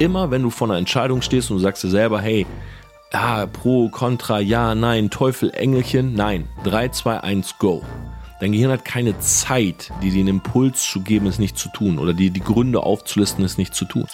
immer, 0.00 0.30
wenn 0.30 0.42
du 0.42 0.50
vor 0.50 0.68
einer 0.68 0.78
Entscheidung 0.78 1.22
stehst 1.22 1.50
und 1.50 1.58
du 1.58 1.62
sagst 1.62 1.84
dir 1.84 1.90
selber, 1.90 2.20
hey, 2.20 2.46
ja, 3.12 3.46
pro, 3.46 3.88
contra, 3.88 4.40
ja, 4.40 4.74
nein, 4.74 5.10
Teufel, 5.10 5.50
Engelchen, 5.50 6.14
nein, 6.14 6.48
3, 6.64 6.88
2, 6.88 7.20
1, 7.20 7.58
go. 7.58 7.84
Dein 8.40 8.52
Gehirn 8.52 8.72
hat 8.72 8.84
keine 8.84 9.18
Zeit, 9.18 9.92
dir 10.02 10.12
den 10.12 10.26
Impuls 10.26 10.82
zu 10.82 11.02
geben, 11.02 11.26
es 11.26 11.38
nicht 11.38 11.58
zu 11.58 11.68
tun 11.68 11.98
oder 11.98 12.14
dir 12.14 12.30
die 12.30 12.40
Gründe 12.40 12.82
aufzulisten, 12.82 13.44
es 13.44 13.58
nicht 13.58 13.74
zu 13.74 13.84
tun. 13.84 14.06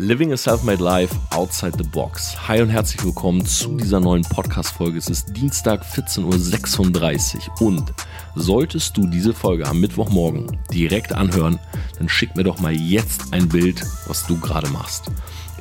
Living 0.00 0.32
a 0.32 0.36
Self-Made 0.36 0.80
Life 0.80 1.12
Outside 1.30 1.72
the 1.76 1.82
Box. 1.82 2.46
Hi 2.46 2.62
und 2.62 2.68
herzlich 2.68 3.04
willkommen 3.04 3.44
zu 3.44 3.76
dieser 3.76 3.98
neuen 3.98 4.22
Podcast-Folge. 4.22 4.96
Es 4.96 5.08
ist 5.08 5.36
Dienstag 5.36 5.82
14.36 5.82 7.48
Uhr 7.60 7.66
und 7.66 7.92
solltest 8.36 8.96
du 8.96 9.08
diese 9.08 9.34
Folge 9.34 9.66
am 9.66 9.80
Mittwochmorgen 9.80 10.56
direkt 10.72 11.12
anhören, 11.12 11.58
dann 11.98 12.08
schick 12.08 12.36
mir 12.36 12.44
doch 12.44 12.60
mal 12.60 12.72
jetzt 12.72 13.32
ein 13.32 13.48
Bild, 13.48 13.84
was 14.06 14.24
du 14.28 14.38
gerade 14.38 14.68
machst. 14.68 15.10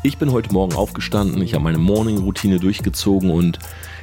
Ich 0.04 0.20
bin 0.20 0.32
heute 0.32 0.54
Morgen 0.54 0.76
aufgestanden, 0.76 1.42
ich 1.42 1.56
habe 1.56 1.64
meine 1.64 1.80
Morning-Routine 1.80 2.60
durchgezogen 2.60 3.32
und 3.32 3.58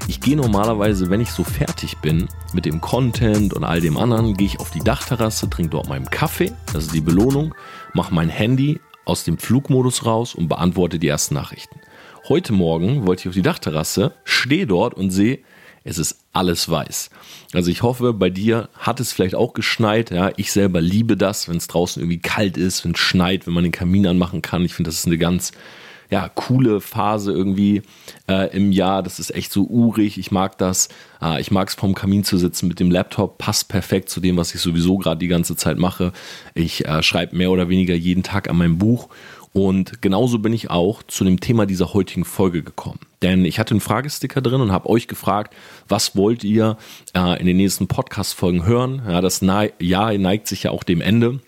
ich 0.08 0.20
gehe 0.20 0.36
normalerweise, 0.36 1.10
wenn 1.10 1.20
ich 1.20 1.30
so 1.30 1.44
fertig 1.44 1.98
bin 1.98 2.26
mit 2.52 2.64
dem 2.64 2.80
Content 2.80 3.54
und 3.54 3.62
all 3.62 3.80
dem 3.80 3.96
anderen, 3.96 4.34
gehe 4.34 4.48
ich 4.48 4.58
auf 4.58 4.72
die 4.72 4.82
Dachterrasse, 4.82 5.48
trinke 5.48 5.70
dort 5.70 5.88
meinen 5.88 6.10
Kaffee, 6.10 6.50
das 6.72 6.86
ist 6.86 6.94
die 6.94 7.00
Belohnung, 7.00 7.54
mache 7.92 8.12
mein 8.12 8.28
Handy 8.28 8.80
aus 9.04 9.24
dem 9.24 9.38
Flugmodus 9.38 10.06
raus 10.06 10.34
und 10.34 10.48
beantworte 10.48 10.98
die 10.98 11.08
ersten 11.08 11.34
Nachrichten. 11.34 11.80
Heute 12.28 12.52
Morgen 12.52 13.06
wollte 13.06 13.22
ich 13.22 13.28
auf 13.28 13.34
die 13.34 13.42
Dachterrasse, 13.42 14.14
stehe 14.24 14.66
dort 14.66 14.94
und 14.94 15.10
sehe, 15.10 15.40
es 15.84 15.98
ist 15.98 16.24
alles 16.32 16.70
weiß. 16.70 17.10
Also 17.52 17.70
ich 17.70 17.82
hoffe, 17.82 18.14
bei 18.14 18.30
dir 18.30 18.70
hat 18.72 19.00
es 19.00 19.12
vielleicht 19.12 19.34
auch 19.34 19.52
geschneit. 19.52 20.10
Ja, 20.10 20.32
ich 20.36 20.50
selber 20.50 20.80
liebe 20.80 21.18
das, 21.18 21.46
wenn 21.46 21.58
es 21.58 21.66
draußen 21.66 22.00
irgendwie 22.00 22.20
kalt 22.20 22.56
ist, 22.56 22.84
wenn 22.84 22.92
es 22.92 22.98
schneit, 22.98 23.46
wenn 23.46 23.52
man 23.52 23.64
den 23.64 23.72
Kamin 23.72 24.06
anmachen 24.06 24.40
kann. 24.40 24.64
Ich 24.64 24.72
finde, 24.72 24.88
das 24.88 25.00
ist 25.00 25.06
eine 25.06 25.18
ganz 25.18 25.52
ja, 26.14 26.30
coole 26.32 26.80
Phase 26.80 27.32
irgendwie 27.32 27.82
äh, 28.28 28.56
im 28.56 28.70
Jahr. 28.70 29.02
Das 29.02 29.18
ist 29.18 29.34
echt 29.34 29.52
so 29.52 29.64
urig. 29.64 30.16
Ich 30.16 30.30
mag 30.30 30.56
das. 30.58 30.88
Äh, 31.20 31.40
ich 31.40 31.50
mag 31.50 31.66
es 31.66 31.74
vorm 31.74 31.96
Kamin 31.96 32.22
zu 32.22 32.38
sitzen 32.38 32.68
mit 32.68 32.78
dem 32.78 32.92
Laptop. 32.92 33.36
Passt 33.36 33.68
perfekt 33.68 34.10
zu 34.10 34.20
dem, 34.20 34.36
was 34.36 34.54
ich 34.54 34.60
sowieso 34.60 34.96
gerade 34.96 35.18
die 35.18 35.26
ganze 35.26 35.56
Zeit 35.56 35.76
mache. 35.76 36.12
Ich 36.54 36.86
äh, 36.86 37.02
schreibe 37.02 37.34
mehr 37.34 37.50
oder 37.50 37.68
weniger 37.68 37.96
jeden 37.96 38.22
Tag 38.22 38.48
an 38.48 38.58
meinem 38.58 38.78
Buch. 38.78 39.08
Und 39.52 40.02
genauso 40.02 40.38
bin 40.38 40.52
ich 40.52 40.70
auch 40.70 41.02
zu 41.02 41.24
dem 41.24 41.40
Thema 41.40 41.66
dieser 41.66 41.94
heutigen 41.94 42.24
Folge 42.24 42.62
gekommen. 42.62 43.00
Denn 43.22 43.44
ich 43.44 43.58
hatte 43.58 43.72
einen 43.72 43.80
Fragesticker 43.80 44.40
drin 44.40 44.60
und 44.60 44.70
habe 44.70 44.88
euch 44.88 45.08
gefragt, 45.08 45.52
was 45.88 46.14
wollt 46.14 46.44
ihr 46.44 46.76
äh, 47.16 47.40
in 47.40 47.46
den 47.46 47.56
nächsten 47.56 47.88
Podcast-Folgen 47.88 48.66
hören? 48.66 49.02
Ja, 49.08 49.20
das 49.20 49.40
Jahr 49.80 50.16
neigt 50.16 50.46
sich 50.46 50.62
ja 50.62 50.70
auch 50.70 50.84
dem 50.84 51.00
Ende. 51.00 51.40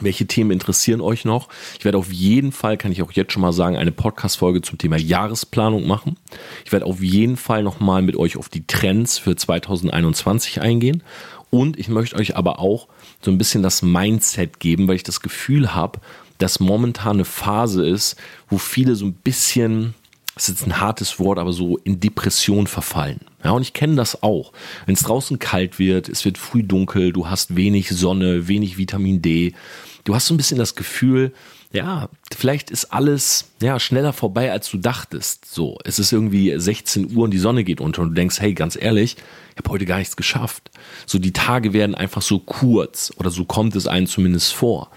Welche 0.00 0.26
Themen 0.26 0.50
interessieren 0.50 1.00
euch 1.00 1.24
noch? 1.24 1.48
Ich 1.78 1.84
werde 1.84 1.98
auf 1.98 2.12
jeden 2.12 2.50
Fall, 2.50 2.76
kann 2.76 2.90
ich 2.90 3.00
auch 3.00 3.12
jetzt 3.12 3.32
schon 3.32 3.42
mal 3.42 3.52
sagen, 3.52 3.76
eine 3.76 3.92
Podcast-Folge 3.92 4.60
zum 4.60 4.76
Thema 4.76 4.96
Jahresplanung 4.96 5.86
machen. 5.86 6.16
Ich 6.64 6.72
werde 6.72 6.86
auf 6.86 7.00
jeden 7.00 7.36
Fall 7.36 7.62
nochmal 7.62 8.02
mit 8.02 8.16
euch 8.16 8.36
auf 8.36 8.48
die 8.48 8.66
Trends 8.66 9.18
für 9.18 9.36
2021 9.36 10.60
eingehen. 10.60 11.04
Und 11.50 11.78
ich 11.78 11.88
möchte 11.88 12.16
euch 12.16 12.36
aber 12.36 12.58
auch 12.58 12.88
so 13.20 13.30
ein 13.30 13.38
bisschen 13.38 13.62
das 13.62 13.82
Mindset 13.82 14.58
geben, 14.58 14.88
weil 14.88 14.96
ich 14.96 15.04
das 15.04 15.20
Gefühl 15.20 15.76
habe, 15.76 16.00
dass 16.38 16.58
momentan 16.58 17.12
eine 17.16 17.24
Phase 17.24 17.86
ist, 17.86 18.16
wo 18.48 18.58
viele 18.58 18.96
so 18.96 19.06
ein 19.06 19.14
bisschen 19.14 19.94
das 20.34 20.48
ist 20.48 20.60
jetzt 20.60 20.66
ein 20.66 20.80
hartes 20.80 21.18
Wort, 21.18 21.38
aber 21.38 21.52
so 21.52 21.78
in 21.78 22.00
Depression 22.00 22.66
verfallen. 22.66 23.20
Ja, 23.44 23.52
und 23.52 23.62
ich 23.62 23.72
kenne 23.72 23.94
das 23.94 24.22
auch. 24.22 24.52
Wenn 24.86 24.94
es 24.94 25.02
draußen 25.02 25.38
kalt 25.38 25.78
wird, 25.78 26.08
es 26.08 26.24
wird 26.24 26.38
früh 26.38 26.62
dunkel, 26.62 27.12
du 27.12 27.28
hast 27.28 27.54
wenig 27.54 27.90
Sonne, 27.90 28.48
wenig 28.48 28.76
Vitamin 28.76 29.22
D. 29.22 29.54
Du 30.02 30.14
hast 30.14 30.26
so 30.26 30.34
ein 30.34 30.36
bisschen 30.36 30.58
das 30.58 30.74
Gefühl, 30.74 31.32
ja, 31.72 32.08
vielleicht 32.32 32.70
ist 32.70 32.92
alles 32.92 33.50
ja 33.60 33.80
schneller 33.80 34.12
vorbei, 34.12 34.52
als 34.52 34.70
du 34.70 34.78
dachtest. 34.78 35.52
So, 35.52 35.78
es 35.84 35.98
ist 35.98 36.12
irgendwie 36.12 36.54
16 36.56 37.16
Uhr 37.16 37.24
und 37.24 37.32
die 37.32 37.38
Sonne 37.38 37.64
geht 37.64 37.80
unter 37.80 38.02
und 38.02 38.10
du 38.10 38.14
denkst, 38.14 38.40
hey, 38.40 38.54
ganz 38.54 38.76
ehrlich, 38.80 39.16
ich 39.50 39.58
habe 39.58 39.70
heute 39.70 39.84
gar 39.84 39.98
nichts 39.98 40.16
geschafft. 40.16 40.70
So 41.06 41.18
die 41.18 41.32
Tage 41.32 41.72
werden 41.72 41.94
einfach 41.94 42.22
so 42.22 42.38
kurz 42.38 43.12
oder 43.16 43.30
so 43.30 43.44
kommt 43.44 43.76
es 43.76 43.86
einem 43.86 44.06
zumindest 44.06 44.52
vor 44.52 44.90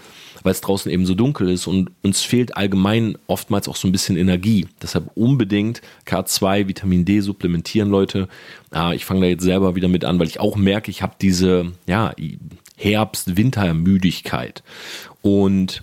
weil 0.48 0.52
es 0.52 0.62
draußen 0.62 0.90
eben 0.90 1.04
so 1.04 1.14
dunkel 1.14 1.50
ist 1.50 1.66
und 1.66 1.90
uns 2.02 2.22
fehlt 2.22 2.56
allgemein 2.56 3.18
oftmals 3.26 3.68
auch 3.68 3.76
so 3.76 3.86
ein 3.86 3.92
bisschen 3.92 4.16
Energie. 4.16 4.66
Deshalb 4.80 5.10
unbedingt 5.14 5.82
K2, 6.06 6.68
Vitamin 6.68 7.04
D 7.04 7.20
supplementieren, 7.20 7.90
Leute. 7.90 8.28
ich 8.94 9.04
fange 9.04 9.20
da 9.20 9.26
jetzt 9.26 9.42
selber 9.42 9.76
wieder 9.76 9.88
mit 9.88 10.06
an, 10.06 10.18
weil 10.18 10.26
ich 10.26 10.40
auch 10.40 10.56
merke, 10.56 10.90
ich 10.90 11.02
habe 11.02 11.16
diese 11.20 11.72
ja, 11.86 12.14
Herbst-Winter-Müdigkeit. 12.78 14.62
Und 15.20 15.82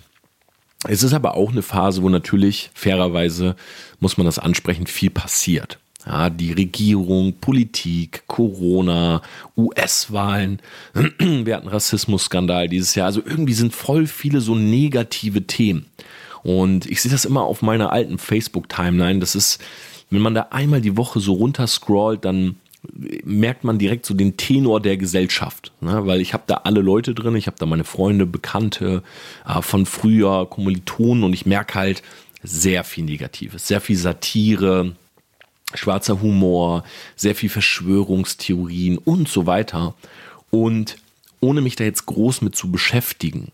es 0.88 1.04
ist 1.04 1.14
aber 1.14 1.36
auch 1.36 1.52
eine 1.52 1.62
Phase, 1.62 2.02
wo 2.02 2.08
natürlich 2.08 2.70
fairerweise, 2.74 3.54
muss 4.00 4.16
man 4.16 4.24
das 4.24 4.40
ansprechen, 4.40 4.88
viel 4.88 5.10
passiert. 5.10 5.78
Ja, 6.06 6.30
die 6.30 6.52
Regierung, 6.52 7.34
Politik, 7.40 8.22
Corona, 8.28 9.22
US-Wahlen, 9.56 10.60
wir 11.18 11.56
hatten 11.56 11.68
Rassismusskandal 11.68 12.68
dieses 12.68 12.94
Jahr. 12.94 13.06
Also 13.06 13.22
irgendwie 13.24 13.54
sind 13.54 13.74
voll 13.74 14.06
viele 14.06 14.40
so 14.40 14.54
negative 14.54 15.48
Themen. 15.48 15.86
Und 16.44 16.86
ich 16.86 17.02
sehe 17.02 17.10
das 17.10 17.24
immer 17.24 17.42
auf 17.42 17.60
meiner 17.60 17.92
alten 17.92 18.18
Facebook-Timeline. 18.18 19.18
Das 19.18 19.34
ist, 19.34 19.60
wenn 20.10 20.22
man 20.22 20.34
da 20.34 20.48
einmal 20.50 20.80
die 20.80 20.96
Woche 20.96 21.18
so 21.18 21.32
runterscrollt, 21.32 22.24
dann 22.24 22.54
merkt 23.24 23.64
man 23.64 23.78
direkt 23.78 24.06
so 24.06 24.14
den 24.14 24.36
Tenor 24.36 24.80
der 24.80 24.96
Gesellschaft, 24.96 25.72
ne? 25.80 26.06
weil 26.06 26.20
ich 26.20 26.34
habe 26.34 26.44
da 26.46 26.60
alle 26.64 26.80
Leute 26.82 27.14
drin, 27.14 27.34
ich 27.34 27.48
habe 27.48 27.56
da 27.58 27.66
meine 27.66 27.82
Freunde, 27.82 28.26
Bekannte 28.26 29.02
äh, 29.44 29.60
von 29.60 29.86
früher, 29.86 30.46
Kommilitonen 30.48 31.24
und 31.24 31.32
ich 31.32 31.46
merke 31.46 31.74
halt 31.74 32.02
sehr 32.44 32.84
viel 32.84 33.04
Negatives, 33.04 33.66
sehr 33.66 33.80
viel 33.80 33.96
Satire, 33.96 34.94
schwarzer 35.74 36.22
Humor, 36.22 36.84
sehr 37.16 37.34
viel 37.34 37.48
Verschwörungstheorien 37.48 38.98
und 38.98 39.28
so 39.28 39.46
weiter. 39.46 39.94
Und 40.50 40.96
ohne 41.40 41.60
mich 41.60 41.76
da 41.76 41.84
jetzt 41.84 42.06
groß 42.06 42.42
mit 42.42 42.56
zu 42.56 42.70
beschäftigen, 42.70 43.52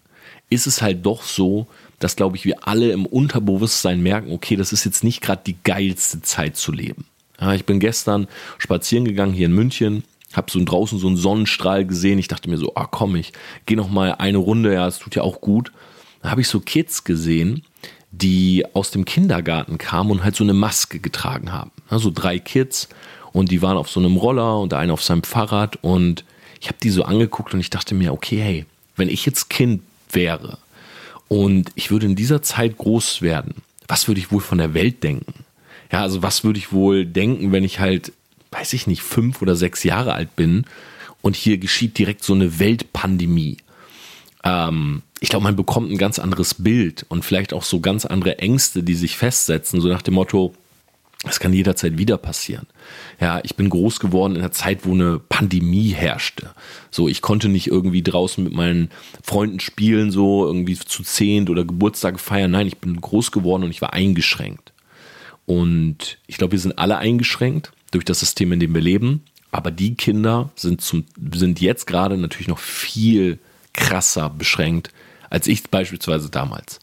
ist 0.50 0.66
es 0.66 0.82
halt 0.82 1.04
doch 1.06 1.22
so, 1.22 1.66
dass, 1.98 2.16
glaube 2.16 2.36
ich, 2.36 2.44
wir 2.44 2.66
alle 2.66 2.92
im 2.92 3.06
Unterbewusstsein 3.06 4.02
merken, 4.02 4.32
okay, 4.32 4.56
das 4.56 4.72
ist 4.72 4.84
jetzt 4.84 5.04
nicht 5.04 5.20
gerade 5.20 5.42
die 5.46 5.56
geilste 5.64 6.20
Zeit 6.22 6.56
zu 6.56 6.72
leben. 6.72 7.06
Ja, 7.40 7.54
ich 7.54 7.64
bin 7.64 7.80
gestern 7.80 8.28
spazieren 8.58 9.04
gegangen 9.04 9.32
hier 9.32 9.46
in 9.46 9.54
München, 9.54 10.04
habe 10.32 10.50
so 10.50 10.62
draußen 10.62 10.98
so 10.98 11.06
einen 11.08 11.16
Sonnenstrahl 11.16 11.84
gesehen. 11.84 12.18
Ich 12.18 12.28
dachte 12.28 12.48
mir 12.48 12.58
so, 12.58 12.74
ah 12.74 12.86
komm, 12.86 13.16
ich 13.16 13.32
gehe 13.66 13.76
noch 13.76 13.90
mal 13.90 14.12
eine 14.12 14.38
Runde, 14.38 14.72
ja, 14.72 14.86
es 14.86 14.98
tut 14.98 15.14
ja 15.14 15.22
auch 15.22 15.40
gut. 15.40 15.72
Da 16.22 16.30
habe 16.30 16.40
ich 16.40 16.48
so 16.48 16.60
Kids 16.60 17.04
gesehen, 17.04 17.64
die 18.12 18.64
aus 18.74 18.90
dem 18.90 19.04
Kindergarten 19.04 19.78
kamen 19.78 20.10
und 20.10 20.22
halt 20.22 20.36
so 20.36 20.44
eine 20.44 20.52
Maske 20.52 21.00
getragen 21.00 21.50
haben. 21.50 21.72
Also 21.88 22.10
drei 22.14 22.38
Kids 22.38 22.88
und 23.32 23.50
die 23.50 23.62
waren 23.62 23.78
auf 23.78 23.90
so 23.90 23.98
einem 23.98 24.16
Roller 24.16 24.60
und 24.60 24.72
der 24.72 24.78
eine 24.78 24.92
auf 24.92 25.02
seinem 25.02 25.24
Fahrrad 25.24 25.76
und 25.82 26.24
ich 26.60 26.68
habe 26.68 26.78
die 26.80 26.90
so 26.90 27.02
angeguckt 27.04 27.54
und 27.54 27.60
ich 27.60 27.70
dachte 27.70 27.94
mir, 27.94 28.12
okay, 28.12 28.40
hey, 28.40 28.66
wenn 28.96 29.08
ich 29.08 29.24
jetzt 29.26 29.48
Kind 29.48 29.82
wäre 30.10 30.58
und 31.28 31.72
ich 31.74 31.90
würde 31.90 32.06
in 32.06 32.14
dieser 32.14 32.42
Zeit 32.42 32.76
groß 32.76 33.22
werden, 33.22 33.56
was 33.88 34.06
würde 34.06 34.20
ich 34.20 34.30
wohl 34.30 34.42
von 34.42 34.58
der 34.58 34.74
Welt 34.74 35.02
denken? 35.02 35.44
Ja, 35.90 36.02
also 36.02 36.22
was 36.22 36.44
würde 36.44 36.58
ich 36.58 36.70
wohl 36.72 37.06
denken, 37.06 37.50
wenn 37.50 37.64
ich 37.64 37.80
halt, 37.80 38.12
weiß 38.50 38.74
ich 38.74 38.86
nicht, 38.86 39.02
fünf 39.02 39.40
oder 39.40 39.56
sechs 39.56 39.84
Jahre 39.84 40.12
alt 40.12 40.36
bin 40.36 40.66
und 41.22 41.34
hier 41.34 41.56
geschieht 41.56 41.96
direkt 41.96 42.22
so 42.22 42.34
eine 42.34 42.58
Weltpandemie. 42.58 43.56
Ähm, 44.44 45.02
ich 45.22 45.28
glaube, 45.28 45.44
man 45.44 45.54
bekommt 45.54 45.88
ein 45.88 45.98
ganz 45.98 46.18
anderes 46.18 46.54
Bild 46.54 47.06
und 47.08 47.24
vielleicht 47.24 47.52
auch 47.52 47.62
so 47.62 47.78
ganz 47.78 48.04
andere 48.04 48.40
Ängste, 48.40 48.82
die 48.82 48.96
sich 48.96 49.16
festsetzen, 49.16 49.80
so 49.80 49.86
nach 49.86 50.02
dem 50.02 50.14
Motto, 50.14 50.52
es 51.22 51.38
kann 51.38 51.52
jederzeit 51.52 51.96
wieder 51.96 52.18
passieren. 52.18 52.66
Ja, 53.20 53.38
ich 53.44 53.54
bin 53.54 53.70
groß 53.70 54.00
geworden 54.00 54.34
in 54.34 54.40
einer 54.40 54.50
Zeit, 54.50 54.84
wo 54.84 54.94
eine 54.94 55.20
Pandemie 55.20 55.90
herrschte. 55.90 56.50
So, 56.90 57.06
ich 57.06 57.22
konnte 57.22 57.48
nicht 57.48 57.68
irgendwie 57.68 58.02
draußen 58.02 58.42
mit 58.42 58.52
meinen 58.52 58.90
Freunden 59.22 59.60
spielen, 59.60 60.10
so 60.10 60.44
irgendwie 60.44 60.76
zu 60.76 61.04
zehnt 61.04 61.50
oder 61.50 61.64
Geburtstage 61.64 62.18
feiern. 62.18 62.50
Nein, 62.50 62.66
ich 62.66 62.78
bin 62.78 63.00
groß 63.00 63.30
geworden 63.30 63.62
und 63.62 63.70
ich 63.70 63.80
war 63.80 63.92
eingeschränkt. 63.92 64.72
Und 65.46 66.18
ich 66.26 66.36
glaube, 66.36 66.50
wir 66.50 66.58
sind 66.58 66.80
alle 66.80 66.98
eingeschränkt 66.98 67.70
durch 67.92 68.04
das 68.04 68.18
System, 68.18 68.50
in 68.50 68.58
dem 68.58 68.74
wir 68.74 68.82
leben. 68.82 69.22
Aber 69.52 69.70
die 69.70 69.94
Kinder 69.94 70.50
sind 70.56 70.80
zum, 70.80 71.04
sind 71.32 71.60
jetzt 71.60 71.86
gerade 71.86 72.16
natürlich 72.16 72.48
noch 72.48 72.58
viel 72.58 73.38
krasser 73.72 74.28
beschränkt 74.28 74.90
als 75.32 75.46
ich 75.46 75.62
beispielsweise 75.70 76.28
damals. 76.28 76.78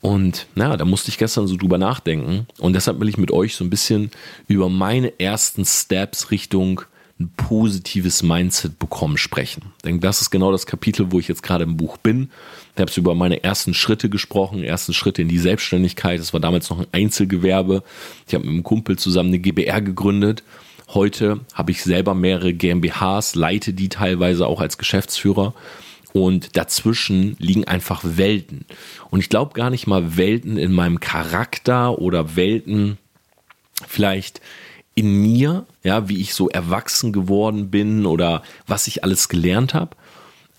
Und 0.00 0.46
na, 0.54 0.76
da 0.76 0.84
musste 0.84 1.10
ich 1.10 1.18
gestern 1.18 1.48
so 1.48 1.56
drüber 1.56 1.78
nachdenken. 1.78 2.46
Und 2.58 2.74
deshalb 2.74 3.00
will 3.00 3.08
ich 3.08 3.18
mit 3.18 3.32
euch 3.32 3.56
so 3.56 3.64
ein 3.64 3.70
bisschen 3.70 4.10
über 4.46 4.68
meine 4.68 5.18
ersten 5.18 5.64
Steps 5.64 6.30
Richtung 6.30 6.82
ein 7.18 7.30
positives 7.36 8.22
Mindset 8.22 8.78
bekommen 8.78 9.18
sprechen. 9.18 9.72
Denn 9.84 10.00
das 10.00 10.20
ist 10.20 10.30
genau 10.30 10.52
das 10.52 10.66
Kapitel, 10.66 11.10
wo 11.10 11.18
ich 11.18 11.26
jetzt 11.26 11.42
gerade 11.42 11.64
im 11.64 11.76
Buch 11.76 11.96
bin. 11.96 12.30
Ich 12.74 12.80
habe 12.80 12.90
über 12.96 13.14
meine 13.16 13.42
ersten 13.42 13.74
Schritte 13.74 14.08
gesprochen, 14.08 14.62
ersten 14.62 14.94
Schritte 14.94 15.22
in 15.22 15.28
die 15.28 15.38
Selbstständigkeit. 15.38 16.20
Das 16.20 16.32
war 16.32 16.40
damals 16.40 16.70
noch 16.70 16.78
ein 16.78 16.86
Einzelgewerbe. 16.92 17.82
Ich 18.28 18.34
habe 18.34 18.44
mit 18.44 18.52
einem 18.52 18.62
Kumpel 18.62 18.96
zusammen 18.96 19.30
eine 19.30 19.40
GBR 19.40 19.82
gegründet. 19.82 20.44
Heute 20.88 21.40
habe 21.54 21.72
ich 21.72 21.82
selber 21.82 22.14
mehrere 22.14 22.54
GmbHs, 22.54 23.34
leite 23.34 23.72
die 23.72 23.88
teilweise 23.88 24.46
auch 24.46 24.60
als 24.60 24.78
Geschäftsführer 24.78 25.54
Und 26.12 26.56
dazwischen 26.56 27.36
liegen 27.38 27.66
einfach 27.66 28.02
Welten. 28.04 28.66
Und 29.10 29.20
ich 29.20 29.28
glaube 29.28 29.54
gar 29.54 29.70
nicht 29.70 29.86
mal 29.86 30.16
Welten 30.16 30.58
in 30.58 30.72
meinem 30.72 31.00
Charakter 31.00 31.98
oder 31.98 32.36
Welten 32.36 32.98
vielleicht 33.86 34.40
in 34.94 35.22
mir, 35.22 35.66
ja, 35.82 36.08
wie 36.08 36.20
ich 36.20 36.34
so 36.34 36.48
erwachsen 36.48 37.12
geworden 37.12 37.70
bin 37.70 38.04
oder 38.04 38.42
was 38.66 38.86
ich 38.86 39.04
alles 39.04 39.28
gelernt 39.28 39.72
habe. 39.74 39.96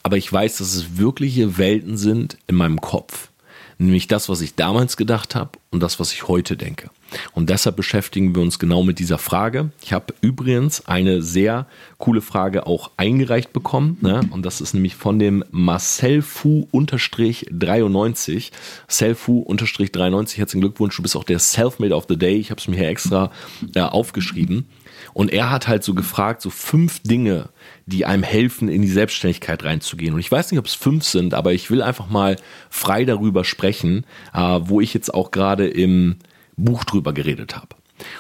Aber 0.02 0.18
ich 0.18 0.32
weiß, 0.32 0.58
dass 0.58 0.74
es 0.74 0.98
wirkliche 0.98 1.58
Welten 1.58 1.98
sind 1.98 2.38
in 2.48 2.56
meinem 2.56 2.82
Kopf. 2.82 3.30
Nämlich 3.78 4.08
das, 4.08 4.30
was 4.30 4.42
ich 4.42 4.56
damals 4.56 4.98
gedacht 4.98 5.36
habe 5.36 5.52
und 5.72 5.82
das, 5.82 6.00
was 6.00 6.14
ich 6.14 6.28
heute 6.28 6.58
denke. 6.58 6.90
Und 7.34 7.50
deshalb 7.50 7.76
beschäftigen 7.76 8.36
wir 8.36 8.42
uns 8.42 8.60
genau 8.60 8.84
mit 8.84 9.00
dieser 9.00 9.18
Frage. 9.18 9.72
Ich 9.82 9.94
habe 9.94 10.14
übrigens 10.22 10.86
eine 10.86 11.22
sehr 11.22 11.68
coole 11.98 12.22
Frage 12.22 12.68
auch 12.68 12.92
eingereicht 12.98 13.54
bekommen. 13.54 13.98
Ne? 14.02 14.22
Und 14.32 14.46
das 14.46 14.62
ist 14.62 14.74
nämlich 14.74 14.96
von 14.96 15.20
dem 15.20 15.44
Marcel 15.52 16.22
Fu-93. 16.22 18.52
Selfu-93, 18.90 20.38
herzlichen 20.38 20.62
Glückwunsch. 20.62 20.96
Du 20.96 21.02
bist 21.02 21.16
auch 21.16 21.24
der 21.24 21.40
Selfmade 21.40 21.96
of 21.96 22.06
the 22.10 22.18
Day. 22.18 22.36
Ich 22.36 22.52
habe 22.52 22.60
es 22.60 22.68
mir 22.68 22.78
hier 22.78 22.90
extra 22.90 23.32
äh, 23.76 23.82
aufgeschrieben. 23.82 24.66
Und 25.14 25.32
er 25.32 25.52
hat 25.52 25.68
halt 25.68 25.84
so 25.84 25.94
gefragt, 25.94 26.42
so 26.42 26.50
fünf 26.50 27.02
Dinge, 27.02 27.50
die 27.86 28.06
einem 28.06 28.24
helfen, 28.24 28.70
in 28.70 28.82
die 28.82 28.88
Selbstständigkeit 28.88 29.64
reinzugehen. 29.64 30.14
Und 30.14 30.20
ich 30.20 30.32
weiß 30.32 30.52
nicht, 30.52 30.60
ob 30.60 30.66
es 30.66 30.74
fünf 30.74 31.04
sind, 31.04 31.34
aber 31.34 31.54
ich 31.54 31.70
will 31.70 31.82
einfach 31.82 32.10
mal 32.10 32.38
frei 32.70 33.06
darüber 33.06 33.44
sprechen, 33.44 34.06
äh, 34.34 34.60
wo 34.62 34.82
ich 34.82 34.94
jetzt 34.94 35.14
auch 35.14 35.32
gerade 35.32 35.68
im 35.68 36.18
Buch 36.56 36.84
drüber 36.84 37.14
geredet 37.14 37.56
habe. 37.56 37.76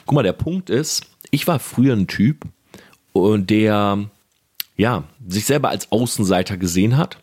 Guck 0.05 0.15
mal, 0.15 0.23
der 0.23 0.33
Punkt 0.33 0.69
ist, 0.69 1.05
ich 1.31 1.47
war 1.47 1.59
früher 1.59 1.95
ein 1.95 2.07
Typ, 2.07 2.45
äh, 3.15 3.37
der 3.39 4.09
ja, 4.75 5.03
sich 5.27 5.45
selber 5.45 5.69
als 5.69 5.91
Außenseiter 5.91 6.57
gesehen 6.57 6.97
hat. 6.97 7.17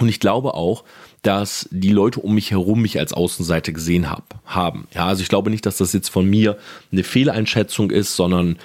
Und 0.00 0.08
ich 0.08 0.18
glaube 0.18 0.54
auch, 0.54 0.82
dass 1.22 1.68
die 1.70 1.92
Leute 1.92 2.20
um 2.20 2.34
mich 2.34 2.50
herum 2.50 2.82
mich 2.82 2.98
als 2.98 3.12
Außenseite 3.12 3.72
gesehen 3.72 4.10
hab, 4.10 4.40
haben. 4.44 4.88
Ja, 4.92 5.06
also 5.06 5.22
ich 5.22 5.28
glaube 5.28 5.50
nicht, 5.50 5.64
dass 5.64 5.78
das 5.78 5.92
jetzt 5.92 6.08
von 6.08 6.28
mir 6.28 6.58
eine 6.92 7.04
Fehleinschätzung 7.04 7.90
ist, 7.90 8.16
sondern 8.16 8.58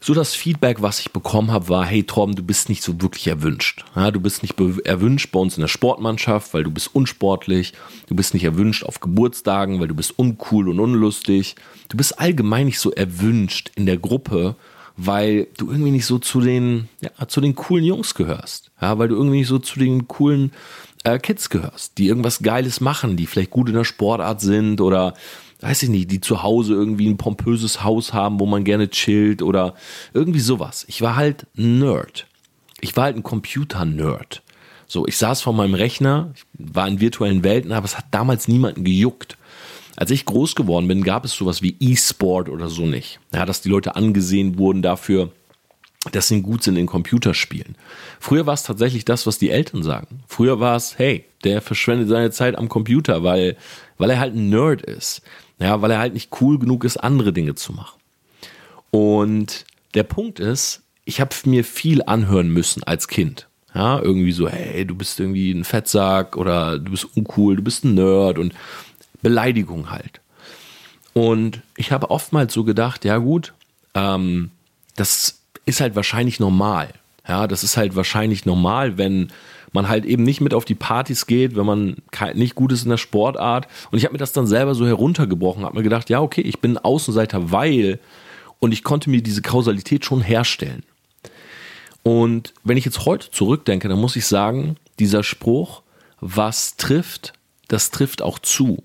so 0.00 0.14
das 0.14 0.34
Feedback, 0.34 0.80
was 0.80 1.00
ich 1.00 1.10
bekommen 1.10 1.50
habe, 1.50 1.68
war, 1.68 1.84
hey 1.84 2.04
Torben, 2.04 2.36
du 2.36 2.44
bist 2.44 2.68
nicht 2.68 2.82
so 2.82 3.02
wirklich 3.02 3.26
erwünscht. 3.26 3.84
Ja, 3.96 4.12
du 4.12 4.20
bist 4.20 4.42
nicht 4.42 4.54
erwünscht 4.84 5.32
bei 5.32 5.40
uns 5.40 5.56
in 5.56 5.62
der 5.62 5.68
Sportmannschaft, 5.68 6.54
weil 6.54 6.62
du 6.62 6.70
bist 6.70 6.94
unsportlich. 6.94 7.74
Du 8.06 8.14
bist 8.14 8.32
nicht 8.32 8.44
erwünscht 8.44 8.84
auf 8.84 9.00
Geburtstagen, 9.00 9.80
weil 9.80 9.88
du 9.88 9.94
bist 9.94 10.16
uncool 10.16 10.68
und 10.68 10.78
unlustig. 10.78 11.56
Du 11.88 11.96
bist 11.96 12.20
allgemein 12.20 12.66
nicht 12.66 12.78
so 12.78 12.92
erwünscht 12.92 13.72
in 13.74 13.84
der 13.84 13.98
Gruppe, 13.98 14.54
weil 14.98 15.46
du 15.56 15.70
irgendwie 15.70 15.92
nicht 15.92 16.06
so 16.06 16.18
zu 16.18 16.40
den, 16.40 16.88
ja, 17.00 17.28
zu 17.28 17.40
den 17.40 17.54
coolen 17.54 17.84
Jungs 17.84 18.14
gehörst. 18.14 18.72
Ja, 18.82 18.98
weil 18.98 19.08
du 19.08 19.14
irgendwie 19.14 19.38
nicht 19.38 19.46
so 19.46 19.60
zu 19.60 19.78
den 19.78 20.08
coolen 20.08 20.52
äh, 21.04 21.20
Kids 21.20 21.48
gehörst, 21.50 21.96
die 21.98 22.08
irgendwas 22.08 22.40
Geiles 22.40 22.80
machen, 22.80 23.16
die 23.16 23.26
vielleicht 23.26 23.50
gut 23.50 23.68
in 23.68 23.76
der 23.76 23.84
Sportart 23.84 24.40
sind 24.40 24.80
oder 24.80 25.14
weiß 25.60 25.84
ich 25.84 25.88
nicht, 25.88 26.10
die 26.10 26.20
zu 26.20 26.42
Hause 26.42 26.74
irgendwie 26.74 27.08
ein 27.08 27.16
pompöses 27.16 27.84
Haus 27.84 28.12
haben, 28.12 28.40
wo 28.40 28.46
man 28.46 28.64
gerne 28.64 28.90
chillt 28.90 29.40
oder 29.40 29.74
irgendwie 30.14 30.40
sowas. 30.40 30.84
Ich 30.88 31.00
war 31.00 31.14
halt 31.14 31.46
Nerd. 31.54 32.26
Ich 32.80 32.96
war 32.96 33.04
halt 33.04 33.16
ein 33.16 33.22
Computer-Nerd. 33.22 34.42
So, 34.88 35.06
ich 35.06 35.16
saß 35.16 35.42
vor 35.42 35.52
meinem 35.52 35.74
Rechner, 35.74 36.32
war 36.54 36.88
in 36.88 37.00
virtuellen 37.00 37.44
Welten, 37.44 37.72
aber 37.72 37.84
es 37.84 37.96
hat 37.96 38.06
damals 38.10 38.48
niemanden 38.48 38.82
gejuckt. 38.82 39.36
Als 39.98 40.12
ich 40.12 40.26
groß 40.26 40.54
geworden 40.54 40.86
bin, 40.86 41.02
gab 41.02 41.24
es 41.24 41.32
sowas 41.32 41.60
wie 41.60 41.74
E-Sport 41.80 42.48
oder 42.50 42.68
so 42.68 42.86
nicht. 42.86 43.18
Ja, 43.34 43.44
dass 43.44 43.62
die 43.62 43.68
Leute 43.68 43.96
angesehen 43.96 44.56
wurden 44.56 44.80
dafür, 44.80 45.32
dass 46.12 46.28
sie 46.28 46.40
gut 46.40 46.62
sind 46.62 46.76
in 46.76 46.86
Computerspielen. 46.86 47.74
Früher 48.20 48.46
war 48.46 48.54
es 48.54 48.62
tatsächlich 48.62 49.04
das, 49.04 49.26
was 49.26 49.38
die 49.38 49.50
Eltern 49.50 49.82
sagen. 49.82 50.20
Früher 50.28 50.60
war 50.60 50.76
es, 50.76 51.00
hey, 51.00 51.24
der 51.42 51.60
verschwendet 51.60 52.08
seine 52.08 52.30
Zeit 52.30 52.56
am 52.56 52.68
Computer, 52.68 53.24
weil, 53.24 53.56
weil 53.96 54.10
er 54.10 54.20
halt 54.20 54.36
ein 54.36 54.48
Nerd 54.50 54.82
ist. 54.82 55.20
Ja, 55.58 55.82
weil 55.82 55.90
er 55.90 55.98
halt 55.98 56.14
nicht 56.14 56.30
cool 56.40 56.60
genug 56.60 56.84
ist, 56.84 56.98
andere 56.98 57.32
Dinge 57.32 57.56
zu 57.56 57.72
machen. 57.72 57.98
Und 58.92 59.64
der 59.94 60.04
Punkt 60.04 60.38
ist, 60.38 60.82
ich 61.06 61.20
habe 61.20 61.34
mir 61.44 61.64
viel 61.64 62.04
anhören 62.04 62.50
müssen 62.50 62.84
als 62.84 63.08
Kind. 63.08 63.48
Ja, 63.74 64.00
irgendwie 64.00 64.32
so, 64.32 64.48
hey, 64.48 64.86
du 64.86 64.94
bist 64.94 65.18
irgendwie 65.18 65.50
ein 65.50 65.64
Fettsack 65.64 66.36
oder 66.36 66.78
du 66.78 66.92
bist 66.92 67.16
uncool, 67.16 67.56
du 67.56 67.62
bist 67.62 67.84
ein 67.84 67.94
Nerd 67.94 68.38
und 68.38 68.54
Beleidigung 69.22 69.90
halt. 69.90 70.20
Und 71.12 71.62
ich 71.76 71.92
habe 71.92 72.10
oftmals 72.10 72.52
so 72.52 72.64
gedacht, 72.64 73.04
ja 73.04 73.18
gut, 73.18 73.54
ähm, 73.94 74.50
das 74.96 75.40
ist 75.66 75.80
halt 75.80 75.96
wahrscheinlich 75.96 76.40
normal. 76.40 76.88
Ja, 77.26 77.46
das 77.46 77.62
ist 77.62 77.76
halt 77.76 77.94
wahrscheinlich 77.94 78.46
normal, 78.46 78.96
wenn 78.96 79.30
man 79.72 79.88
halt 79.88 80.06
eben 80.06 80.22
nicht 80.22 80.40
mit 80.40 80.54
auf 80.54 80.64
die 80.64 80.74
Partys 80.74 81.26
geht, 81.26 81.56
wenn 81.56 81.66
man 81.66 81.96
nicht 82.34 82.54
gut 82.54 82.72
ist 82.72 82.84
in 82.84 82.90
der 82.90 82.96
Sportart. 82.96 83.68
Und 83.90 83.98
ich 83.98 84.04
habe 84.04 84.12
mir 84.12 84.18
das 84.18 84.32
dann 84.32 84.46
selber 84.46 84.74
so 84.74 84.86
heruntergebrochen, 84.86 85.64
habe 85.64 85.76
mir 85.76 85.82
gedacht, 85.82 86.08
ja, 86.08 86.20
okay, 86.20 86.40
ich 86.40 86.60
bin 86.60 86.78
Außenseiter, 86.78 87.52
weil 87.52 88.00
und 88.60 88.72
ich 88.72 88.82
konnte 88.82 89.10
mir 89.10 89.22
diese 89.22 89.42
Kausalität 89.42 90.04
schon 90.04 90.20
herstellen. 90.20 90.82
Und 92.02 92.54
wenn 92.64 92.76
ich 92.76 92.84
jetzt 92.84 93.04
heute 93.04 93.30
zurückdenke, 93.30 93.88
dann 93.88 94.00
muss 94.00 94.16
ich 94.16 94.26
sagen, 94.26 94.76
dieser 94.98 95.22
Spruch, 95.22 95.82
was 96.20 96.76
trifft, 96.76 97.34
das 97.68 97.90
trifft 97.90 98.22
auch 98.22 98.38
zu. 98.38 98.82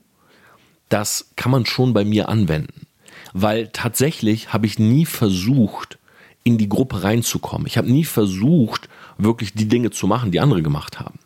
Das 0.93 1.31
kann 1.35 1.51
man 1.51 1.65
schon 1.65 1.91
bei 1.93 2.05
mir 2.05 2.29
anwenden. 2.29 2.85
Weil 3.33 3.69
tatsächlich 3.69 4.53
habe 4.53 4.67
ich 4.67 4.77
nie 4.77 5.07
versucht, 5.07 5.97
in 6.43 6.59
die 6.59 6.69
Gruppe 6.69 7.01
reinzukommen. 7.01 7.65
Ich 7.65 7.79
habe 7.79 7.91
nie 7.91 8.03
versucht, 8.03 8.89
wirklich 9.17 9.53
die 9.53 9.67
Dinge 9.67 9.89
zu 9.89 10.05
machen, 10.05 10.29
die 10.29 10.39
andere 10.39 10.61
gemacht 10.61 10.99
haben. 10.99 11.17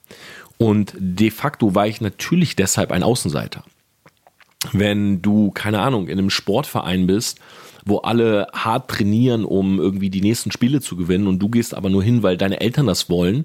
Und 0.58 0.94
de 0.98 1.32
facto 1.32 1.76
war 1.76 1.86
ich 1.86 2.00
natürlich 2.00 2.56
deshalb 2.56 2.94
ein 2.94 3.04
Außenseiter. 3.04 3.66
Wenn 4.72 5.22
du, 5.22 5.52
keine 5.52 5.82
Ahnung, 5.82 6.08
in 6.08 6.18
einem 6.18 6.30
Sportverein 6.30 7.06
bist, 7.06 7.40
wo 7.84 7.98
alle 7.98 8.48
hart 8.54 8.90
trainieren, 8.90 9.44
um 9.44 9.80
irgendwie 9.80 10.10
die 10.10 10.22
nächsten 10.22 10.52
Spiele 10.52 10.80
zu 10.80 10.96
gewinnen 10.96 11.28
und 11.28 11.40
du 11.40 11.50
gehst 11.50 11.74
aber 11.74 11.90
nur 11.90 12.04
hin, 12.04 12.24
weil 12.24 12.38
deine 12.38 12.62
Eltern 12.62 12.88
das 12.88 13.10
wollen 13.10 13.44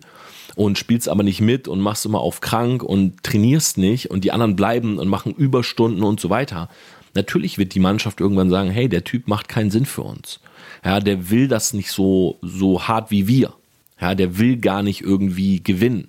und 0.55 0.79
spielst 0.79 1.09
aber 1.09 1.23
nicht 1.23 1.41
mit 1.41 1.69
und 1.69 1.81
machst 1.81 2.07
immer 2.07 2.21
auf 2.21 2.41
krank 2.41 2.83
und 2.83 3.23
trainierst 3.23 3.79
nicht 3.79 4.11
und 4.11 4.25
die 4.25 4.33
anderen 4.33 4.57
bleiben 4.57 4.99
und 4.99 5.09
machen 5.09 5.35
Überstunden 5.35 6.03
und 6.03 6.21
so 6.21 6.31
weiter. 6.31 6.69
Natürlich 7.15 7.59
wird 7.59 7.75
die 7.75 7.81
Mannschaft 7.81 8.21
irgendwann 8.21 8.51
sagen, 8.51 8.71
hey, 8.71 8.89
der 8.89 9.05
Typ 9.05 9.29
macht 9.29 9.49
keinen 9.49 9.71
Sinn 9.71 9.87
für 9.87 10.03
uns. 10.03 10.41
Ja, 10.85 11.01
der 11.01 11.31
will 11.31 11.49
das 11.49 11.73
nicht 11.73 11.91
so, 11.91 12.39
so 12.43 12.89
hart 12.89 13.11
wie 13.11 13.29
wir. 13.29 13.53
Ja, 14.01 14.15
der 14.15 14.39
will 14.39 14.57
gar 14.57 14.83
nicht 14.83 15.03
irgendwie 15.03 15.63
gewinnen. 15.63 16.09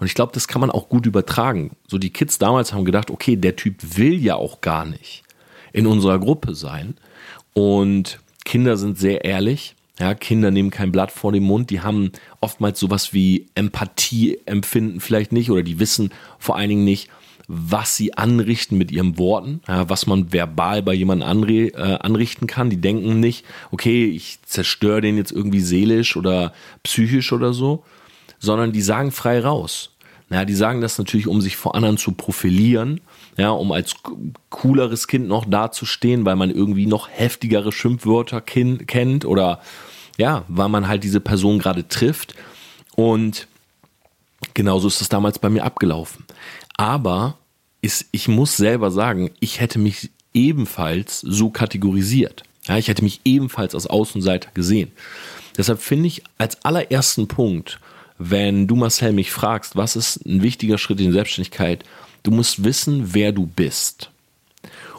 Und 0.00 0.06
ich 0.06 0.14
glaube, 0.14 0.32
das 0.32 0.48
kann 0.48 0.60
man 0.60 0.70
auch 0.70 0.88
gut 0.88 1.06
übertragen. 1.06 1.76
So 1.88 1.98
die 1.98 2.10
Kids 2.10 2.38
damals 2.38 2.72
haben 2.72 2.84
gedacht, 2.84 3.10
okay, 3.10 3.36
der 3.36 3.56
Typ 3.56 3.96
will 3.96 4.14
ja 4.22 4.36
auch 4.36 4.60
gar 4.60 4.84
nicht 4.84 5.22
in 5.72 5.86
unserer 5.86 6.18
Gruppe 6.18 6.54
sein. 6.54 6.94
Und 7.52 8.20
Kinder 8.44 8.76
sind 8.76 8.98
sehr 8.98 9.24
ehrlich. 9.24 9.74
Ja, 9.98 10.14
Kinder 10.14 10.50
nehmen 10.50 10.70
kein 10.70 10.90
Blatt 10.90 11.12
vor 11.12 11.32
den 11.32 11.44
Mund. 11.44 11.70
Die 11.70 11.80
haben 11.80 12.10
oftmals 12.40 12.80
sowas 12.80 13.12
wie 13.12 13.46
Empathie 13.54 14.40
empfinden 14.44 15.00
vielleicht 15.00 15.32
nicht 15.32 15.50
oder 15.50 15.62
die 15.62 15.78
wissen 15.78 16.10
vor 16.38 16.56
allen 16.56 16.68
Dingen 16.68 16.84
nicht, 16.84 17.10
was 17.46 17.96
sie 17.96 18.14
anrichten 18.14 18.78
mit 18.78 18.90
ihren 18.90 19.18
Worten, 19.18 19.60
ja, 19.68 19.88
was 19.88 20.06
man 20.06 20.32
verbal 20.32 20.82
bei 20.82 20.94
jemandem 20.94 21.28
anre 21.28 21.52
äh, 21.52 21.98
anrichten 22.00 22.46
kann. 22.46 22.70
Die 22.70 22.80
denken 22.80 23.20
nicht, 23.20 23.44
okay, 23.70 24.06
ich 24.06 24.38
zerstöre 24.46 25.00
den 25.00 25.16
jetzt 25.16 25.30
irgendwie 25.30 25.60
seelisch 25.60 26.16
oder 26.16 26.54
psychisch 26.82 27.32
oder 27.32 27.52
so, 27.52 27.84
sondern 28.38 28.72
die 28.72 28.82
sagen 28.82 29.12
frei 29.12 29.40
raus. 29.40 29.90
Ja, 30.30 30.44
die 30.44 30.54
sagen 30.54 30.80
das 30.80 30.98
natürlich, 30.98 31.26
um 31.26 31.40
sich 31.40 31.56
vor 31.56 31.74
anderen 31.74 31.98
zu 31.98 32.12
profilieren, 32.12 33.00
ja, 33.36 33.50
um 33.50 33.72
als 33.72 33.94
cooleres 34.50 35.08
Kind 35.08 35.28
noch 35.28 35.44
dazustehen, 35.44 36.24
weil 36.24 36.36
man 36.36 36.50
irgendwie 36.50 36.86
noch 36.86 37.08
heftigere 37.10 37.72
Schimpfwörter 37.72 38.40
kennt 38.40 39.24
oder 39.24 39.60
ja, 40.16 40.44
weil 40.48 40.68
man 40.68 40.86
halt 40.86 41.02
diese 41.02 41.20
Person 41.20 41.58
gerade 41.58 41.88
trifft. 41.88 42.34
Und 42.94 43.48
genauso 44.54 44.86
ist 44.86 45.00
es 45.00 45.08
damals 45.08 45.38
bei 45.38 45.48
mir 45.48 45.64
abgelaufen. 45.64 46.24
Aber 46.76 47.38
ist, 47.82 48.06
ich 48.12 48.28
muss 48.28 48.56
selber 48.56 48.90
sagen, 48.90 49.30
ich 49.40 49.60
hätte 49.60 49.78
mich 49.78 50.10
ebenfalls 50.32 51.20
so 51.20 51.50
kategorisiert. 51.50 52.44
Ja, 52.66 52.78
ich 52.78 52.88
hätte 52.88 53.04
mich 53.04 53.20
ebenfalls 53.24 53.74
als 53.74 53.86
Außenseiter 53.86 54.50
gesehen. 54.54 54.92
Deshalb 55.56 55.80
finde 55.80 56.06
ich 56.06 56.22
als 56.38 56.64
allerersten 56.64 57.28
Punkt, 57.28 57.78
wenn 58.18 58.66
du 58.66 58.76
Marcel 58.76 59.12
mich 59.12 59.30
fragst, 59.30 59.76
was 59.76 59.96
ist 59.96 60.24
ein 60.24 60.42
wichtiger 60.42 60.78
Schritt 60.78 61.00
in 61.00 61.12
Selbstständigkeit, 61.12 61.84
du 62.24 62.32
musst 62.32 62.64
wissen, 62.64 63.14
wer 63.14 63.30
du 63.30 63.46
bist. 63.46 64.10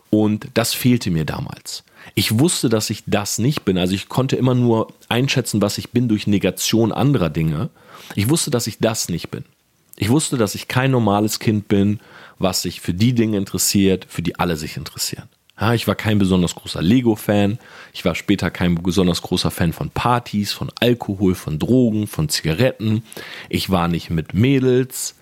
Und 0.09 0.47
das 0.53 0.73
fehlte 0.73 1.11
mir 1.11 1.25
damals. 1.25 1.83
Ich 2.13 2.39
wusste, 2.39 2.69
dass 2.69 2.89
ich 2.89 3.03
das 3.05 3.39
nicht 3.39 3.65
bin. 3.65 3.77
Also 3.77 3.93
ich 3.95 4.07
konnte 4.07 4.37
immer 4.37 4.55
nur 4.55 4.93
einschätzen, 5.09 5.61
was 5.61 5.77
ich 5.77 5.89
bin 5.89 6.07
durch 6.07 6.27
Negation 6.27 6.93
anderer 6.93 7.29
Dinge. 7.29 7.69
Ich 8.15 8.29
wusste, 8.29 8.51
dass 8.51 8.67
ich 8.67 8.77
das 8.79 9.09
nicht 9.09 9.29
bin. 9.29 9.43
Ich 9.97 10.09
wusste, 10.09 10.37
dass 10.37 10.55
ich 10.55 10.67
kein 10.67 10.91
normales 10.91 11.39
Kind 11.39 11.67
bin, 11.67 11.99
was 12.37 12.61
sich 12.61 12.79
für 12.79 12.93
die 12.93 13.13
Dinge 13.13 13.37
interessiert, 13.37 14.05
für 14.07 14.21
die 14.21 14.37
alle 14.37 14.55
sich 14.55 14.77
interessieren. 14.77 15.27
Ja, 15.59 15.73
ich 15.73 15.87
war 15.87 15.95
kein 15.95 16.19
besonders 16.19 16.53
großer 16.53 16.81
Lego-Fan. 16.81 17.59
Ich 17.93 18.03
war 18.03 18.13
später 18.13 18.51
kein 18.51 18.75
besonders 18.75 19.21
großer 19.21 19.51
Fan 19.51 19.71
von 19.71 19.89
Partys, 19.89 20.51
von 20.51 20.69
Alkohol, 20.81 21.33
von 21.33 21.59
Drogen, 21.59 22.07
von 22.07 22.27
Zigaretten. 22.27 23.03
Ich 23.49 23.69
war 23.69 23.87
nicht 23.87 24.09
mit 24.09 24.33
Mädels 24.33 25.15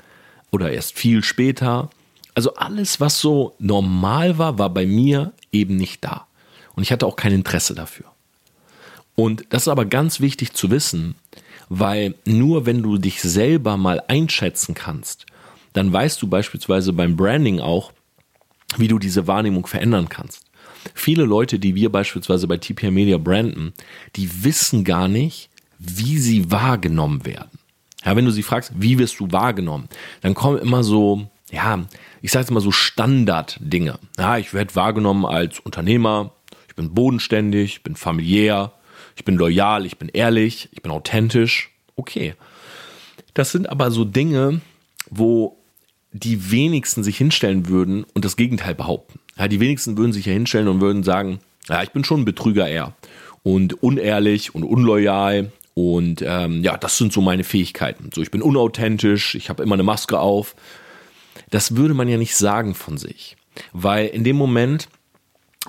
oder 0.54 0.72
erst 0.72 0.98
viel 0.98 1.24
später. 1.24 1.90
Also 2.36 2.54
alles, 2.54 3.00
was 3.00 3.20
so 3.20 3.56
normal 3.60 4.38
war, 4.38 4.60
war 4.60 4.70
bei 4.70 4.86
mir 4.86 5.34
eben 5.52 5.76
nicht 5.76 6.04
da. 6.04 6.28
Und 6.76 6.84
ich 6.84 6.92
hatte 6.92 7.08
auch 7.08 7.16
kein 7.16 7.34
Interesse 7.34 7.74
dafür. 7.74 8.06
Und 9.16 9.46
das 9.50 9.64
ist 9.64 9.68
aber 9.68 9.86
ganz 9.86 10.20
wichtig 10.20 10.54
zu 10.54 10.72
wissen, 10.72 11.16
weil 11.70 12.16
nur 12.26 12.66
wenn 12.66 12.84
du 12.84 12.98
dich 12.98 13.22
selber 13.22 13.78
mal 13.78 14.02
einschätzen 14.08 14.76
kannst, 14.76 15.26
dann 15.74 15.92
weißt 15.92 16.22
du 16.22 16.28
beispielsweise 16.28 16.94
beim 16.94 17.16
Branding 17.16 17.60
auch, 17.60 17.92
wie 18.78 18.88
du 18.88 19.00
diese 19.00 19.28
Wahrnehmung 19.28 19.66
verändern 19.66 20.08
kannst. 20.10 20.46
Viele 20.94 21.24
Leute, 21.24 21.60
die 21.60 21.76
wir 21.76 21.92
beispielsweise 21.92 22.48
bei 22.48 22.58
TPR 22.58 22.92
Media 22.92 23.18
branden, 23.18 23.74
die 24.16 24.44
wissen 24.44 24.84
gar 24.84 25.08
nicht, 25.08 25.50
wie 25.80 26.18
sie 26.18 26.52
wahrgenommen 26.52 27.26
werden. 27.26 27.60
Ja, 28.06 28.16
wenn 28.16 28.26
du 28.26 28.32
sie 28.32 28.44
fragst, 28.44 28.72
wie 28.76 29.00
wirst 29.00 29.20
du 29.20 29.32
wahrgenommen, 29.32 29.88
dann 30.22 30.34
kommen 30.34 30.60
immer 30.60 30.84
so, 30.84 31.28
ja, 31.52 31.86
ich 32.22 32.32
sage 32.32 32.44
jetzt 32.44 32.52
mal 32.52 32.60
so 32.60 32.72
Standarddinge. 32.72 34.00
Ja, 34.18 34.38
ich 34.38 34.54
werde 34.54 34.76
wahrgenommen 34.76 35.26
als 35.26 35.60
Unternehmer, 35.60 36.32
ich 36.68 36.76
bin 36.76 36.94
bodenständig, 36.94 37.76
ich 37.76 37.84
bin 37.84 37.96
familiär, 37.96 38.74
ich 39.16 39.26
bin 39.26 39.36
loyal, 39.36 39.86
ich 39.86 39.98
bin 39.98 40.10
ehrlich, 40.10 40.70
ich 40.72 40.82
bin 40.82 40.92
authentisch. 40.92 41.72
Okay. 41.96 42.36
Das 43.34 43.52
sind 43.52 43.70
aber 43.70 43.92
so 43.92 44.06
Dinge, 44.06 44.62
wo 45.10 45.58
die 46.12 46.52
wenigsten 46.52 47.04
sich 47.04 47.18
hinstellen 47.18 47.68
würden 47.68 48.04
und 48.14 48.26
das 48.26 48.38
Gegenteil 48.38 48.76
behaupten. 48.76 49.20
Ja, 49.38 49.48
die 49.48 49.60
wenigsten 49.60 49.98
würden 49.98 50.14
sich 50.14 50.26
ja 50.26 50.34
hinstellen 50.34 50.68
und 50.68 50.82
würden 50.82 51.04
sagen, 51.04 51.40
ja, 51.68 51.82
ich 51.82 51.92
bin 51.92 52.04
schon 52.04 52.22
ein 52.22 52.26
Betrüger 52.26 52.68
eher 52.68 52.94
und 53.42 53.82
unehrlich 53.82 54.54
und 54.54 54.64
unloyal 54.64 55.52
und 55.74 56.24
ähm, 56.26 56.64
ja, 56.64 56.78
das 56.78 56.98
sind 56.98 57.14
so 57.14 57.22
meine 57.22 57.44
Fähigkeiten. 57.44 58.10
So, 58.14 58.22
ich 58.22 58.32
bin 58.32 58.42
unauthentisch, 58.42 59.36
ich 59.36 59.50
habe 59.50 59.64
immer 59.64 59.74
eine 59.74 59.84
Maske 59.84 60.20
auf. 60.20 60.56
Das 61.50 61.76
würde 61.76 61.94
man 61.94 62.08
ja 62.08 62.18
nicht 62.18 62.36
sagen 62.36 62.76
von 62.76 62.98
sich, 62.98 63.38
weil 63.72 64.08
in 64.08 64.24
dem 64.24 64.36
Moment, 64.36 64.88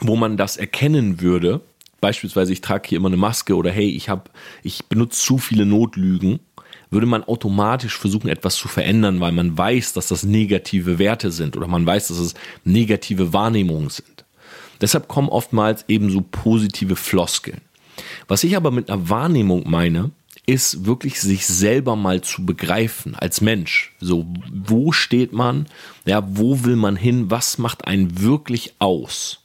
wo 0.01 0.17
man 0.17 0.37
das 0.37 0.57
erkennen 0.57 1.21
würde, 1.21 1.61
beispielsweise 2.01 2.53
ich 2.53 2.61
trage 2.61 2.89
hier 2.89 2.99
immer 2.99 3.09
eine 3.09 3.17
Maske 3.17 3.57
oder 3.57 3.71
hey, 3.71 3.89
ich 3.89 4.09
habe, 4.11 4.31
ich 4.63 4.85
benutze 4.87 5.21
zu 5.23 5.39
viele 5.39 5.65
Notlügen, 5.65 6.41
würde 6.91 7.07
man 7.07 7.25
automatisch 7.25 7.97
versuchen, 7.97 8.29
etwas 8.29 8.57
zu 8.57 8.69
verändern, 8.69 9.21
weil 9.21 9.33
man 9.33 9.57
weiß, 9.57 9.95
dass 9.95 10.09
das 10.09 10.23
negative 10.23 10.99
Werte 10.99 11.31
sind 11.31 11.57
oder 11.57 11.67
man 11.67 11.87
weiß, 11.87 12.09
dass 12.09 12.19
es 12.19 12.35
negative 12.65 13.33
Wahrnehmungen 13.33 13.89
sind. 13.89 14.25
Deshalb 14.81 15.09
kommen 15.09 15.29
oftmals 15.29 15.87
eben 15.89 16.11
so 16.11 16.21
positive 16.21 16.97
Floskeln. 16.97 17.63
Was 18.29 18.45
ich 18.45 18.57
aber 18.57 18.71
mit 18.71 18.91
einer 18.91 19.09
Wahrnehmung 19.09 19.69
meine, 19.69 20.11
ist 20.47 20.85
wirklich 20.85 21.21
sich 21.21 21.47
selber 21.47 21.97
mal 21.97 22.21
zu 22.21 22.45
begreifen 22.45 23.15
als 23.15 23.41
Mensch. 23.41 23.95
So, 24.01 24.27
wo 24.53 24.93
steht 24.93 25.33
man? 25.33 25.67
Ja, 26.05 26.23
wo 26.27 26.65
will 26.65 26.77
man 26.77 26.97
hin? 26.97 27.31
Was 27.31 27.59
macht 27.59 27.87
einen 27.87 28.21
wirklich 28.21 28.75
aus? 28.79 29.41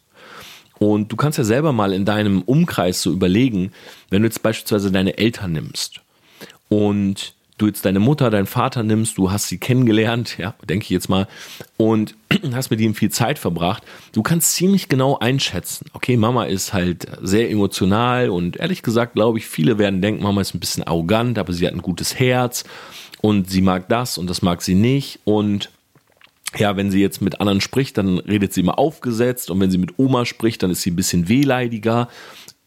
Und 0.77 1.11
du 1.11 1.15
kannst 1.15 1.37
ja 1.37 1.43
selber 1.43 1.73
mal 1.73 1.93
in 1.93 2.05
deinem 2.05 2.41
Umkreis 2.41 3.01
so 3.01 3.11
überlegen, 3.11 3.71
wenn 4.09 4.21
du 4.21 4.27
jetzt 4.27 4.41
beispielsweise 4.41 4.91
deine 4.91 5.17
Eltern 5.17 5.51
nimmst 5.51 6.01
und 6.69 7.33
du 7.61 7.67
jetzt 7.67 7.85
deine 7.85 7.99
Mutter, 7.99 8.29
deinen 8.29 8.47
Vater 8.47 8.83
nimmst, 8.83 9.17
du 9.17 9.31
hast 9.31 9.47
sie 9.47 9.57
kennengelernt, 9.57 10.37
ja, 10.37 10.55
denke 10.67 10.83
ich 10.83 10.89
jetzt 10.89 11.09
mal, 11.09 11.27
und 11.77 12.15
hast 12.53 12.71
mit 12.71 12.79
ihnen 12.79 12.95
viel 12.95 13.11
Zeit 13.11 13.37
verbracht, 13.37 13.83
du 14.13 14.23
kannst 14.23 14.53
ziemlich 14.53 14.89
genau 14.89 15.17
einschätzen, 15.17 15.85
okay, 15.93 16.17
Mama 16.17 16.45
ist 16.45 16.73
halt 16.73 17.07
sehr 17.21 17.49
emotional 17.51 18.29
und 18.29 18.57
ehrlich 18.57 18.81
gesagt 18.81 19.13
glaube 19.13 19.37
ich, 19.37 19.47
viele 19.47 19.77
werden 19.77 20.01
denken, 20.01 20.23
Mama 20.23 20.41
ist 20.41 20.55
ein 20.55 20.59
bisschen 20.59 20.83
arrogant, 20.83 21.37
aber 21.37 21.53
sie 21.53 21.67
hat 21.67 21.73
ein 21.73 21.81
gutes 21.81 22.17
Herz 22.19 22.63
und 23.21 23.49
sie 23.49 23.61
mag 23.61 23.89
das 23.89 24.17
und 24.17 24.29
das 24.29 24.41
mag 24.41 24.61
sie 24.61 24.75
nicht 24.75 25.19
und 25.25 25.69
ja, 26.57 26.75
wenn 26.75 26.89
sie 26.89 26.99
jetzt 26.99 27.21
mit 27.21 27.39
anderen 27.41 27.61
spricht, 27.61 27.97
dann 27.99 28.17
redet 28.17 28.53
sie 28.53 28.61
immer 28.61 28.79
aufgesetzt 28.79 29.51
und 29.51 29.59
wenn 29.59 29.69
sie 29.69 29.77
mit 29.77 29.99
Oma 29.99 30.25
spricht, 30.25 30.63
dann 30.63 30.71
ist 30.71 30.81
sie 30.81 30.89
ein 30.89 30.95
bisschen 30.95 31.29
wehleidiger 31.29 32.07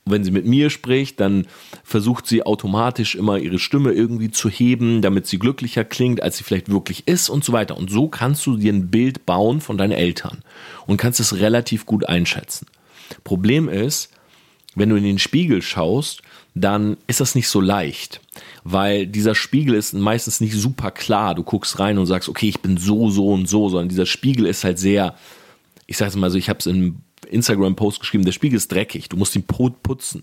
wenn 0.05 0.25
sie 0.25 0.33
mit 0.33 0.47
mir 0.47 0.71
spricht, 0.71 1.21
dann 1.21 1.47
versucht 1.85 2.27
sie 2.27 2.45
automatisch 2.45 3.15
immer 3.15 3.39
ihre 3.39 3.59
Stimme 3.59 3.93
irgendwie 3.93 4.31
zu 4.31 4.49
heben, 4.49 5.01
damit 5.01 5.27
sie 5.27 5.39
glücklicher 5.39 5.85
klingt, 5.85 6.23
als 6.23 6.37
sie 6.37 6.45
vielleicht 6.45 6.71
wirklich 6.71 7.07
ist 7.07 7.29
und 7.29 7.45
so 7.45 7.53
weiter. 7.53 7.77
Und 7.77 7.91
so 7.91 8.09
kannst 8.09 8.45
du 8.47 8.57
dir 8.57 8.73
ein 8.73 8.89
Bild 8.89 9.27
bauen 9.27 9.61
von 9.61 9.79
deinen 9.79 9.93
Eltern 9.93 10.43
und 10.87 10.97
kannst 10.97 11.21
es 11.21 11.39
relativ 11.39 11.87
gut 11.87 12.09
einschätzen. 12.09 12.67
Problem 13.23 13.69
ist, 13.69 14.11
wenn 14.75 14.89
du 14.89 14.97
in 14.97 15.05
den 15.05 15.19
Spiegel 15.19 15.63
schaust, 15.63 16.23
dann 16.55 16.97
ist 17.07 17.21
das 17.21 17.35
nicht 17.35 17.49
so 17.49 17.61
leicht, 17.61 18.21
weil 18.65 19.07
dieser 19.07 19.35
Spiegel 19.35 19.75
ist 19.75 19.95
meistens 19.95 20.41
nicht 20.41 20.55
super 20.55 20.91
klar. 20.91 21.35
Du 21.35 21.43
guckst 21.43 21.79
rein 21.79 21.99
und 21.99 22.07
sagst, 22.07 22.29
okay, 22.29 22.49
ich 22.49 22.61
bin 22.61 22.77
so, 22.77 23.11
so 23.11 23.29
und 23.29 23.49
so, 23.49 23.69
sondern 23.69 23.89
dieser 23.89 24.07
Spiegel 24.07 24.47
ist 24.47 24.65
halt 24.65 24.79
sehr, 24.79 25.15
ich 25.87 25.97
sag's 25.97 26.17
mal 26.17 26.31
so, 26.31 26.39
ich 26.39 26.49
habe 26.49 26.59
es 26.59 26.67
in 26.67 27.03
Instagram-Post 27.33 28.01
geschrieben, 28.01 28.25
der 28.25 28.33
Spiegel 28.33 28.57
ist 28.57 28.71
dreckig, 28.71 29.09
du 29.09 29.17
musst 29.17 29.35
ihn 29.37 29.45
putzen. 29.45 30.23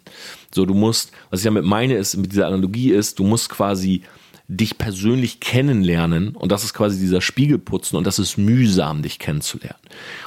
So, 0.53 0.65
du 0.65 0.73
musst, 0.73 1.11
was 1.29 1.41
ich 1.41 1.45
damit 1.45 1.65
meine, 1.65 1.95
ist, 1.95 2.15
mit 2.17 2.31
dieser 2.31 2.47
Analogie 2.47 2.91
ist, 2.91 3.19
du 3.19 3.23
musst 3.23 3.49
quasi 3.49 4.03
dich 4.47 4.79
persönlich 4.79 5.39
kennenlernen 5.39 6.35
und 6.35 6.51
das 6.51 6.63
ist 6.63 6.73
quasi 6.73 6.99
dieser 6.99 7.21
Spiegelputzen 7.21 7.97
und 7.97 8.07
das 8.07 8.17
ist 8.17 8.37
mühsam, 8.37 9.03
dich 9.03 9.19
kennenzulernen. 9.19 9.79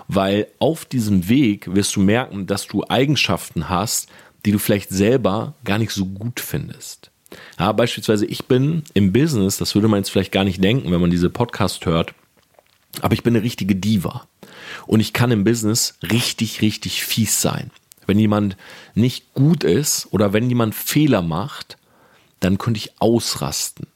Weil 0.07 0.47
auf 0.61 0.85
diesem 0.85 1.29
Weg 1.29 1.75
wirst 1.75 1.97
du 1.97 2.01
merken, 2.01 2.47
dass 2.47 2.69
du 2.69 2.85
Eigenschaften 2.89 3.69
hast, 3.69 4.09
die 4.47 4.53
du 4.53 4.59
vielleicht 4.59 4.91
selber 4.91 5.55
gar 5.65 5.79
nicht 5.79 5.91
so 5.91 6.07
gut 6.07 6.39
findest. 6.39 7.11
Ja, 7.59 7.73
beispielsweise, 7.73 8.27
ich 8.27 8.45
bin 8.45 8.85
im 8.95 9.12
Business, 9.12 9.57
das 9.57 9.75
würde 9.75 9.89
man 9.89 9.99
jetzt 9.99 10.11
vielleicht 10.11 10.33
gar 10.33 10.45
nicht 10.45 10.62
denken, 10.62 10.93
wenn 10.93 11.01
man 11.01 11.11
diese 11.11 11.31
Podcast 11.31 11.85
hört, 11.87 12.15
aber 13.00 13.14
ich 13.14 13.22
bin 13.22 13.34
eine 13.34 13.44
richtige 13.44 13.76
Diva. 13.76 14.26
Und 14.87 15.00
ich 15.00 15.12
kann 15.12 15.30
im 15.30 15.44
Business 15.44 15.94
richtig, 16.02 16.61
richtig 16.62 17.04
fies 17.04 17.40
sein. 17.40 17.70
Wenn 18.06 18.18
jemand 18.18 18.56
nicht 18.94 19.32
gut 19.34 19.64
ist 19.64 20.08
oder 20.11 20.32
wenn 20.32 20.49
jemand 20.49 20.75
Fehler 20.75 21.22
macht, 21.22 21.78
dann 22.40 22.58
könnte 22.58 22.78
ich 22.78 23.00
ausrasten. 23.00 23.87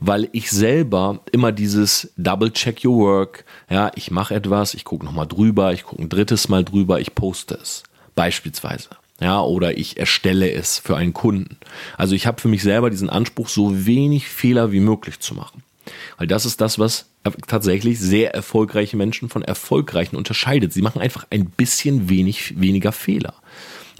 Weil 0.00 0.28
ich 0.32 0.50
selber 0.50 1.20
immer 1.32 1.52
dieses 1.52 2.12
Double 2.16 2.52
Check 2.52 2.84
Your 2.84 2.96
Work, 2.98 3.44
ja, 3.70 3.92
ich 3.94 4.10
mache 4.10 4.34
etwas, 4.34 4.74
ich 4.74 4.84
gucke 4.84 5.04
nochmal 5.04 5.26
drüber, 5.26 5.72
ich 5.72 5.84
gucke 5.84 6.02
ein 6.02 6.08
drittes 6.08 6.48
Mal 6.48 6.64
drüber, 6.64 7.00
ich 7.00 7.14
poste 7.14 7.58
es. 7.60 7.82
Beispielsweise. 8.14 8.88
Ja, 9.20 9.40
oder 9.40 9.78
ich 9.78 9.96
erstelle 9.96 10.50
es 10.50 10.78
für 10.78 10.96
einen 10.96 11.12
Kunden. 11.12 11.56
Also 11.96 12.14
ich 12.14 12.26
habe 12.26 12.40
für 12.40 12.48
mich 12.48 12.62
selber 12.62 12.90
diesen 12.90 13.08
Anspruch, 13.08 13.48
so 13.48 13.86
wenig 13.86 14.28
Fehler 14.28 14.72
wie 14.72 14.80
möglich 14.80 15.20
zu 15.20 15.34
machen. 15.34 15.62
Weil 16.18 16.26
das 16.26 16.44
ist 16.44 16.60
das, 16.60 16.78
was 16.78 17.06
tatsächlich 17.46 17.98
sehr 17.98 18.34
erfolgreiche 18.34 18.96
Menschen 18.96 19.28
von 19.28 19.42
erfolgreichen 19.42 20.16
unterscheidet. 20.16 20.72
Sie 20.72 20.82
machen 20.82 21.00
einfach 21.00 21.26
ein 21.30 21.46
bisschen 21.46 22.08
wenig, 22.08 22.60
weniger 22.60 22.92
Fehler. 22.92 23.34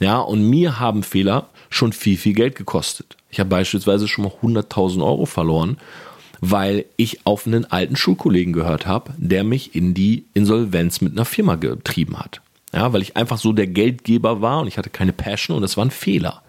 Ja, 0.00 0.18
und 0.18 0.49
mir 0.49 0.78
haben 0.78 1.02
Fehler 1.02 1.49
schon 1.71 1.92
viel, 1.92 2.16
viel 2.16 2.35
Geld 2.35 2.54
gekostet. 2.54 3.16
Ich 3.30 3.40
habe 3.40 3.50
beispielsweise 3.50 4.09
schon 4.09 4.25
mal 4.25 4.33
100.000 4.42 5.04
Euro 5.04 5.26
verloren, 5.26 5.78
weil 6.40 6.85
ich 6.97 7.25
auf 7.25 7.47
einen 7.47 7.64
alten 7.64 7.97
Schulkollegen 7.97 8.52
gehört 8.52 8.87
habe, 8.87 9.14
der 9.16 9.42
mich 9.45 9.75
in 9.75 9.95
die 9.95 10.26
Insolvenz 10.35 11.00
mit 11.00 11.12
einer 11.12 11.25
Firma 11.25 11.56
getrieben 11.56 12.18
hat. 12.18 12.40
Ja, 12.73 12.92
weil 12.92 13.02
ich 13.02 13.16
einfach 13.16 13.38
so 13.38 13.52
der 13.52 13.66
Geldgeber 13.66 14.42
war 14.42 14.61
und 14.61 14.68
ich 14.68 14.76
hatte 14.76 14.90
keine 14.90 15.12
Passion 15.12 15.56
und 15.56 15.62
das 15.62 15.76
war 15.76 15.85
ein 15.85 15.90
Fehler. 15.90 16.42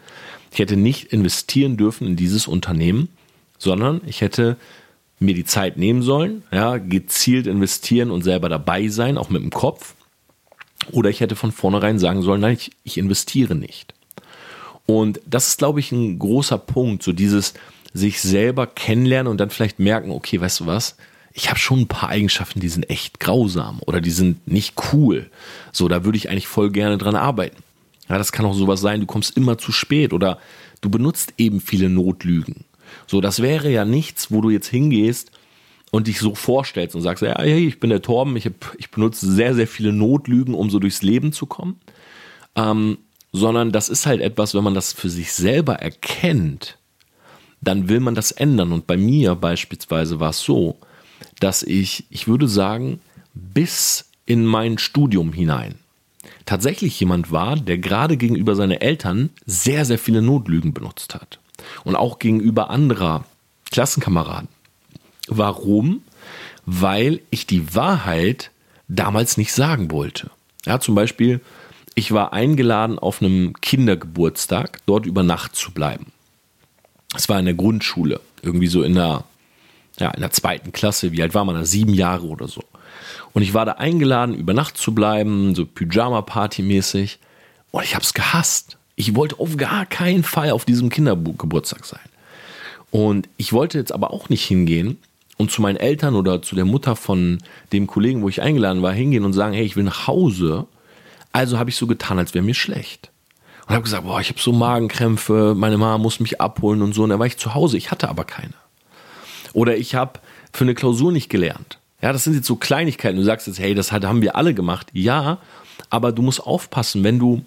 Ich 0.51 0.59
hätte 0.59 0.75
nicht 0.75 1.13
investieren 1.13 1.77
dürfen 1.77 2.07
in 2.07 2.15
dieses 2.15 2.47
Unternehmen, 2.47 3.09
sondern 3.57 4.01
ich 4.05 4.21
hätte 4.21 4.57
mir 5.19 5.33
die 5.33 5.45
Zeit 5.45 5.77
nehmen 5.77 6.01
sollen, 6.03 6.43
ja, 6.51 6.77
gezielt 6.77 7.47
investieren 7.47 8.11
und 8.11 8.23
selber 8.23 8.49
dabei 8.49 8.87
sein, 8.87 9.17
auch 9.17 9.29
mit 9.29 9.41
dem 9.41 9.49
Kopf. 9.49 9.95
Oder 10.91 11.09
ich 11.09 11.21
hätte 11.21 11.35
von 11.35 11.51
vornherein 11.51 11.99
sagen 11.99 12.21
sollen, 12.21 12.41
nein, 12.41 12.53
ich, 12.53 12.71
ich 12.83 12.97
investiere 12.97 13.55
nicht. 13.55 13.93
Und 14.85 15.19
das 15.25 15.49
ist, 15.49 15.57
glaube 15.57 15.79
ich, 15.79 15.91
ein 15.91 16.17
großer 16.19 16.57
Punkt, 16.57 17.03
so 17.03 17.11
dieses 17.11 17.53
sich 17.93 18.21
selber 18.21 18.67
kennenlernen 18.67 19.29
und 19.29 19.37
dann 19.39 19.49
vielleicht 19.49 19.79
merken, 19.79 20.11
okay, 20.11 20.39
weißt 20.39 20.61
du 20.61 20.65
was, 20.67 20.95
ich 21.33 21.49
habe 21.49 21.59
schon 21.59 21.81
ein 21.81 21.87
paar 21.87 22.09
Eigenschaften, 22.09 22.59
die 22.59 22.69
sind 22.69 22.89
echt 22.89 23.19
grausam 23.19 23.79
oder 23.85 24.01
die 24.01 24.11
sind 24.11 24.47
nicht 24.47 24.75
cool. 24.91 25.29
So, 25.71 25.87
da 25.87 26.03
würde 26.03 26.17
ich 26.17 26.29
eigentlich 26.29 26.47
voll 26.47 26.71
gerne 26.71 26.97
dran 26.97 27.15
arbeiten. 27.15 27.63
Ja, 28.09 28.17
das 28.17 28.31
kann 28.31 28.45
auch 28.45 28.53
sowas 28.53 28.81
sein, 28.81 29.01
du 29.01 29.05
kommst 29.05 29.35
immer 29.35 29.57
zu 29.57 29.71
spät 29.71 30.13
oder 30.13 30.39
du 30.81 30.89
benutzt 30.89 31.33
eben 31.37 31.59
viele 31.59 31.89
Notlügen. 31.89 32.63
So, 33.05 33.21
das 33.21 33.41
wäre 33.41 33.69
ja 33.69 33.85
nichts, 33.85 34.31
wo 34.31 34.41
du 34.41 34.49
jetzt 34.49 34.67
hingehst 34.67 35.31
und 35.91 36.07
dich 36.07 36.19
so 36.19 36.35
vorstellst 36.35 36.95
und 36.95 37.01
sagst, 37.01 37.23
ja, 37.23 37.37
hey, 37.37 37.67
ich 37.67 37.79
bin 37.79 37.89
der 37.89 38.01
Torben, 38.01 38.35
ich, 38.35 38.45
hab, 38.45 38.75
ich 38.77 38.91
benutze 38.91 39.31
sehr, 39.31 39.55
sehr 39.55 39.67
viele 39.67 39.93
Notlügen, 39.93 40.53
um 40.53 40.69
so 40.69 40.79
durchs 40.79 41.01
Leben 41.01 41.31
zu 41.31 41.45
kommen. 41.45 41.79
Ähm, 42.55 42.97
sondern 43.31 43.71
das 43.71 43.89
ist 43.89 44.05
halt 44.05 44.21
etwas, 44.21 44.53
wenn 44.53 44.63
man 44.63 44.73
das 44.73 44.93
für 44.93 45.09
sich 45.09 45.33
selber 45.33 45.75
erkennt, 45.75 46.77
dann 47.61 47.89
will 47.89 47.99
man 47.99 48.15
das 48.15 48.31
ändern. 48.31 48.71
Und 48.71 48.87
bei 48.87 48.97
mir 48.97 49.35
beispielsweise 49.35 50.19
war 50.19 50.31
es 50.31 50.39
so, 50.39 50.77
dass 51.39 51.63
ich, 51.63 52.05
ich 52.09 52.27
würde 52.27 52.47
sagen, 52.47 52.99
bis 53.33 54.09
in 54.25 54.45
mein 54.45 54.77
Studium 54.77 55.33
hinein 55.33 55.75
tatsächlich 56.45 56.99
jemand 56.99 57.31
war, 57.31 57.55
der 57.55 57.77
gerade 57.77 58.17
gegenüber 58.17 58.55
seinen 58.55 58.79
Eltern 58.81 59.29
sehr, 59.45 59.85
sehr 59.85 59.99
viele 59.99 60.21
Notlügen 60.21 60.73
benutzt 60.73 61.13
hat. 61.13 61.39
Und 61.87 61.95
auch 61.95 62.19
gegenüber 62.19 62.69
anderer 62.69 63.23
Klassenkameraden. 63.71 64.49
Warum? 65.29 66.03
Weil 66.65 67.21
ich 67.29 67.47
die 67.47 67.75
Wahrheit 67.75 68.51
damals 68.89 69.37
nicht 69.37 69.53
sagen 69.53 69.89
wollte. 69.89 70.29
Ja, 70.65 70.81
zum 70.81 70.95
Beispiel, 70.95 71.39
ich 71.95 72.11
war 72.11 72.33
eingeladen, 72.33 72.99
auf 72.99 73.21
einem 73.21 73.53
Kindergeburtstag 73.61 74.79
dort 74.85 75.05
über 75.05 75.23
Nacht 75.23 75.55
zu 75.55 75.71
bleiben. 75.71 76.11
Es 77.15 77.29
war 77.29 77.39
in 77.39 77.45
der 77.45 77.53
Grundschule, 77.53 78.19
irgendwie 78.41 78.67
so 78.67 78.83
in 78.83 78.95
der, 78.95 79.23
ja, 79.97 80.11
in 80.11 80.19
der 80.19 80.31
zweiten 80.31 80.73
Klasse. 80.73 81.13
Wie 81.13 81.23
alt 81.23 81.33
war 81.33 81.45
man 81.45 81.55
da? 81.55 81.63
Sieben 81.63 81.93
Jahre 81.93 82.25
oder 82.25 82.49
so. 82.49 82.63
Und 83.31 83.43
ich 83.43 83.53
war 83.53 83.65
da 83.65 83.73
eingeladen, 83.73 84.35
über 84.35 84.53
Nacht 84.53 84.77
zu 84.77 84.93
bleiben, 84.93 85.55
so 85.55 85.65
Pyjama-Party-mäßig. 85.65 87.19
Und 87.71 87.83
ich 87.83 87.95
habe 87.95 88.03
es 88.03 88.13
gehasst. 88.13 88.76
Ich 88.99 89.15
wollte 89.15 89.39
auf 89.39 89.55
gar 89.57 89.85
keinen 89.85 90.23
Fall 90.23 90.49
auf 90.49 90.65
diesem 90.65 90.89
Kindergeburtstag 90.89 91.85
sein. 91.85 91.99
Und 92.89 93.29
ich 93.37 93.53
wollte 93.53 93.77
jetzt 93.77 93.93
aber 93.93 94.11
auch 94.11 94.27
nicht 94.27 94.43
hingehen 94.43 94.97
und 95.37 95.51
zu 95.51 95.61
meinen 95.61 95.77
Eltern 95.77 96.15
oder 96.15 96.41
zu 96.41 96.55
der 96.55 96.65
Mutter 96.65 96.95
von 96.95 97.37
dem 97.71 97.85
Kollegen, 97.85 98.23
wo 98.23 98.29
ich 98.29 98.41
eingeladen 98.41 98.81
war, 98.81 98.91
hingehen 98.91 99.23
und 99.23 99.33
sagen, 99.33 99.53
hey, 99.53 99.63
ich 99.63 99.75
will 99.75 99.83
nach 99.83 100.07
Hause. 100.07 100.65
Also 101.31 101.59
habe 101.59 101.69
ich 101.69 101.75
so 101.75 101.85
getan, 101.85 102.17
als 102.17 102.33
wäre 102.33 102.43
mir 102.43 102.55
schlecht. 102.55 103.11
Und 103.67 103.75
habe 103.75 103.83
gesagt, 103.83 104.03
boah, 104.05 104.19
ich 104.19 104.29
habe 104.29 104.39
so 104.39 104.51
Magenkrämpfe, 104.51 105.53
meine 105.55 105.77
Mama 105.77 105.99
muss 105.99 106.19
mich 106.19 106.41
abholen 106.41 106.81
und 106.81 106.93
so. 106.93 107.03
Und 107.03 107.11
da 107.11 107.19
war 107.19 107.27
ich 107.27 107.37
zu 107.37 107.53
Hause, 107.53 107.77
ich 107.77 107.91
hatte 107.91 108.09
aber 108.09 108.23
keine. 108.23 108.55
Oder 109.53 109.77
ich 109.77 109.93
habe 109.93 110.19
für 110.53 110.63
eine 110.63 110.73
Klausur 110.73 111.11
nicht 111.11 111.29
gelernt. 111.29 111.77
Ja, 112.01 112.13
das 112.13 112.23
sind 112.23 112.33
jetzt 112.33 112.47
so 112.47 112.55
Kleinigkeiten. 112.55 113.17
Du 113.17 113.23
sagst 113.23 113.45
jetzt, 113.45 113.59
hey, 113.59 113.75
das 113.75 113.91
haben 113.91 114.23
wir 114.23 114.35
alle 114.35 114.55
gemacht. 114.55 114.87
Ja, 114.93 115.37
aber 115.91 116.11
du 116.11 116.23
musst 116.23 116.39
aufpassen, 116.41 117.03
wenn 117.03 117.19
du 117.19 117.45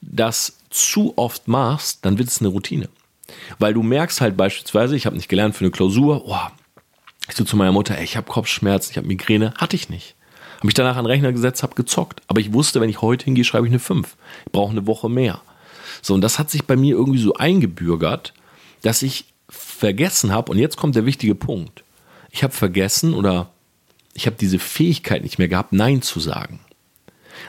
das 0.00 0.57
zu 0.70 1.14
oft 1.16 1.48
machst, 1.48 2.04
dann 2.04 2.18
wird 2.18 2.28
es 2.28 2.40
eine 2.40 2.48
Routine. 2.48 2.88
Weil 3.58 3.74
du 3.74 3.82
merkst 3.82 4.20
halt 4.20 4.36
beispielsweise, 4.36 4.96
ich 4.96 5.06
habe 5.06 5.16
nicht 5.16 5.28
gelernt 5.28 5.54
für 5.54 5.64
eine 5.64 5.70
Klausur, 5.70 6.24
oh, 6.26 6.36
ich 7.28 7.36
so 7.36 7.44
zu 7.44 7.56
meiner 7.56 7.72
Mutter, 7.72 7.96
ey, 7.96 8.04
ich 8.04 8.16
habe 8.16 8.30
Kopfschmerzen, 8.30 8.90
ich 8.90 8.96
habe 8.96 9.06
Migräne, 9.06 9.52
hatte 9.58 9.76
ich 9.76 9.88
nicht. 9.90 10.14
Habe 10.56 10.66
mich 10.66 10.74
danach 10.74 10.96
an 10.96 11.04
den 11.04 11.10
Rechner 11.10 11.32
gesetzt, 11.32 11.62
habe 11.62 11.74
gezockt. 11.74 12.22
Aber 12.26 12.40
ich 12.40 12.52
wusste, 12.52 12.80
wenn 12.80 12.88
ich 12.88 13.02
heute 13.02 13.26
hingehe, 13.26 13.44
schreibe 13.44 13.66
ich 13.66 13.72
eine 13.72 13.78
5. 13.78 14.16
Ich 14.46 14.52
brauche 14.52 14.72
eine 14.72 14.86
Woche 14.86 15.08
mehr. 15.08 15.40
So, 16.02 16.14
und 16.14 16.20
das 16.20 16.38
hat 16.38 16.50
sich 16.50 16.64
bei 16.64 16.76
mir 16.76 16.96
irgendwie 16.96 17.20
so 17.20 17.34
eingebürgert, 17.34 18.32
dass 18.82 19.02
ich 19.02 19.26
vergessen 19.48 20.32
habe, 20.32 20.50
und 20.50 20.58
jetzt 20.58 20.76
kommt 20.76 20.96
der 20.96 21.06
wichtige 21.06 21.34
Punkt. 21.34 21.84
Ich 22.30 22.42
habe 22.42 22.52
vergessen 22.52 23.14
oder 23.14 23.50
ich 24.14 24.26
habe 24.26 24.36
diese 24.38 24.58
Fähigkeit 24.58 25.22
nicht 25.22 25.38
mehr 25.38 25.48
gehabt, 25.48 25.72
Nein 25.72 26.02
zu 26.02 26.20
sagen. 26.20 26.60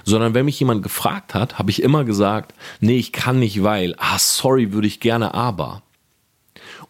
Sondern 0.03 0.33
wenn 0.33 0.45
mich 0.45 0.59
jemand 0.59 0.83
gefragt 0.83 1.33
hat, 1.33 1.59
habe 1.59 1.71
ich 1.71 1.81
immer 1.81 2.03
gesagt, 2.03 2.53
nee, 2.79 2.97
ich 2.97 3.11
kann 3.11 3.39
nicht, 3.39 3.63
weil, 3.63 3.95
ah, 3.97 4.19
sorry, 4.19 4.71
würde 4.71 4.87
ich 4.87 4.99
gerne, 4.99 5.33
aber. 5.33 5.81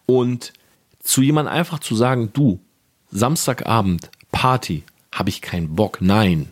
Und 0.05 0.53
zu 1.01 1.21
jemandem 1.21 1.53
einfach 1.53 1.79
zu 1.79 1.95
sagen, 1.95 2.31
du, 2.33 2.59
Samstagabend, 3.11 4.09
Party, 4.31 4.83
habe 5.11 5.29
ich 5.29 5.41
keinen 5.41 5.75
Bock, 5.75 5.99
nein. 6.01 6.51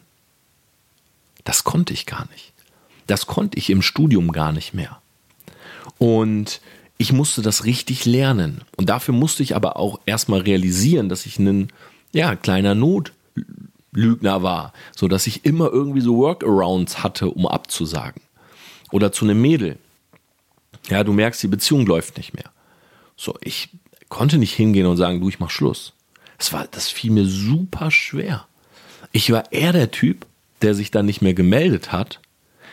Das 1.43 1.63
konnte 1.63 1.93
ich 1.93 2.05
gar 2.05 2.27
nicht. 2.31 2.53
Das 3.05 3.27
konnte 3.27 3.57
ich 3.57 3.69
im 3.69 3.81
Studium 3.81 4.31
gar 4.31 4.51
nicht 4.51 4.73
mehr. 4.73 5.01
Und 5.97 6.61
ich 6.97 7.13
musste 7.13 7.41
das 7.41 7.65
richtig 7.65 8.05
lernen. 8.05 8.61
Und 8.75 8.89
dafür 8.89 9.13
musste 9.13 9.43
ich 9.43 9.55
aber 9.55 9.77
auch 9.77 9.99
erstmal 10.05 10.41
realisieren, 10.41 11.09
dass 11.09 11.25
ich 11.25 11.39
ein 11.39 11.71
ja, 12.11 12.35
kleiner 12.35 12.75
Notlügner 13.91 14.43
war, 14.43 14.73
so 14.95 15.07
dass 15.07 15.27
ich 15.27 15.45
immer 15.45 15.69
irgendwie 15.71 16.01
so 16.01 16.17
Workarounds 16.17 17.03
hatte, 17.03 17.29
um 17.29 17.47
abzusagen. 17.47 18.21
Oder 18.91 19.11
zu 19.11 19.25
einem 19.25 19.41
Mädel. 19.41 19.77
Ja, 20.89 21.03
du 21.03 21.11
merkst, 21.11 21.43
die 21.43 21.47
Beziehung 21.47 21.85
läuft 21.85 22.17
nicht 22.17 22.33
mehr. 22.33 22.51
So, 23.17 23.35
ich 23.41 23.69
konnte 24.09 24.37
nicht 24.37 24.53
hingehen 24.53 24.85
und 24.85 24.97
sagen, 24.97 25.19
du, 25.19 25.27
ich 25.27 25.39
mach 25.39 25.49
Schluss. 25.49 25.93
Das 26.37 26.53
war, 26.53 26.67
das 26.69 26.89
fiel 26.89 27.11
mir 27.11 27.25
super 27.25 27.91
schwer. 27.91 28.47
Ich 29.11 29.31
war 29.31 29.51
eher 29.51 29.73
der 29.73 29.91
Typ, 29.91 30.25
der 30.61 30.75
sich 30.75 30.91
dann 30.91 31.05
nicht 31.05 31.21
mehr 31.21 31.33
gemeldet 31.33 31.91
hat, 31.91 32.21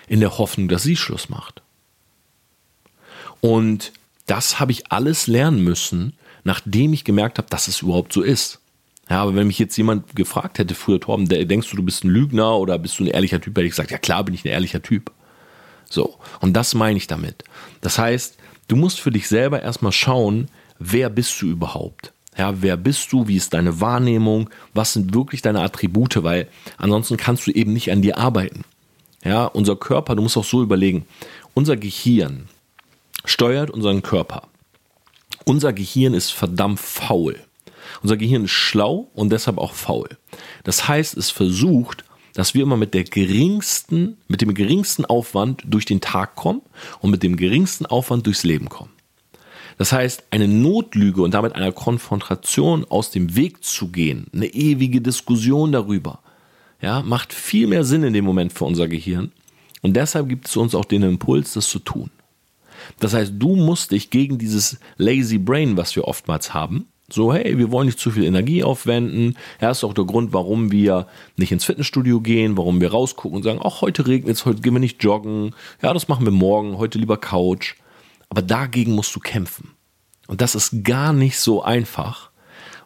in 0.07 0.21
der 0.21 0.39
Hoffnung, 0.39 0.69
dass 0.69 0.83
sie 0.83 0.97
Schluss 0.97 1.29
macht. 1.29 1.63
Und 3.41 3.93
das 4.27 4.61
habe 4.61 4.73
ich 4.73 4.93
alles 4.93 5.27
lernen 5.27 5.65
müssen, 5.65 6.17
nachdem 6.45 6.93
ich 6.93 7.05
gemerkt 7.05 7.39
habe, 7.39 7.49
dass 7.49 7.69
es 7.69 7.83
überhaupt 7.83 8.13
so 8.13 8.23
ist. 8.23 8.61
Ja, 9.11 9.23
aber 9.23 9.35
wenn 9.35 9.47
mich 9.47 9.59
jetzt 9.59 9.77
jemand 9.77 10.17
gefragt 10.17 10.59
hätte 10.59 10.75
früher, 10.75 11.01
Torben, 11.01 11.29
denkst 11.29 11.71
du, 11.71 11.77
du 11.77 11.83
bist 11.83 12.05
ein 12.05 12.11
Lügner 12.11 12.57
oder 12.57 12.79
bist 12.79 12.99
du 12.99 13.05
ein 13.05 13.09
ehrlicher 13.09 13.41
Typ, 13.41 13.57
hätte 13.57 13.67
ich 13.67 13.73
gesagt, 13.73 13.91
ja 13.91 13.99
klar 13.99 14.25
bin 14.25 14.35
ich 14.35 14.45
ein 14.45 14.53
ehrlicher 14.53 14.83
Typ. 14.83 15.11
So, 15.91 16.17
und 16.41 16.55
das 16.55 16.75
meine 16.75 16.97
ich 16.97 17.07
damit. 17.07 17.45
Das 17.83 17.99
heißt, 17.99 18.37
du 18.69 18.77
musst 18.77 19.01
für 19.01 19.11
dich 19.11 19.29
selber 19.29 19.63
erstmal 19.63 19.93
schauen, 19.93 20.49
wer 20.79 21.11
bist 21.11 21.41
du 21.43 21.47
überhaupt? 21.47 22.13
Ja, 22.37 22.63
wer 22.63 22.77
bist 22.77 23.13
du? 23.13 23.29
Wie 23.29 23.37
ist 23.37 23.55
deine 23.55 23.81
Wahrnehmung? 23.81 24.51
Was 24.73 24.95
sind 24.95 25.15
wirklich 25.15 25.41
deine 25.43 25.61
Attribute? 25.61 26.25
Weil 26.25 26.49
ansonsten 26.79 27.17
kannst 27.17 27.47
du 27.47 27.53
eben 27.53 27.73
nicht 27.73 27.93
an 27.93 28.03
dir 28.03 28.19
arbeiten. 28.19 28.65
Ja, 29.23 29.47
unser 29.47 29.77
Körper, 29.77 30.17
du 30.17 30.23
musst 30.23 30.37
auch 30.37 30.45
so 30.45 30.63
überlegen, 30.63 31.07
unser 31.55 31.77
Gehirn 31.77 32.49
steuert 33.25 33.71
unseren 33.71 34.03
Körper. 34.03 34.49
Unser 35.45 35.73
Gehirn 35.73 36.15
ist 36.15 36.31
verdammt 36.31 36.81
faul. 36.81 37.39
Unser 38.05 38.19
Gehirn 38.19 38.45
ist 38.45 38.51
schlau 38.51 39.09
und 39.15 39.31
deshalb 39.33 39.57
auch 39.57 39.73
faul. 39.73 40.11
Das 40.63 40.87
heißt, 40.89 41.17
es 41.17 41.31
versucht, 41.31 42.05
dass 42.35 42.53
wir 42.53 42.63
immer 42.63 42.77
mit 42.77 42.93
der 42.93 43.05
geringsten, 43.05 44.19
mit 44.29 44.43
dem 44.43 44.53
geringsten 44.53 45.07
Aufwand 45.07 45.63
durch 45.65 45.87
den 45.87 46.03
Tag 46.03 46.37
kommen 46.37 46.61
und 47.01 47.11
mit 47.11 47.23
dem 47.23 47.39
geringsten 47.39 47.87
Aufwand 47.87 48.27
durchs 48.27 48.45
Leben 48.45 48.69
kommen. 48.69 48.91
Das 49.79 49.91
heißt, 49.91 50.25
eine 50.31 50.49
Notlüge 50.49 51.23
und 51.23 51.33
damit 51.33 51.55
einer 51.55 51.73
Konfrontation 51.73 52.85
aus 52.85 53.11
dem 53.11 53.37
Weg 53.37 53.65
zu 53.65 53.89
gehen, 53.89 54.27
eine 54.35 54.49
ewige 54.49 55.01
Diskussion 55.01 55.73
darüber, 55.73 56.19
ja, 56.83 57.01
macht 57.01 57.33
viel 57.33 57.67
mehr 57.69 57.85
Sinn 57.85 58.03
in 58.03 58.13
dem 58.13 58.27
Moment 58.27 58.53
für 58.53 58.67
unser 58.67 58.87
Gehirn. 58.87 59.33
Und 59.81 59.95
deshalb 59.95 60.29
gibt 60.29 60.47
es 60.47 60.55
uns 60.59 60.75
auch 60.75 60.85
den 60.85 61.05
Impuls, 61.05 61.55
das 61.55 61.71
zu 61.71 61.79
tun. 61.79 62.11
Das 63.01 63.15
heißt, 63.15 63.33
du 63.39 63.57
musst 63.57 63.93
dich 63.93 64.11
gegen 64.11 64.37
dieses 64.37 64.77
lazy 64.99 65.39
brain, 65.39 65.79
was 65.79 65.97
wir 65.97 66.05
oftmals 66.05 66.53
haben, 66.53 66.89
so, 67.11 67.35
hey, 67.35 67.59
wir 67.59 67.71
wollen 67.71 67.87
nicht 67.87 67.99
zu 67.99 68.11
viel 68.11 68.25
Energie 68.25 68.65
aufwenden. 68.65 69.37
Ja, 69.61 69.71
ist 69.71 69.85
auch 69.85 69.93
der 69.93 70.05
Grund, 70.05 70.33
warum 70.33 70.73
wir 70.73 71.07
nicht 71.37 71.53
ins 71.53 71.65
Fitnessstudio 71.65 72.21
gehen, 72.21 72.57
warum 72.57 72.81
wir 72.81 72.91
rausgucken 72.93 73.37
und 73.37 73.43
sagen, 73.43 73.59
auch 73.59 73.83
heute 73.83 74.07
regnet 74.07 74.37
es, 74.37 74.47
heute 74.47 74.63
gehen 74.63 74.73
wir 74.73 74.81
nicht 74.81 75.03
joggen. 75.05 75.55
Ja, 75.83 75.93
das 75.93 76.09
machen 76.09 76.25
wir 76.25 76.33
morgen, 76.33 76.79
heute 76.79 76.99
lieber 76.99 77.19
Couch. 77.19 77.75
Aber 78.31 78.41
dagegen 78.41 78.95
musst 78.95 79.15
du 79.15 79.21
kämpfen. 79.21 79.73
Und 80.27 80.41
das 80.41 80.55
ist 80.55 80.83
gar 80.83 81.13
nicht 81.13 81.39
so 81.39 81.63
einfach, 81.63 82.31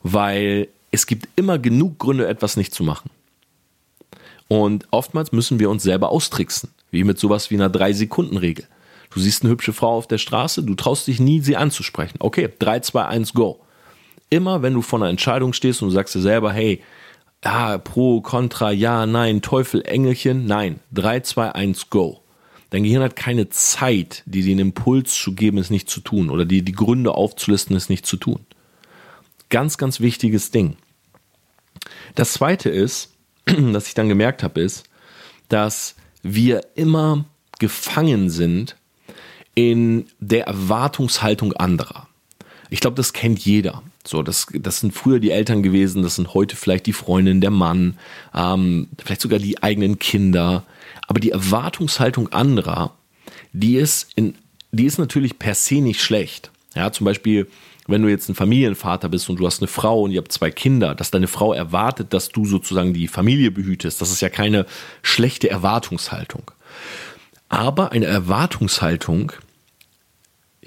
weil 0.03 0.69
es 0.91 1.07
gibt 1.07 1.29
immer 1.37 1.59
genug 1.59 1.99
Gründe, 1.99 2.27
etwas 2.27 2.57
nicht 2.57 2.75
zu 2.75 2.83
machen. 2.83 3.11
Und 4.49 4.89
oftmals 4.91 5.31
müssen 5.31 5.61
wir 5.61 5.71
uns 5.71 5.83
selber 5.85 6.11
austricksen, 6.11 6.71
wie 6.91 7.05
mit 7.05 7.19
sowas 7.19 7.51
wie 7.51 7.55
einer 7.55 7.71
3-Sekunden-Regel. 7.71 8.67
Du 9.11 9.21
siehst 9.21 9.43
eine 9.43 9.53
hübsche 9.53 9.73
Frau 9.73 9.97
auf 9.97 10.09
der 10.09 10.19
Straße, 10.19 10.65
du 10.65 10.75
traust 10.75 11.07
dich 11.07 11.21
nie, 11.21 11.41
sie 11.41 11.57
anzusprechen. 11.57 12.17
Okay, 12.19 12.49
3, 12.59 12.81
2, 12.81 13.05
1, 13.05 13.35
go. 13.35 13.61
Immer 14.31 14.63
wenn 14.63 14.75
du 14.75 14.83
vor 14.83 14.99
einer 14.99 15.09
Entscheidung 15.09 15.53
stehst 15.53 15.83
und 15.83 15.89
du 15.89 15.95
sagst 15.95 16.15
dir 16.15 16.21
selber, 16.21 16.53
hey, 16.53 16.83
ja, 17.45 17.79
pro, 17.79 18.21
contra, 18.21 18.73
ja, 18.73 19.07
nein, 19.07 19.43
Teufel, 19.43 19.83
Engelchen, 19.83 20.47
nein, 20.47 20.81
3, 20.93 21.21
2, 21.21 21.53
1, 21.53 21.91
go. 21.91 22.23
Dein 22.71 22.83
Gehirn 22.83 23.03
hat 23.03 23.17
keine 23.17 23.49
Zeit, 23.49 24.23
dir 24.27 24.45
den 24.45 24.59
Impuls 24.59 25.15
zu 25.15 25.35
geben, 25.35 25.59
es 25.59 25.71
nicht 25.71 25.89
zu 25.89 26.01
tun 26.01 26.29
oder 26.29 26.45
dir 26.45 26.63
die 26.63 26.73
Gründe 26.73 27.13
aufzulisten, 27.13 27.75
es 27.77 27.89
nicht 27.89 28.05
zu 28.05 28.17
tun. 28.17 28.41
Ganz, 29.49 29.79
ganz 29.79 30.01
wichtiges 30.01 30.51
Ding. 30.51 30.77
Das 32.15 32.35
zweite 32.35 32.69
ist, 32.69 33.15
was 33.47 33.89
ich 33.89 33.95
dann 33.95 34.09
gemerkt 34.09 34.43
habe, 34.43 34.61
ist, 34.61 34.85
dass 35.49 35.95
wir 36.23 36.61
immer 36.75 37.25
gefangen 37.59 38.29
sind 38.29 38.77
in 39.55 40.07
der 40.21 40.47
Erwartungshaltung 40.47 41.55
anderer. 41.55 42.08
Ich 42.71 42.81
glaube, 42.81 42.97
das 42.97 43.13
kennt 43.13 43.39
jeder. 43.41 43.83
So, 44.07 44.23
das, 44.23 44.47
das 44.53 44.81
sind 44.81 44.95
früher 44.95 45.21
die 45.21 45.31
Eltern 45.31 45.63
gewesen, 45.63 46.03
das 46.03 46.17
sind 46.17 46.35
heute 46.35 46.57
vielleicht 46.57 46.87
die 46.87 46.93
Freundin, 46.93 47.41
der 47.41 47.51
Mann, 47.51 47.99
ähm, 48.35 48.89
vielleicht 48.99 49.21
sogar 49.21 49.39
die 49.39 49.63
eigenen 49.63 49.99
Kinder. 49.99 50.65
Aber 51.07 51.21
die 51.21 51.31
Erwartungshaltung 51.31 52.33
anderer, 52.33 52.95
die 53.53 53.77
ist, 53.77 54.11
in, 54.15 54.35
die 54.73 54.85
ist 54.85 54.99
natürlich 54.99 55.39
per 55.39 55.55
se 55.55 55.77
nicht 55.77 56.03
schlecht. 56.03 56.51
Ja, 56.75 56.93
zum 56.93 57.05
Beispiel, 57.05 57.49
wenn 57.87 58.03
du 58.03 58.09
jetzt 58.09 58.29
ein 58.29 58.35
Familienvater 58.35 59.09
bist 59.09 59.29
und 59.31 59.41
du 59.41 59.47
hast 59.47 59.61
eine 59.61 59.69
Frau 59.69 60.03
und 60.03 60.11
ihr 60.11 60.19
habt 60.19 60.33
zwei 60.33 60.51
Kinder, 60.51 60.95
dass 60.95 61.11
deine 61.11 61.27
Frau 61.27 61.55
erwartet, 61.55 62.13
dass 62.13 62.29
du 62.29 62.45
sozusagen 62.45 62.93
die 62.93 63.09
Familie 63.09 63.51
behütest, 63.51 64.01
das 64.01 64.11
ist 64.11 64.21
ja 64.21 64.29
keine 64.29 64.67
schlechte 65.03 65.49
Erwartungshaltung. 65.49 66.51
Aber 67.49 67.93
eine 67.93 68.07
Erwartungshaltung 68.07 69.33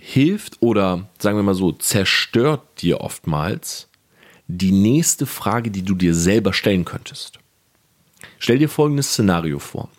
hilft 0.04 0.58
oder 0.62 1.08
sagen 1.20 1.38
wir 1.38 1.44
mal 1.44 1.54
so, 1.54 1.72
zerstört 1.72 2.64
dir 2.82 3.02
oftmals 3.02 3.88
die 4.48 4.72
nächste 4.72 5.28
Frage, 5.28 5.70
die 5.70 5.84
du 5.84 5.94
dir 5.94 6.16
selber 6.16 6.54
stellen 6.54 6.86
könntest. 6.86 7.38
Stell 8.40 8.58
dir 8.58 8.68
folgendes 8.68 9.12
Szenario 9.12 9.60
vor. 9.60 9.90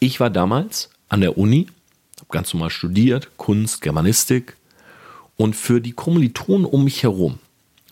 Ich 0.00 0.20
war 0.20 0.30
damals 0.30 0.88
an 1.10 1.20
der 1.20 1.36
Uni, 1.36 1.68
habe 2.16 2.28
ganz 2.30 2.54
normal 2.54 2.70
studiert, 2.70 3.36
Kunst, 3.36 3.82
Germanistik. 3.82 4.56
Und 5.36 5.54
für 5.54 5.80
die 5.80 5.92
Kommilitonen 5.92 6.64
um 6.64 6.84
mich 6.84 7.02
herum 7.02 7.38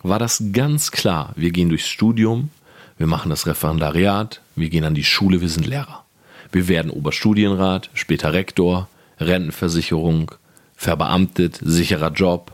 war 0.01 0.17
das 0.17 0.43
ganz 0.51 0.91
klar. 0.91 1.31
Wir 1.35 1.51
gehen 1.51 1.69
durchs 1.69 1.87
Studium, 1.87 2.49
wir 2.97 3.07
machen 3.07 3.29
das 3.29 3.45
Referendariat, 3.45 4.41
wir 4.55 4.69
gehen 4.69 4.83
an 4.83 4.95
die 4.95 5.03
Schule, 5.03 5.41
wir 5.41 5.49
sind 5.49 5.67
Lehrer. 5.67 6.05
Wir 6.51 6.67
werden 6.67 6.89
Oberstudienrat, 6.89 7.91
später 7.93 8.33
Rektor, 8.33 8.89
Rentenversicherung, 9.19 10.31
verbeamtet, 10.77 11.59
sicherer 11.61 12.11
Job. 12.11 12.53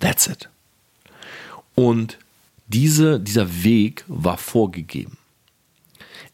That's 0.00 0.26
it. 0.26 0.48
Und 1.76 2.18
diese, 2.66 3.20
dieser 3.20 3.62
Weg 3.62 4.04
war 4.08 4.38
vorgegeben. 4.38 5.18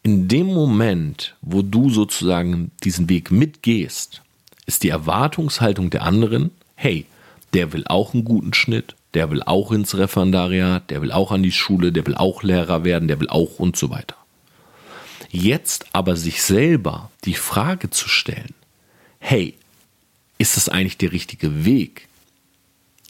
In 0.03 0.29
dem 0.29 0.47
Moment, 0.47 1.35
wo 1.43 1.61
du 1.61 1.91
sozusagen 1.91 2.71
diesen 2.83 3.11
Weg 3.11 3.31
mitgehst, 3.31 4.23
ist 4.65 4.83
die 4.83 4.89
Erwartungshaltung 4.89 5.91
der 5.91 6.05
anderen, 6.05 6.53
hey, 6.75 7.05
der 7.53 7.73
will 7.73 7.85
auch 7.87 8.15
einen 8.15 8.25
guten 8.25 8.55
Schnitt, 8.55 8.95
der 9.13 9.31
will 9.31 9.43
auch 9.43 9.73
ins 9.73 9.99
Referendariat, 9.99 10.89
der 10.91 11.03
will 11.03 11.13
auch 11.13 11.33
an 11.33 11.43
die 11.43 11.53
Schule, 11.53 11.93
der 11.93 12.07
will 12.07 12.15
auch 12.15 12.43
Lehrer 12.43 12.85
werden, 12.85 13.09
der 13.09 13.21
will 13.21 13.29
auch 13.29 13.59
und 13.59 13.77
so 13.77 13.91
weiter. 13.91 14.17
Jetzt 15.31 15.87
aber 15.93 16.17
sich 16.17 16.43
selber 16.43 17.11
die 17.25 17.35
Frage 17.35 17.91
zu 17.91 18.09
stellen, 18.09 18.55
hey, 19.19 19.55
ist 20.41 20.57
das 20.57 20.71
eigentlich 20.71 20.97
der 20.97 21.13
richtige 21.13 21.67
Weg? 21.67 22.09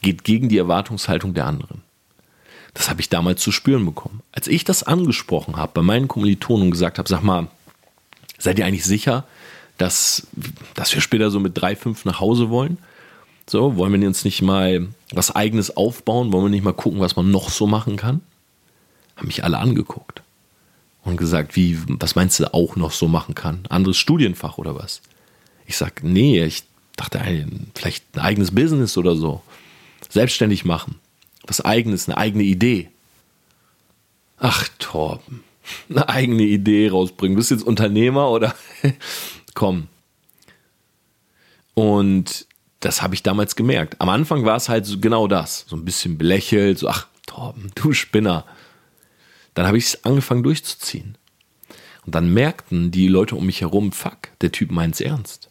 Geht 0.03 0.25
gegen 0.25 0.49
die 0.49 0.59
Erwartungshaltung 0.59 1.33
der 1.33 1.47
anderen. 1.47 1.83
Das 2.75 2.90
habe 2.90 3.01
ich 3.01 3.09
damals 3.09 3.40
zu 3.40 3.53
spüren 3.53 3.87
bekommen. 3.87 4.21
Als 4.33 4.49
ich 4.49 4.64
das 4.64 4.83
angesprochen 4.83 5.57
habe 5.57 5.71
bei 5.73 5.83
meinen 5.83 6.09
Kommilitonen 6.09 6.66
und 6.66 6.71
gesagt 6.73 6.99
habe, 6.99 7.09
sag 7.09 7.23
mal, 7.23 7.47
seid 8.37 8.59
ihr 8.59 8.66
eigentlich 8.66 8.85
sicher, 8.85 9.25
dass, 9.79 10.27
dass 10.75 10.93
wir 10.93 11.01
später 11.01 11.31
so 11.31 11.38
mit 11.38 11.53
drei, 11.55 11.77
fünf 11.77 12.05
nach 12.05 12.19
Hause 12.19 12.51
wollen? 12.51 12.79
So, 13.47 13.77
wollen 13.77 14.01
wir 14.01 14.09
uns 14.09 14.25
nicht 14.25 14.43
mal 14.43 14.88
was 15.12 15.35
eigenes 15.35 15.77
aufbauen? 15.77 16.33
Wollen 16.33 16.47
wir 16.47 16.51
nicht 16.51 16.64
mal 16.64 16.73
gucken, 16.73 16.99
was 16.99 17.14
man 17.14 17.31
noch 17.31 17.49
so 17.51 17.69
machen 17.69 17.97
kann? 17.97 18.23
Haben 19.14 19.29
mich 19.29 19.45
alle 19.45 19.59
angeguckt 19.59 20.23
und 21.05 21.16
gesagt, 21.16 21.55
wie, 21.55 21.79
was 21.87 22.16
meinst 22.16 22.40
du 22.40 22.53
auch 22.53 22.75
noch 22.75 22.90
so 22.90 23.07
machen 23.07 23.37
kann? 23.37 23.66
Anderes 23.69 23.99
Studienfach 23.99 24.59
oder 24.59 24.75
was? 24.75 25.01
Ich 25.66 25.77
sag, 25.77 26.03
nee, 26.03 26.45
ich 26.45 26.64
dachte, 27.01 27.21
vielleicht 27.75 28.05
ein 28.15 28.21
eigenes 28.21 28.55
Business 28.55 28.97
oder 28.97 29.17
so. 29.17 29.43
Selbstständig 30.09 30.65
machen. 30.65 30.97
Was 31.47 31.61
eigenes, 31.61 32.09
eine 32.09 32.19
eigene 32.19 32.45
Idee. 32.45 32.91
Ach, 34.39 34.69
Torben, 34.79 35.43
eine 35.89 36.09
eigene 36.09 36.43
Idee 36.43 36.89
rausbringen. 36.89 37.37
Bist 37.37 37.51
du 37.51 37.55
jetzt 37.55 37.65
Unternehmer 37.65 38.31
oder? 38.31 38.55
Komm. 39.55 39.89
Und 41.75 42.47
das 42.81 43.03
habe 43.03 43.15
ich 43.15 43.23
damals 43.23 43.57
gemerkt. 43.57 43.97
Am 44.01 44.09
Anfang 44.09 44.45
war 44.45 44.57
es 44.57 44.69
halt 44.69 44.87
so 44.87 44.99
genau 44.99 45.27
das. 45.27 45.67
So 45.69 45.77
ein 45.77 45.85
bisschen 45.85 46.19
belächelt, 46.19 46.79
so, 46.79 46.89
ach, 46.89 47.07
Torben, 47.27 47.71
du 47.75 47.93
Spinner. 47.93 48.45
Dann 49.55 49.67
habe 49.67 49.79
ich 49.79 49.85
es 49.85 50.05
angefangen 50.05 50.43
durchzuziehen. 50.43 51.17
Und 52.07 52.15
dann 52.15 52.33
merkten 52.33 52.91
die 52.91 53.09
Leute 53.09 53.37
um 53.37 53.47
mich 53.47 53.61
herum, 53.61 53.93
fuck, 53.93 54.29
der 54.41 54.53
Typ 54.53 54.71
meint 54.71 54.95
es 54.95 55.01
ernst. 55.01 55.50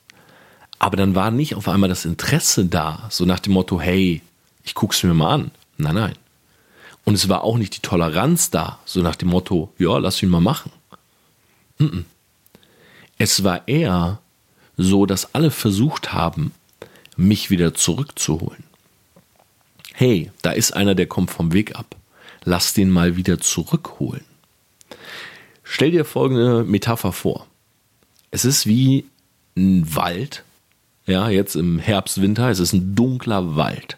Aber 0.80 0.96
dann 0.96 1.14
war 1.14 1.30
nicht 1.30 1.56
auf 1.56 1.68
einmal 1.68 1.90
das 1.90 2.06
Interesse 2.06 2.66
da, 2.66 3.08
so 3.10 3.26
nach 3.26 3.40
dem 3.40 3.54
Motto, 3.54 3.80
hey, 3.80 4.22
ich 4.64 4.74
guck's 4.74 5.04
mir 5.04 5.14
mal 5.14 5.34
an. 5.34 5.52
Nein, 5.78 5.96
nein. 5.96 6.16
Und 7.04 7.16
es 7.16 7.28
war 7.28 7.44
auch 7.44 7.58
nicht 7.58 7.76
die 7.76 7.82
Toleranz 7.82 8.50
da, 8.50 8.80
so 8.86 9.02
nach 9.02 9.16
dem 9.16 9.30
Motto, 9.30 9.74
ja, 9.78 9.98
lass 9.98 10.24
ihn 10.24 10.30
mal 10.30 10.42
machen. 10.42 10.72
Es 13.18 13.44
war 13.44 13.68
eher 13.68 14.20
so, 14.78 15.06
dass 15.06 15.36
alle 15.36 15.52
versucht 15.52 16.14
haben, 16.14 16.54
mich 17.18 17.50
wieder 17.50 17.74
zurückzuholen. 17.74 18.64
Hey, 19.94 20.32
da 20.42 20.52
ist 20.52 20.72
einer, 20.72 20.96
der 20.96 21.08
kommt 21.08 21.32
vom 21.32 21.52
Weg 21.52 21.76
ab. 21.76 21.96
Lass 22.46 22.74
den 22.74 22.90
mal 22.90 23.18
wieder 23.18 23.40
zurückholen. 23.40 24.24
Stell 25.64 25.92
dir 25.92 26.06
folgende 26.06 26.64
Metapher 26.64 27.12
vor. 27.12 27.46
Es 28.32 28.46
ist 28.46 28.66
wie 28.66 29.06
ein 29.58 29.94
Wald, 29.94 30.44
ja, 31.06 31.30
jetzt 31.30 31.56
im 31.56 31.80
Herbst, 31.80 32.22
Winter, 32.22 32.50
es 32.50 32.60
ist 32.60 32.74
ein 32.74 32.96
dunkler 32.96 33.56
Wald. 33.56 33.98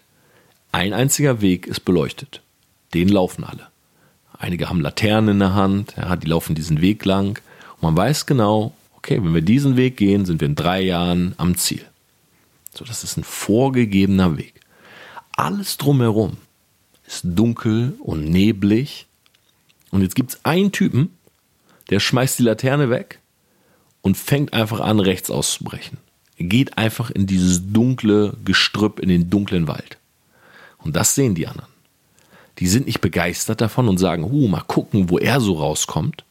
Ein 0.71 0.93
einziger 0.93 1.41
Weg 1.41 1.67
ist 1.67 1.81
beleuchtet. 1.81 2.41
Den 2.93 3.09
laufen 3.09 3.43
alle. 3.43 3.67
Einige 4.37 4.69
haben 4.69 4.81
Laternen 4.81 5.29
in 5.29 5.39
der 5.39 5.53
Hand, 5.53 5.95
ja, 5.97 6.15
die 6.15 6.27
laufen 6.27 6.55
diesen 6.55 6.81
Weg 6.81 7.05
lang. 7.05 7.39
Und 7.75 7.83
man 7.83 7.97
weiß 7.97 8.25
genau, 8.25 8.73
okay, 8.95 9.21
wenn 9.23 9.33
wir 9.33 9.41
diesen 9.41 9.77
Weg 9.77 9.97
gehen, 9.97 10.25
sind 10.25 10.41
wir 10.41 10.47
in 10.47 10.55
drei 10.55 10.81
Jahren 10.81 11.33
am 11.37 11.55
Ziel. 11.57 11.85
So, 12.73 12.85
das 12.85 13.03
ist 13.03 13.17
ein 13.17 13.23
vorgegebener 13.23 14.37
Weg. 14.37 14.61
Alles 15.35 15.77
drumherum 15.77 16.37
ist 17.05 17.23
dunkel 17.23 17.93
und 17.99 18.25
neblig. 18.25 19.07
Und 19.91 20.01
jetzt 20.01 20.15
gibt 20.15 20.31
es 20.31 20.45
einen 20.45 20.71
Typen, 20.71 21.17
der 21.89 21.99
schmeißt 21.99 22.39
die 22.39 22.43
Laterne 22.43 22.89
weg 22.89 23.19
und 24.01 24.17
fängt 24.17 24.53
einfach 24.53 24.79
an, 24.79 24.99
rechts 24.99 25.29
auszubrechen. 25.29 25.97
Geht 26.43 26.77
einfach 26.77 27.11
in 27.11 27.27
dieses 27.27 27.71
dunkle 27.71 28.33
Gestrüpp, 28.43 28.99
in 28.99 29.09
den 29.09 29.29
dunklen 29.29 29.67
Wald. 29.67 29.97
Und 30.77 30.95
das 30.95 31.15
sehen 31.15 31.35
die 31.35 31.47
anderen. 31.47 31.69
Die 32.59 32.67
sind 32.67 32.85
nicht 32.85 33.01
begeistert 33.01 33.61
davon 33.61 33.87
und 33.87 33.97
sagen, 33.97 34.25
huh, 34.31 34.47
mal 34.47 34.61
gucken, 34.61 35.09
wo 35.09 35.17
er 35.17 35.39
so 35.39 35.53
rauskommt, 35.53 36.23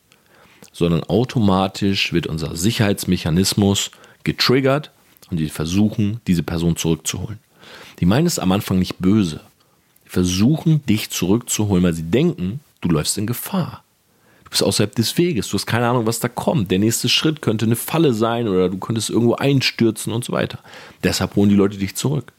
sondern 0.72 1.02
automatisch 1.04 2.12
wird 2.12 2.26
unser 2.26 2.56
Sicherheitsmechanismus 2.56 3.90
getriggert 4.22 4.90
und 5.30 5.38
die 5.38 5.48
versuchen, 5.48 6.20
diese 6.26 6.42
Person 6.42 6.76
zurückzuholen. 6.76 7.38
Die 7.98 8.06
meinen 8.06 8.26
es 8.26 8.38
am 8.38 8.52
Anfang 8.52 8.78
nicht 8.78 8.98
böse. 8.98 9.40
Die 10.04 10.08
versuchen, 10.08 10.84
dich 10.86 11.10
zurückzuholen, 11.10 11.82
weil 11.82 11.94
sie 11.94 12.10
denken, 12.10 12.60
du 12.80 12.88
läufst 12.88 13.18
in 13.18 13.26
Gefahr. 13.26 13.82
Du 14.50 14.54
bist 14.54 14.62
außerhalb 14.64 14.94
des 14.94 15.16
Weges, 15.16 15.48
du 15.48 15.54
hast 15.54 15.66
keine 15.66 15.88
Ahnung, 15.88 16.06
was 16.06 16.18
da 16.18 16.28
kommt. 16.28 16.70
Der 16.70 16.80
nächste 16.80 17.08
Schritt 17.08 17.40
könnte 17.40 17.66
eine 17.66 17.76
Falle 17.76 18.12
sein 18.12 18.48
oder 18.48 18.68
du 18.68 18.78
könntest 18.78 19.08
irgendwo 19.08 19.34
einstürzen 19.34 20.12
und 20.12 20.24
so 20.24 20.32
weiter. 20.32 20.58
Deshalb 21.04 21.36
holen 21.36 21.50
die 21.50 21.56
Leute 21.56 21.78
dich 21.78 21.94
zurück. 21.94 22.32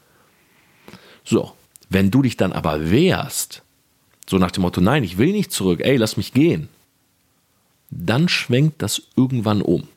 So, 1.24 1.54
wenn 1.90 2.12
du 2.12 2.22
dich 2.22 2.36
dann 2.36 2.52
aber 2.52 2.92
wehrst, 2.92 3.64
so 4.30 4.38
nach 4.38 4.52
dem 4.52 4.64
Motto, 4.64 4.82
nein, 4.82 5.04
ich 5.04 5.18
will 5.18 5.32
nicht 5.32 5.52
zurück, 5.52 5.80
ey, 5.84 5.96
lass 5.96 6.18
mich 6.18 6.34
gehen, 6.34 6.68
dann 7.90 8.28
schwenkt 8.28 8.82
das 8.82 9.02
irgendwann 9.16 9.62
um 9.62 9.88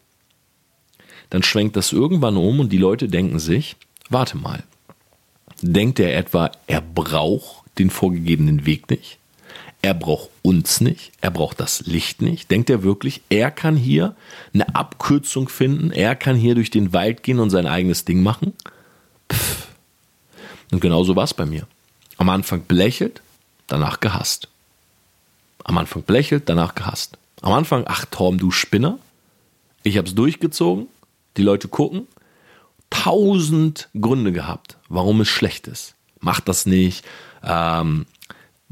dann 1.35 1.43
schwenkt 1.43 1.75
das 1.75 1.93
irgendwann 1.93 2.37
um 2.37 2.61
und 2.61 2.71
die 2.71 2.79
Leute 2.79 3.09
denken 3.09 3.41
sich, 3.41 3.75
warte 4.09 4.37
mal, 4.37 4.63
denkt 5.61 5.99
er 5.99 6.17
etwa, 6.17 6.53
er 6.69 6.81
braucht 6.81 7.65
den 7.77 7.91
vorgegebenen 7.91 8.67
Weg 8.67 8.89
nicht? 8.89 9.19
Er 9.85 9.93
braucht 9.93 10.31
uns 10.41 10.81
nicht, 10.81 11.13
er 11.21 11.31
braucht 11.31 11.61
das 11.61 11.83
Licht 11.85 12.23
nicht. 12.23 12.51
Denkt 12.51 12.71
er 12.71 12.83
wirklich, 12.83 13.21
er 13.29 13.51
kann 13.51 13.77
hier 13.77 14.17
eine 14.55 14.75
Abkürzung 14.75 15.51
finden, 15.51 15.91
er 15.91 16.17
kann 16.17 16.37
hier 16.37 16.55
durch 16.55 16.71
den 16.71 16.95
Wald 16.95 17.23
gehen 17.23 17.39
und 17.39 17.51
sein 17.51 17.67
eigenes 17.67 18.07
Ding 18.07 18.23
machen? 18.23 18.55
Pff. 19.31 19.69
Und 20.73 20.81
genauso 20.81 21.17
war 21.17 21.25
es 21.25 21.35
bei 21.35 21.45
mir. 21.45 21.67
Am 22.17 22.31
Anfang 22.31 22.65
belächelt, 22.67 23.21
danach 23.67 24.01
gehasst. 24.01 24.49
Am 25.65 25.77
Anfang 25.77 26.03
belächelt, 26.03 26.49
danach 26.49 26.75
gehasst. 26.75 27.19
Am 27.43 27.53
Anfang, 27.53 27.85
ach 27.87 28.07
Torm, 28.07 28.39
du 28.39 28.51
Spinner. 28.51 28.99
Ich 29.83 29.99
habe 29.99 30.09
es 30.09 30.15
durchgezogen, 30.15 30.87
die 31.37 31.43
Leute 31.43 31.69
gucken, 31.69 32.09
tausend 32.89 33.91
Gründe 34.01 34.33
gehabt, 34.33 34.79
warum 34.89 35.21
es 35.21 35.29
schlecht 35.29 35.69
ist. 35.69 35.95
Mach 36.21 36.41
das 36.41 36.65
nicht, 36.65 37.05
ähm, 37.43 38.07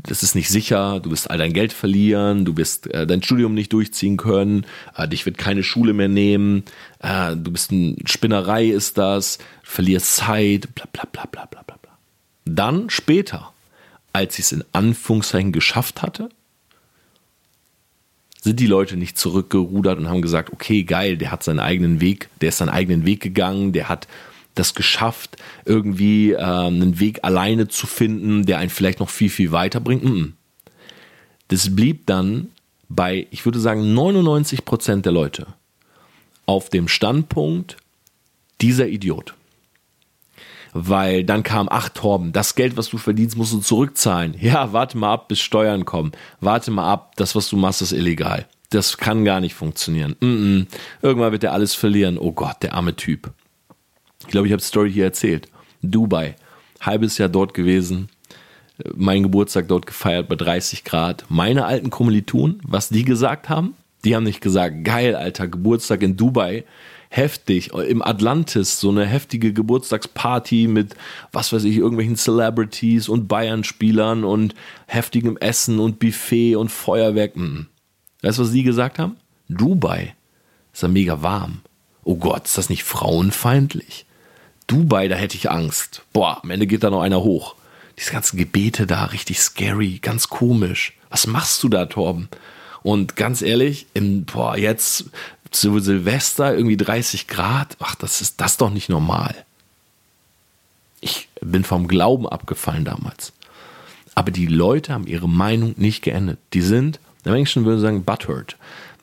das 0.04 0.22
ist 0.22 0.34
nicht 0.34 0.48
sicher, 0.48 1.00
du 1.00 1.10
wirst 1.10 1.30
all 1.30 1.38
dein 1.38 1.52
Geld 1.52 1.72
verlieren, 1.72 2.44
du 2.44 2.56
wirst 2.56 2.92
äh, 2.92 3.06
dein 3.06 3.22
Studium 3.22 3.54
nicht 3.54 3.72
durchziehen 3.72 4.16
können, 4.16 4.66
äh, 4.96 5.06
dich 5.06 5.26
wird 5.26 5.38
keine 5.38 5.62
Schule 5.62 5.92
mehr 5.92 6.08
nehmen, 6.08 6.64
äh, 7.00 7.36
du 7.36 7.52
bist 7.52 7.70
eine 7.70 7.96
Spinnerei 8.06 8.66
ist 8.66 8.98
das, 8.98 9.38
verlierst 9.62 10.16
Zeit, 10.16 10.74
bla 10.74 10.86
bla 10.92 11.04
bla 11.10 11.26
bla 11.26 11.46
bla 11.46 11.62
bla. 11.62 11.76
Dann 12.44 12.90
später, 12.90 13.52
als 14.12 14.38
ich 14.38 14.46
es 14.46 14.52
in 14.52 14.64
Anführungszeichen 14.72 15.52
geschafft 15.52 16.02
hatte, 16.02 16.30
sind 18.40 18.58
die 18.58 18.66
Leute 18.66 18.96
nicht 18.96 19.16
zurückgerudert 19.16 19.98
und 19.98 20.08
haben 20.08 20.20
gesagt, 20.20 20.52
okay, 20.52 20.82
geil, 20.82 21.16
der 21.16 21.30
hat 21.30 21.44
seinen 21.44 21.60
eigenen 21.60 22.00
Weg, 22.00 22.28
der 22.40 22.48
ist 22.48 22.58
seinen 22.58 22.70
eigenen 22.70 23.06
Weg 23.06 23.20
gegangen, 23.20 23.72
der 23.72 23.88
hat 23.88 24.08
das 24.54 24.74
geschafft, 24.74 25.36
irgendwie 25.64 26.32
äh, 26.32 26.38
einen 26.38 27.00
Weg 27.00 27.20
alleine 27.22 27.68
zu 27.68 27.86
finden, 27.86 28.44
der 28.44 28.58
einen 28.58 28.70
vielleicht 28.70 29.00
noch 29.00 29.10
viel, 29.10 29.30
viel 29.30 29.52
weiterbringt. 29.52 30.34
Das 31.48 31.74
blieb 31.74 32.06
dann 32.06 32.48
bei, 32.88 33.26
ich 33.30 33.44
würde 33.44 33.60
sagen, 33.60 33.94
99 33.94 34.64
Prozent 34.64 35.06
der 35.06 35.12
Leute 35.12 35.46
auf 36.46 36.68
dem 36.68 36.88
Standpunkt, 36.88 37.76
dieser 38.60 38.88
Idiot 38.88 39.34
weil 40.72 41.24
dann 41.24 41.42
kam, 41.42 41.68
ach 41.70 41.90
Torben, 41.90 42.32
das 42.32 42.54
Geld, 42.54 42.76
was 42.76 42.88
du 42.88 42.98
verdienst, 42.98 43.36
musst 43.36 43.52
du 43.52 43.60
zurückzahlen. 43.60 44.34
Ja, 44.40 44.72
warte 44.72 44.96
mal 44.96 45.12
ab, 45.12 45.28
bis 45.28 45.40
Steuern 45.40 45.84
kommen. 45.84 46.12
Warte 46.40 46.70
mal 46.70 46.90
ab, 46.90 47.12
das, 47.16 47.34
was 47.34 47.48
du 47.48 47.56
machst, 47.56 47.82
ist 47.82 47.92
illegal. 47.92 48.46
das 48.70 48.96
kann 48.96 49.26
gar 49.26 49.40
nicht 49.40 49.54
funktionieren. 49.54 50.16
Mm 50.20 50.26
-mm. 50.26 50.66
Irgendwann 51.02 51.32
wird 51.32 51.44
er 51.44 51.52
alles 51.52 51.74
verlieren. 51.74 52.16
Oh 52.16 52.32
Gott, 52.32 52.62
der 52.62 52.72
arme 52.72 52.96
Typ. 52.96 53.30
Ich 54.22 54.28
glaube, 54.28 54.46
ich 54.46 54.52
habe 54.52 54.62
die 54.62 54.66
Story 54.66 54.92
hier 54.92 55.04
erzählt. 55.04 55.48
Dubai, 55.82 56.36
halbes 56.80 57.18
Jahr 57.18 57.28
dort 57.28 57.54
gewesen, 57.54 58.08
mein 58.94 59.22
Geburtstag 59.22 59.68
dort 59.68 59.86
gefeiert 59.86 60.28
bei 60.28 60.36
30 60.36 60.84
Grad. 60.84 61.24
Meine 61.28 61.66
alten 61.66 61.90
Kommilitonen, 61.90 62.60
was 62.64 62.88
die 62.88 63.04
gesagt 63.04 63.48
haben, 63.48 63.74
die 64.04 64.16
haben 64.16 64.24
nicht 64.24 64.40
gesagt, 64.40 64.84
geil, 64.84 65.14
Alter, 65.14 65.46
Geburtstag 65.48 66.02
in 66.02 66.16
Dubai, 66.16 66.64
heftig. 67.08 67.72
Im 67.72 68.02
Atlantis 68.02 68.80
so 68.80 68.90
eine 68.90 69.06
heftige 69.06 69.52
Geburtstagsparty 69.52 70.66
mit, 70.66 70.96
was 71.30 71.52
weiß 71.52 71.64
ich, 71.64 71.76
irgendwelchen 71.76 72.16
Celebrities 72.16 73.08
und 73.08 73.28
Bayern-Spielern 73.28 74.24
und 74.24 74.54
heftigem 74.86 75.36
Essen 75.36 75.78
und 75.78 75.98
Buffet 75.98 76.56
und 76.56 76.70
Feuerwerk. 76.70 77.36
Mhm. 77.36 77.66
Weißt 78.22 78.38
du, 78.38 78.42
was 78.42 78.52
die 78.52 78.62
gesagt 78.62 78.98
haben? 78.98 79.16
Dubai 79.48 80.14
ist 80.72 80.82
ja 80.82 80.88
mega 80.88 81.22
warm. 81.22 81.60
Oh 82.02 82.16
Gott, 82.16 82.46
ist 82.46 82.58
das 82.58 82.70
nicht 82.70 82.82
frauenfeindlich? 82.82 84.06
Dubai, 84.72 85.06
da 85.08 85.16
hätte 85.16 85.36
ich 85.36 85.50
Angst. 85.50 86.00
Boah, 86.14 86.42
am 86.42 86.48
Ende 86.48 86.66
geht 86.66 86.82
da 86.82 86.88
noch 86.88 87.02
einer 87.02 87.22
hoch. 87.22 87.56
Diese 87.98 88.10
ganzen 88.10 88.38
Gebete 88.38 88.86
da, 88.86 89.04
richtig 89.04 89.38
scary, 89.38 89.98
ganz 90.00 90.30
komisch. 90.30 90.94
Was 91.10 91.26
machst 91.26 91.62
du 91.62 91.68
da, 91.68 91.84
Torben? 91.84 92.30
Und 92.82 93.14
ganz 93.14 93.42
ehrlich, 93.42 93.84
im, 93.92 94.24
boah, 94.24 94.56
jetzt 94.56 95.10
zu 95.50 95.78
Silvester 95.78 96.56
irgendwie 96.56 96.78
30 96.78 97.28
Grad, 97.28 97.76
ach, 97.80 97.96
das 97.96 98.22
ist 98.22 98.40
das 98.40 98.56
doch 98.56 98.70
nicht 98.70 98.88
normal. 98.88 99.44
Ich 101.02 101.28
bin 101.42 101.64
vom 101.64 101.86
Glauben 101.86 102.26
abgefallen 102.26 102.86
damals. 102.86 103.34
Aber 104.14 104.30
die 104.30 104.46
Leute 104.46 104.94
haben 104.94 105.06
ihre 105.06 105.28
Meinung 105.28 105.74
nicht 105.76 106.00
geändert. 106.00 106.38
Die 106.54 106.62
sind, 106.62 106.98
der 107.26 107.32
Menschen 107.32 107.66
würde 107.66 107.80
sagen, 107.80 108.04
butthurt. 108.04 108.56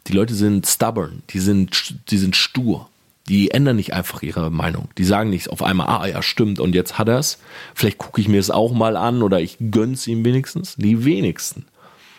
Die 0.08 0.14
Leute 0.14 0.34
sind 0.34 0.66
stubborn, 0.66 1.22
die 1.30 1.40
sind, 1.40 1.94
die 2.10 2.18
sind 2.18 2.36
stur. 2.36 2.89
Die 3.30 3.52
ändern 3.52 3.76
nicht 3.76 3.94
einfach 3.94 4.24
ihre 4.24 4.50
Meinung. 4.50 4.90
Die 4.98 5.04
sagen 5.04 5.30
nicht 5.30 5.50
auf 5.50 5.62
einmal, 5.62 5.88
ah 5.88 6.08
ja, 6.08 6.22
stimmt, 6.22 6.60
und 6.60 6.74
jetzt 6.74 6.98
hat 6.98 7.08
er 7.08 7.20
es. 7.20 7.38
Vielleicht 7.76 8.00
gucke 8.00 8.20
ich 8.20 8.28
mir 8.28 8.40
es 8.40 8.50
auch 8.50 8.74
mal 8.74 8.98
an 8.98 9.22
oder 9.22 9.40
ich 9.40 9.58
gönn's 9.72 10.08
ihm 10.08 10.26
wenigstens. 10.26 10.76
Die 10.76 11.06
wenigsten. 11.06 11.66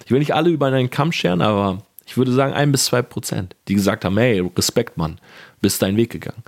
Ich 0.05 0.12
will 0.12 0.20
nicht 0.20 0.35
alle 0.35 0.51
über 0.51 0.66
einen 0.66 0.90
Kamm 0.90 1.11
scheren, 1.12 1.42
aber 1.42 1.83
ich 2.07 2.16
würde 2.16 2.33
sagen 2.33 2.53
ein 2.53 2.73
bis 2.73 2.87
zwei 2.87 3.03
Prozent, 3.03 3.57
die 3.68 3.75
gesagt 3.75 4.05
haben, 4.05 4.18
hey, 4.18 4.40
Respekt, 4.57 4.96
Mann, 4.96 5.18
bist 5.61 5.83
deinen 5.83 5.96
Weg 5.96 6.11
gegangen. 6.11 6.42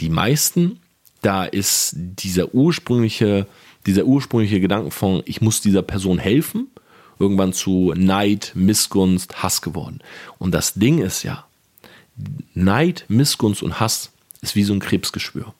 Die 0.00 0.10
meisten, 0.10 0.80
da 1.22 1.44
ist 1.44 1.94
dieser 1.96 2.54
ursprüngliche, 2.54 3.46
dieser 3.86 4.04
ursprüngliche 4.04 4.60
Gedanke 4.60 4.90
von, 4.92 5.22
ich 5.24 5.40
muss 5.40 5.60
dieser 5.60 5.82
Person 5.82 6.18
helfen, 6.18 6.68
irgendwann 7.18 7.52
zu 7.52 7.92
Neid, 7.96 8.52
Missgunst, 8.54 9.42
Hass 9.42 9.60
geworden. 9.60 10.00
Und 10.38 10.52
das 10.52 10.74
Ding 10.74 10.98
ist 10.98 11.24
ja, 11.24 11.47
Neid, 12.54 13.04
Missgunst 13.08 13.62
und 13.62 13.80
Hass 13.80 14.12
ist 14.40 14.56
wie 14.56 14.64
so 14.64 14.72
ein 14.72 14.80
Krebsgeschwür. 14.80 15.54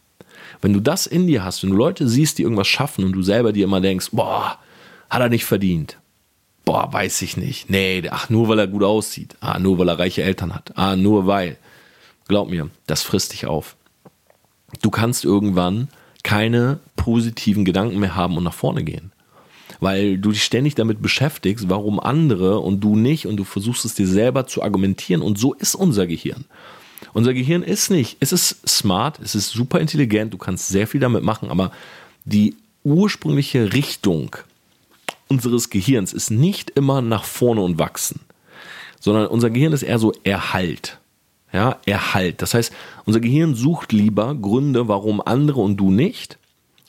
Wenn 0.61 0.73
du 0.73 0.81
das 0.81 1.07
in 1.07 1.27
dir 1.27 1.45
hast, 1.45 1.63
wenn 1.63 1.71
du 1.71 1.77
Leute 1.77 2.09
siehst, 2.09 2.39
die 2.39 2.43
irgendwas 2.43 2.67
schaffen 2.67 3.05
und 3.05 3.13
du 3.13 3.23
selber 3.23 3.53
dir 3.53 3.65
immer 3.65 3.81
denkst, 3.81 4.09
boah, 4.13 4.59
hat 5.09 5.21
er 5.21 5.29
nicht 5.29 5.45
verdient. 5.45 5.99
Boah, 6.65 6.93
weiß 6.93 7.23
ich 7.23 7.37
nicht. 7.37 7.71
Nee, 7.71 8.03
ach, 8.11 8.29
nur 8.29 8.49
weil 8.49 8.59
er 8.59 8.67
gut 8.67 8.83
aussieht. 8.83 9.37
Ah, 9.41 9.59
nur 9.59 9.79
weil 9.79 9.89
er 9.89 9.99
reiche 9.99 10.23
Eltern 10.23 10.55
hat. 10.55 10.77
Ah, 10.77 10.97
nur 10.97 11.27
weil. 11.27 11.57
Glaub 12.27 12.51
mir, 12.51 12.69
das 12.87 13.03
frisst 13.03 13.33
dich 13.33 13.47
auf. 13.47 13.77
Du 14.83 14.91
kannst 14.91 15.25
irgendwann 15.25 15.89
keine 16.25 16.81
positiven 16.97 17.65
Gedanken 17.65 18.01
mehr 18.01 18.17
haben 18.17 18.37
und 18.37 18.45
nach 18.45 18.53
vorne 18.53 18.85
gehen 18.85 19.13
weil 19.81 20.19
du 20.19 20.33
dich 20.33 20.45
ständig 20.45 20.75
damit 20.75 21.01
beschäftigst, 21.03 21.69
warum 21.69 22.01
andere 22.01 22.61
und 22.61 22.81
du 22.81 22.97
nicht 22.97 23.27
und 23.27 23.37
du 23.37 23.45
versuchst 23.45 23.85
es 23.85 23.95
dir 23.95 24.07
selber 24.07 24.47
zu 24.47 24.63
argumentieren 24.63 25.23
und 25.23 25.39
so 25.39 25.55
ist 25.55 25.75
unser 25.75 26.07
Gehirn. 26.07 26.45
Unser 27.15 27.33
Gehirn 27.33 27.63
ist 27.63 27.91
nicht, 27.91 28.17
es 28.21 28.33
ist 28.33 28.69
smart, 28.69 29.19
es 29.23 29.35
ist 29.35 29.51
super 29.51 29.81
intelligent, 29.81 30.35
du 30.35 30.39
kannst 30.39 30.69
sehr 30.69 30.87
viel 30.87 31.01
damit 31.01 31.23
machen, 31.23 31.51
aber 31.51 31.73
die 32.25 32.57
ursprüngliche 32.85 33.73
Richtung 33.73 34.37
unseres 35.29 35.71
Gehirns 35.71 36.13
ist 36.13 36.31
nicht 36.31 36.71
immer 36.71 37.03
nach 37.03 37.25
vorne 37.25 37.61
und 37.61 37.79
wachsen, 37.79 38.21
sondern 39.01 39.27
unser 39.27 39.51
Gehirn 39.51 39.73
ist 39.73 39.83
eher 39.83 39.99
so 39.99 40.13
Erhalt. 40.25 40.99
Ja, 41.53 41.79
Erhalt. 41.87 42.43
Das 42.43 42.53
heißt, 42.53 42.73
unser 43.07 43.21
Gehirn 43.21 43.55
sucht 43.55 43.93
lieber 43.93 44.35
Gründe, 44.35 44.89
warum 44.89 45.21
andere 45.21 45.61
und 45.61 45.77
du 45.77 45.91
nicht, 45.91 46.39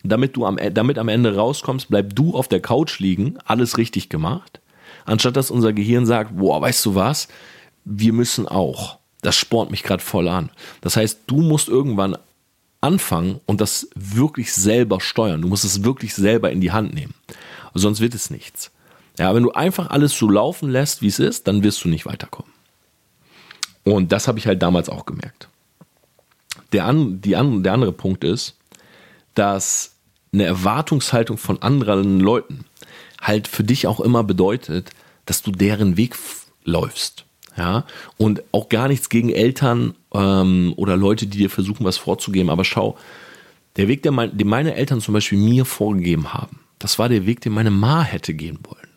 damit 0.03 0.35
du 0.35 0.45
am, 0.45 0.57
e, 0.57 0.71
damit 0.71 0.97
am 0.97 1.09
Ende 1.09 1.35
rauskommst, 1.35 1.89
bleib 1.89 2.15
du 2.15 2.35
auf 2.35 2.47
der 2.47 2.61
Couch 2.61 2.99
liegen, 2.99 3.37
alles 3.45 3.77
richtig 3.77 4.09
gemacht, 4.09 4.59
anstatt 5.05 5.35
dass 5.35 5.51
unser 5.51 5.73
Gehirn 5.73 6.05
sagt, 6.05 6.37
boah, 6.37 6.61
weißt 6.61 6.85
du 6.85 6.95
was, 6.95 7.27
wir 7.85 8.13
müssen 8.13 8.47
auch. 8.47 8.99
Das 9.21 9.35
spornt 9.35 9.71
mich 9.71 9.83
gerade 9.83 10.03
voll 10.03 10.27
an. 10.27 10.49
Das 10.81 10.95
heißt, 10.95 11.21
du 11.27 11.41
musst 11.41 11.67
irgendwann 11.67 12.17
anfangen 12.81 13.41
und 13.45 13.59
das 13.59 13.89
wirklich 13.95 14.53
selber 14.53 15.01
steuern. 15.01 15.41
Du 15.41 15.47
musst 15.47 15.65
es 15.65 15.83
wirklich 15.83 16.13
selber 16.13 16.51
in 16.51 16.61
die 16.61 16.71
Hand 16.71 16.93
nehmen. 16.93 17.13
Sonst 17.73 17.99
wird 17.99 18.15
es 18.15 18.29
nichts. 18.29 18.71
Ja, 19.17 19.35
wenn 19.35 19.43
du 19.43 19.51
einfach 19.51 19.89
alles 19.89 20.17
so 20.17 20.29
laufen 20.29 20.69
lässt, 20.69 21.01
wie 21.01 21.07
es 21.07 21.19
ist, 21.19 21.47
dann 21.47 21.63
wirst 21.63 21.83
du 21.83 21.89
nicht 21.89 22.05
weiterkommen. 22.05 22.51
Und 23.83 24.11
das 24.11 24.27
habe 24.27 24.39
ich 24.39 24.47
halt 24.47 24.61
damals 24.61 24.87
auch 24.87 25.05
gemerkt. 25.05 25.49
Der, 26.71 26.85
an, 26.85 27.19
die 27.19 27.35
an, 27.35 27.63
der 27.63 27.73
andere 27.73 27.91
Punkt 27.91 28.23
ist, 28.23 28.55
dass 29.35 29.95
eine 30.33 30.43
Erwartungshaltung 30.43 31.37
von 31.37 31.61
anderen 31.61 32.19
Leuten 32.19 32.65
halt 33.21 33.47
für 33.47 33.63
dich 33.63 33.87
auch 33.87 33.99
immer 33.99 34.23
bedeutet, 34.23 34.91
dass 35.25 35.41
du 35.41 35.51
deren 35.51 35.97
Weg 35.97 36.15
läufst. 36.63 37.25
Ja, 37.57 37.85
und 38.17 38.43
auch 38.53 38.69
gar 38.69 38.87
nichts 38.87 39.09
gegen 39.09 39.29
Eltern 39.31 39.93
ähm, 40.13 40.73
oder 40.77 40.95
Leute, 40.95 41.27
die 41.27 41.39
dir 41.39 41.49
versuchen, 41.49 41.83
was 41.83 41.97
vorzugeben. 41.97 42.49
Aber 42.49 42.63
schau, 42.63 42.97
der 43.75 43.87
Weg, 43.89 44.03
der 44.03 44.13
mein, 44.13 44.37
den 44.37 44.47
meine 44.47 44.75
Eltern 44.75 45.01
zum 45.01 45.13
Beispiel 45.13 45.37
mir 45.37 45.65
vorgegeben 45.65 46.33
haben, 46.33 46.59
das 46.77 46.99
war 46.99 47.09
der 47.09 47.25
Weg, 47.25 47.41
den 47.41 47.51
meine 47.51 47.71
Ma 47.71 48.01
hätte 48.03 48.33
gehen 48.33 48.59
wollen. 48.63 48.87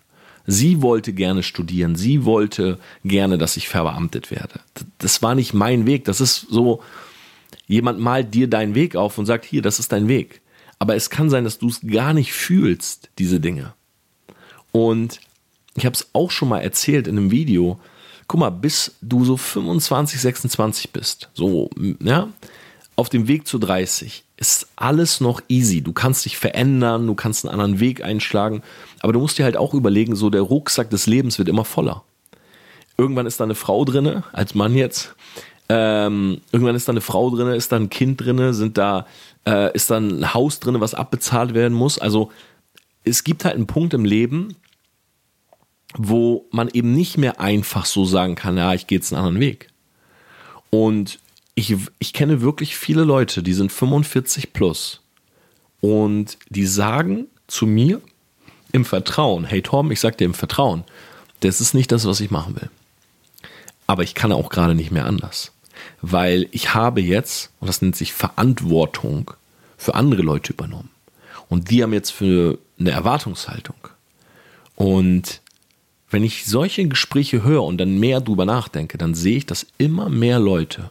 Sie 0.46 0.82
wollte 0.82 1.12
gerne 1.12 1.42
studieren, 1.42 1.96
sie 1.96 2.24
wollte 2.24 2.78
gerne, 3.04 3.38
dass 3.38 3.56
ich 3.56 3.68
verbeamtet 3.68 4.30
werde. 4.30 4.60
Das 4.98 5.22
war 5.22 5.34
nicht 5.34 5.54
mein 5.54 5.86
Weg. 5.86 6.04
Das 6.04 6.20
ist 6.20 6.46
so, 6.48 6.82
Jemand 7.66 7.98
malt 8.00 8.34
dir 8.34 8.48
deinen 8.48 8.74
Weg 8.74 8.96
auf 8.96 9.18
und 9.18 9.26
sagt, 9.26 9.44
hier, 9.44 9.62
das 9.62 9.78
ist 9.78 9.92
dein 9.92 10.08
Weg. 10.08 10.40
Aber 10.78 10.96
es 10.96 11.10
kann 11.10 11.30
sein, 11.30 11.44
dass 11.44 11.58
du 11.58 11.68
es 11.68 11.80
gar 11.80 12.12
nicht 12.12 12.32
fühlst, 12.32 13.10
diese 13.18 13.40
Dinge. 13.40 13.74
Und 14.72 15.20
ich 15.76 15.86
habe 15.86 15.94
es 15.94 16.08
auch 16.12 16.30
schon 16.30 16.48
mal 16.48 16.60
erzählt 16.60 17.06
in 17.06 17.16
einem 17.16 17.30
Video. 17.30 17.78
Guck 18.26 18.40
mal, 18.40 18.50
bis 18.50 18.96
du 19.00 19.24
so 19.24 19.36
25, 19.36 20.20
26 20.20 20.90
bist, 20.90 21.30
so, 21.34 21.70
ja, 22.00 22.28
auf 22.96 23.08
dem 23.08 23.26
Weg 23.28 23.46
zu 23.46 23.58
30, 23.58 24.24
ist 24.36 24.68
alles 24.76 25.20
noch 25.20 25.40
easy. 25.48 25.82
Du 25.82 25.92
kannst 25.92 26.24
dich 26.24 26.36
verändern, 26.36 27.06
du 27.06 27.14
kannst 27.14 27.44
einen 27.44 27.52
anderen 27.52 27.80
Weg 27.80 28.02
einschlagen, 28.02 28.62
aber 29.00 29.12
du 29.12 29.20
musst 29.20 29.38
dir 29.38 29.44
halt 29.44 29.56
auch 29.56 29.74
überlegen, 29.74 30.16
so 30.16 30.30
der 30.30 30.42
Rucksack 30.42 30.90
des 30.90 31.06
Lebens 31.06 31.38
wird 31.38 31.48
immer 31.48 31.64
voller. 31.64 32.04
Irgendwann 32.98 33.26
ist 33.26 33.40
da 33.40 33.44
eine 33.44 33.54
Frau 33.54 33.84
drinne, 33.84 34.24
als 34.32 34.54
Mann 34.54 34.74
jetzt, 34.74 35.14
ähm, 35.68 36.40
irgendwann 36.50 36.76
ist 36.76 36.88
da 36.88 36.92
eine 36.92 37.00
Frau 37.00 37.30
drin, 37.30 37.48
ist 37.48 37.72
da 37.72 37.76
ein 37.76 37.90
Kind 37.90 38.20
drin, 38.20 38.52
sind 38.52 38.78
da, 38.78 39.06
äh, 39.46 39.74
ist 39.74 39.90
da 39.90 39.98
ein 39.98 40.34
Haus 40.34 40.60
drin, 40.60 40.80
was 40.80 40.94
abbezahlt 40.94 41.54
werden 41.54 41.74
muss. 41.74 41.98
Also 41.98 42.30
es 43.04 43.24
gibt 43.24 43.44
halt 43.44 43.54
einen 43.54 43.66
Punkt 43.66 43.94
im 43.94 44.04
Leben, 44.04 44.56
wo 45.94 46.46
man 46.50 46.68
eben 46.68 46.92
nicht 46.92 47.18
mehr 47.18 47.40
einfach 47.40 47.84
so 47.84 48.04
sagen 48.04 48.34
kann, 48.34 48.56
ja, 48.56 48.74
ich 48.74 48.86
gehe 48.86 48.98
jetzt 48.98 49.12
einen 49.12 49.24
anderen 49.24 49.40
Weg. 49.40 49.68
Und 50.70 51.18
ich, 51.54 51.76
ich 51.98 52.12
kenne 52.12 52.40
wirklich 52.40 52.76
viele 52.76 53.04
Leute, 53.04 53.42
die 53.42 53.52
sind 53.52 53.72
45 53.72 54.52
plus 54.52 55.02
und 55.80 56.38
die 56.48 56.66
sagen 56.66 57.26
zu 57.46 57.66
mir 57.66 58.00
im 58.72 58.86
Vertrauen, 58.86 59.44
hey 59.44 59.60
Tom, 59.60 59.90
ich 59.90 60.00
sag 60.00 60.16
dir 60.16 60.24
im 60.24 60.34
Vertrauen, 60.34 60.84
das 61.40 61.60
ist 61.60 61.74
nicht 61.74 61.92
das, 61.92 62.06
was 62.06 62.20
ich 62.20 62.30
machen 62.30 62.56
will. 62.56 62.70
Aber 63.92 64.02
ich 64.02 64.14
kann 64.14 64.32
auch 64.32 64.48
gerade 64.48 64.74
nicht 64.74 64.90
mehr 64.90 65.04
anders 65.04 65.52
weil 66.00 66.48
ich 66.50 66.74
habe 66.74 67.00
jetzt, 67.00 67.50
und 67.60 67.68
das 67.68 67.80
nennt 67.80 67.96
sich 67.96 68.12
Verantwortung, 68.12 69.32
für 69.76 69.94
andere 69.94 70.22
Leute 70.22 70.52
übernommen. 70.52 70.90
Und 71.48 71.70
die 71.70 71.82
haben 71.82 71.92
jetzt 71.92 72.10
für 72.10 72.58
eine 72.78 72.90
Erwartungshaltung. 72.90 73.76
Und 74.76 75.40
wenn 76.10 76.24
ich 76.24 76.44
solche 76.46 76.86
Gespräche 76.86 77.42
höre 77.42 77.64
und 77.64 77.78
dann 77.78 77.98
mehr 77.98 78.20
drüber 78.20 78.44
nachdenke, 78.44 78.98
dann 78.98 79.14
sehe 79.14 79.38
ich, 79.38 79.46
dass 79.46 79.66
immer 79.78 80.08
mehr 80.08 80.38
Leute 80.38 80.90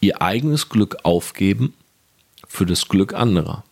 ihr 0.00 0.20
eigenes 0.20 0.68
Glück 0.68 0.96
aufgeben 1.04 1.74
für 2.46 2.66
das 2.66 2.88
Glück 2.88 3.14
anderer. 3.14 3.64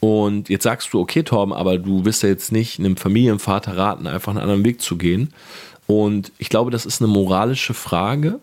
Und 0.00 0.48
jetzt 0.48 0.64
sagst 0.64 0.92
du, 0.92 1.00
okay, 1.00 1.22
Torben, 1.22 1.52
aber 1.52 1.78
du 1.78 2.04
wirst 2.04 2.22
ja 2.22 2.28
jetzt 2.28 2.52
nicht 2.52 2.78
einem 2.78 2.96
Familienvater 2.96 3.76
raten, 3.76 4.06
einfach 4.06 4.30
einen 4.30 4.40
anderen 4.40 4.64
Weg 4.64 4.82
zu 4.82 4.96
gehen. 4.96 5.32
Und 5.86 6.32
ich 6.38 6.48
glaube, 6.48 6.70
das 6.70 6.86
ist 6.86 7.00
eine 7.00 7.12
moralische 7.12 7.74
Frage, 7.74 8.40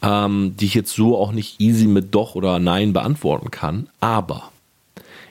ähm, 0.00 0.56
die 0.56 0.66
ich 0.66 0.74
jetzt 0.74 0.94
so 0.94 1.16
auch 1.16 1.32
nicht 1.32 1.60
easy 1.60 1.86
mit 1.86 2.14
Doch 2.14 2.34
oder 2.34 2.58
Nein 2.58 2.92
beantworten 2.92 3.50
kann. 3.50 3.88
Aber 4.00 4.50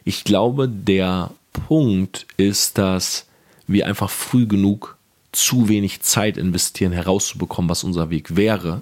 ich 0.04 0.24
glaube, 0.24 0.68
der 0.68 1.32
Punkt 1.54 2.26
ist, 2.38 2.78
dass 2.78 3.28
wir 3.68 3.88
einfach 3.88 4.10
früh 4.10 4.48
genug 4.48 4.98
zu 5.32 5.70
wenig 5.70 6.02
Zeit 6.02 6.38
investieren, 6.38 6.92
herauszubekommen, 6.92 7.70
was 7.70 7.84
unser 7.84 8.10
Weg 8.10 8.36
wäre. 8.36 8.82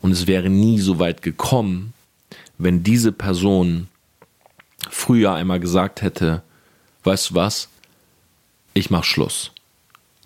Und 0.00 0.10
es 0.10 0.26
wäre 0.26 0.50
nie 0.50 0.78
so 0.78 0.98
weit 0.98 1.22
gekommen, 1.22 1.92
wenn 2.58 2.82
diese 2.82 3.12
Person 3.12 3.88
früher 4.90 5.34
einmal 5.34 5.60
gesagt 5.60 6.02
hätte, 6.02 6.42
weißt 7.04 7.30
du 7.30 7.34
was, 7.34 7.68
ich 8.74 8.90
mach 8.90 9.04
Schluss. 9.04 9.52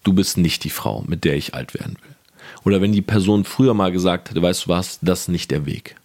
Du 0.03 0.13
bist 0.13 0.37
nicht 0.37 0.65
die 0.65 0.71
Frau, 0.71 1.05
mit 1.07 1.25
der 1.25 1.37
ich 1.37 1.55
alt 1.55 1.75
werden 1.75 1.97
will. 2.03 2.17
Oder 2.65 2.81
wenn 2.81 2.93
die 2.93 3.03
Person 3.03 3.45
früher 3.45 3.75
mal 3.75 3.93
gesagt 3.93 4.31
hätte, 4.31 4.43
weißt 4.43 4.67
du 4.67 4.69
was, 4.69 4.99
das 5.03 5.23
ist 5.23 5.29
nicht 5.29 5.51
der 5.51 5.67
Weg. 5.67 5.97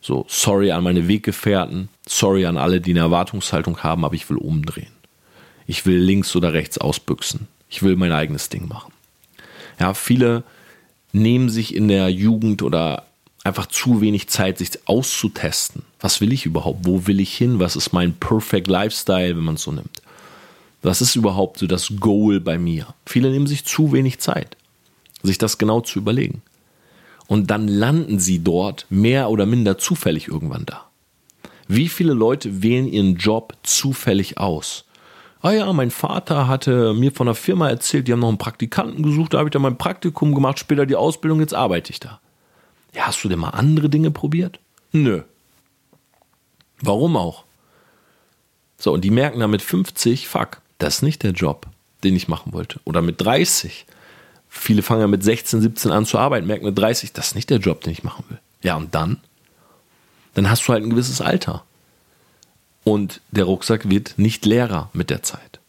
So, 0.00 0.24
sorry 0.28 0.70
an 0.70 0.84
meine 0.84 1.08
Weggefährten, 1.08 1.88
sorry 2.06 2.46
an 2.46 2.58
alle, 2.58 2.80
die 2.80 2.92
eine 2.92 3.00
Erwartungshaltung 3.00 3.78
haben, 3.78 4.04
aber 4.04 4.14
ich 4.14 4.28
will 4.30 4.36
umdrehen. 4.36 4.92
Ich 5.66 5.84
will 5.86 5.98
links 5.98 6.36
oder 6.36 6.52
rechts 6.52 6.78
ausbüchsen. 6.78 7.48
Ich 7.68 7.82
will 7.82 7.96
mein 7.96 8.12
eigenes 8.12 8.48
Ding 8.48 8.68
machen. 8.68 8.92
Ja, 9.80 9.94
viele 9.94 10.44
nehmen 11.12 11.48
sich 11.48 11.74
in 11.74 11.88
der 11.88 12.08
Jugend 12.08 12.62
oder 12.62 13.06
einfach 13.42 13.66
zu 13.66 14.00
wenig 14.00 14.28
Zeit, 14.28 14.58
sich 14.58 14.70
auszutesten. 14.86 15.82
Was 16.00 16.20
will 16.20 16.32
ich 16.32 16.46
überhaupt? 16.46 16.86
Wo 16.86 17.06
will 17.06 17.20
ich 17.20 17.36
hin? 17.36 17.58
Was 17.58 17.76
ist 17.76 17.92
mein 17.92 18.14
Perfect 18.14 18.68
Lifestyle, 18.68 19.36
wenn 19.36 19.44
man 19.44 19.54
es 19.56 19.62
so 19.62 19.72
nimmt? 19.72 20.02
Was 20.82 21.00
ist 21.00 21.16
überhaupt 21.16 21.58
so 21.58 21.66
das 21.66 21.92
Goal 21.98 22.40
bei 22.40 22.58
mir? 22.58 22.94
Viele 23.04 23.30
nehmen 23.30 23.46
sich 23.46 23.64
zu 23.64 23.92
wenig 23.92 24.20
Zeit, 24.20 24.56
sich 25.22 25.38
das 25.38 25.58
genau 25.58 25.80
zu 25.80 25.98
überlegen. 25.98 26.42
Und 27.26 27.50
dann 27.50 27.66
landen 27.66 28.18
sie 28.18 28.38
dort 28.38 28.86
mehr 28.88 29.30
oder 29.30 29.46
minder 29.46 29.78
zufällig 29.78 30.28
irgendwann 30.28 30.66
da. 30.66 30.86
Wie 31.68 31.88
viele 31.88 32.12
Leute 32.12 32.62
wählen 32.62 32.86
ihren 32.86 33.16
Job 33.16 33.54
zufällig 33.64 34.38
aus? 34.38 34.84
Ah 35.42 35.52
ja, 35.52 35.72
mein 35.72 35.90
Vater 35.90 36.48
hatte 36.48 36.94
mir 36.94 37.12
von 37.12 37.28
einer 37.28 37.34
Firma 37.34 37.68
erzählt, 37.68 38.08
die 38.08 38.12
haben 38.12 38.20
noch 38.20 38.28
einen 38.28 38.38
Praktikanten 38.38 39.02
gesucht, 39.02 39.34
da 39.34 39.38
habe 39.38 39.48
ich 39.48 39.52
dann 39.52 39.62
mein 39.62 39.78
Praktikum 39.78 40.34
gemacht, 40.34 40.58
später 40.58 40.86
die 40.86 40.96
Ausbildung, 40.96 41.40
jetzt 41.40 41.54
arbeite 41.54 41.90
ich 41.90 42.00
da. 42.00 42.20
Ja, 42.94 43.06
hast 43.06 43.22
du 43.22 43.28
denn 43.28 43.38
mal 43.38 43.50
andere 43.50 43.88
Dinge 43.88 44.10
probiert? 44.10 44.60
Nö. 44.92 45.22
Warum 46.80 47.16
auch? 47.16 47.44
So, 48.78 48.92
und 48.92 49.02
die 49.02 49.10
merken 49.10 49.40
dann 49.40 49.50
mit 49.50 49.62
50, 49.62 50.28
fuck, 50.28 50.60
das 50.78 50.96
ist 50.96 51.02
nicht 51.02 51.22
der 51.22 51.32
Job, 51.32 51.66
den 52.04 52.16
ich 52.16 52.28
machen 52.28 52.52
wollte. 52.52 52.80
Oder 52.84 53.02
mit 53.02 53.20
30. 53.20 53.86
Viele 54.48 54.82
fangen 54.82 55.02
ja 55.02 55.06
mit 55.06 55.22
16, 55.22 55.60
17 55.60 55.90
an 55.90 56.06
zu 56.06 56.18
arbeiten, 56.18 56.46
merken 56.46 56.66
mit 56.66 56.78
30, 56.78 57.12
das 57.12 57.28
ist 57.28 57.34
nicht 57.34 57.50
der 57.50 57.58
Job, 57.58 57.82
den 57.82 57.92
ich 57.92 58.04
machen 58.04 58.24
will. 58.28 58.38
Ja, 58.62 58.76
und 58.76 58.94
dann? 58.94 59.18
Dann 60.34 60.50
hast 60.50 60.66
du 60.66 60.72
halt 60.72 60.82
ein 60.82 60.90
gewisses 60.90 61.20
Alter. 61.20 61.64
Und 62.84 63.20
der 63.30 63.44
Rucksack 63.44 63.88
wird 63.90 64.14
nicht 64.16 64.46
leerer 64.46 64.90
mit 64.92 65.10
der 65.10 65.22
Zeit. 65.22 65.60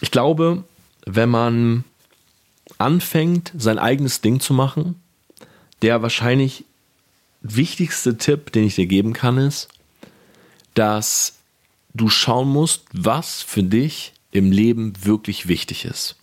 Ich 0.00 0.10
glaube, 0.10 0.64
wenn 1.06 1.28
man 1.28 1.84
anfängt, 2.78 3.52
sein 3.56 3.78
eigenes 3.78 4.20
Ding 4.20 4.40
zu 4.40 4.52
machen, 4.52 5.00
der 5.82 6.02
wahrscheinlich 6.02 6.64
wichtigste 7.40 8.16
Tipp, 8.16 8.52
den 8.52 8.64
ich 8.64 8.74
dir 8.74 8.86
geben 8.86 9.12
kann, 9.12 9.38
ist, 9.38 9.68
dass 10.74 11.34
du 11.94 12.08
schauen 12.08 12.48
musst, 12.48 12.82
was 12.92 13.42
für 13.42 13.62
dich 13.62 14.12
im 14.32 14.50
Leben 14.52 14.92
wirklich 15.04 15.48
wichtig 15.48 15.84
ist. 15.84 16.16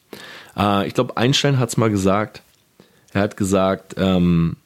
Äh, 0.58 0.88
ich 0.88 0.94
glaube, 0.94 1.18
Einstein 1.18 1.58
hat 1.58 1.70
es 1.70 1.78
mal 1.78 1.90
gesagt. 1.90 2.44
Er 3.14 3.22
hat 3.22 3.38
gesagt, 3.38 3.96
ähm, 3.98 4.58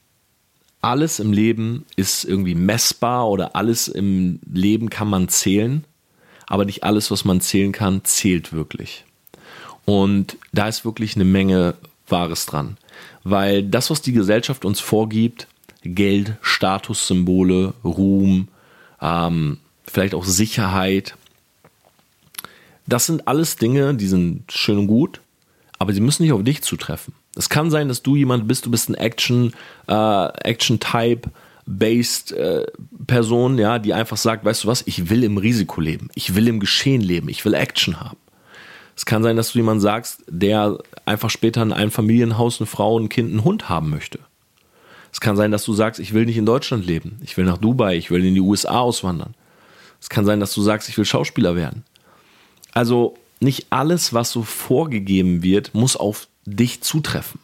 alles 0.82 1.20
im 1.20 1.32
Leben 1.32 1.86
ist 1.96 2.26
irgendwie 2.26 2.56
messbar 2.56 3.30
oder 3.30 3.56
alles 3.56 3.88
im 3.88 4.40
Leben 4.52 4.90
kann 4.90 5.08
man 5.08 5.30
zählen, 5.30 5.84
aber 6.48 6.66
nicht 6.66 6.84
alles, 6.84 7.10
was 7.10 7.26
man 7.26 7.42
zählen 7.42 7.72
kann, 7.72 8.04
zählt 8.04 8.54
wirklich. 8.54 9.06
Und 9.86 10.38
da 10.52 10.68
ist 10.68 10.86
wirklich 10.86 11.16
eine 11.16 11.26
Menge 11.26 11.76
Wahres 12.08 12.46
dran. 12.46 12.78
Weil 13.24 13.64
das, 13.64 13.90
was 13.90 14.02
die 14.02 14.14
Gesellschaft 14.14 14.66
uns 14.66 14.80
vorgibt, 14.80 15.48
Geld, 15.84 16.36
Statussymbole, 16.42 17.74
Ruhm, 17.84 18.48
ähm, 19.02 19.58
vielleicht 19.88 20.14
auch 20.14 20.26
Sicherheit, 20.26 21.16
das 22.88 23.06
sind 23.06 23.28
alles 23.28 23.56
Dinge, 23.56 23.96
die 23.96 24.08
sind 24.08 24.52
schön 24.52 24.78
und 24.78 24.88
gut, 24.88 25.22
aber 25.80 25.94
sie 25.94 26.02
müssen 26.02 26.24
nicht 26.24 26.34
auf 26.34 26.44
dich 26.44 26.62
zutreffen. 26.62 27.14
Es 27.36 27.50
kann 27.50 27.70
sein, 27.70 27.88
dass 27.88 28.04
du 28.04 28.16
jemand 28.16 28.48
bist, 28.48 28.66
du 28.66 28.72
bist 28.72 28.90
ein 28.90 28.96
Action, 28.96 29.54
äh, 29.88 30.28
Action-Type, 30.50 31.30
based 31.66 32.32
äh, 32.32 32.66
Person, 33.08 33.58
ja, 33.58 33.80
die 33.80 33.94
einfach 33.94 34.18
sagt, 34.18 34.46
weißt 34.46 34.64
du 34.64 34.68
was, 34.68 34.84
ich 34.86 35.10
will 35.10 35.24
im 35.24 35.38
Risiko 35.38 35.82
leben, 35.82 36.10
ich 36.16 36.36
will 36.36 36.48
im 36.48 36.60
Geschehen 36.60 37.02
leben, 37.02 37.28
ich 37.28 37.44
will 37.44 37.56
Action 37.56 38.00
haben. 38.00 38.18
Es 38.96 39.06
kann 39.06 39.24
sein, 39.24 39.36
dass 39.36 39.52
du 39.52 39.58
jemand 39.58 39.82
sagst, 39.82 40.24
der 40.28 40.78
einfach 41.06 41.30
später 41.30 41.62
in 41.62 41.74
einem 41.74 41.92
Familienhaus 41.92 42.62
eine 42.62 42.68
Frau, 42.68 42.98
ein 42.98 43.10
Kind, 43.10 43.32
einen 43.32 43.44
Hund 43.44 43.68
haben 43.68 43.90
möchte. 43.90 44.20
Es 45.12 45.20
kann 45.20 45.36
sein, 45.36 45.52
dass 45.52 45.66
du 45.66 45.74
sagst, 45.74 46.00
ich 46.00 46.14
will 46.14 46.26
nicht 46.26 46.38
in 46.38 46.46
Deutschland 46.46 46.86
leben, 46.86 47.20
ich 47.24 47.36
will 47.36 47.46
nach 47.46 47.58
Dubai, 47.58 47.98
ich 47.98 48.12
will 48.12 48.24
in 48.24 48.36
die 48.36 48.42
USA 48.42 48.80
auswandern. 48.80 49.34
Es 50.06 50.10
kann 50.10 50.24
sein, 50.24 50.40
dass 50.40 50.54
du 50.54 50.62
sagst, 50.62 50.88
ich 50.88 51.00
will 51.00 51.04
Schauspieler 51.04 51.56
werden. 51.56 51.84
Also 52.74 53.16
nicht 53.40 53.66
alles, 53.72 54.14
was 54.14 54.30
so 54.30 54.44
vorgegeben 54.44 55.42
wird, 55.42 55.74
muss 55.74 55.96
auf 55.96 56.28
dich 56.46 56.84
zutreffen. 56.84 57.40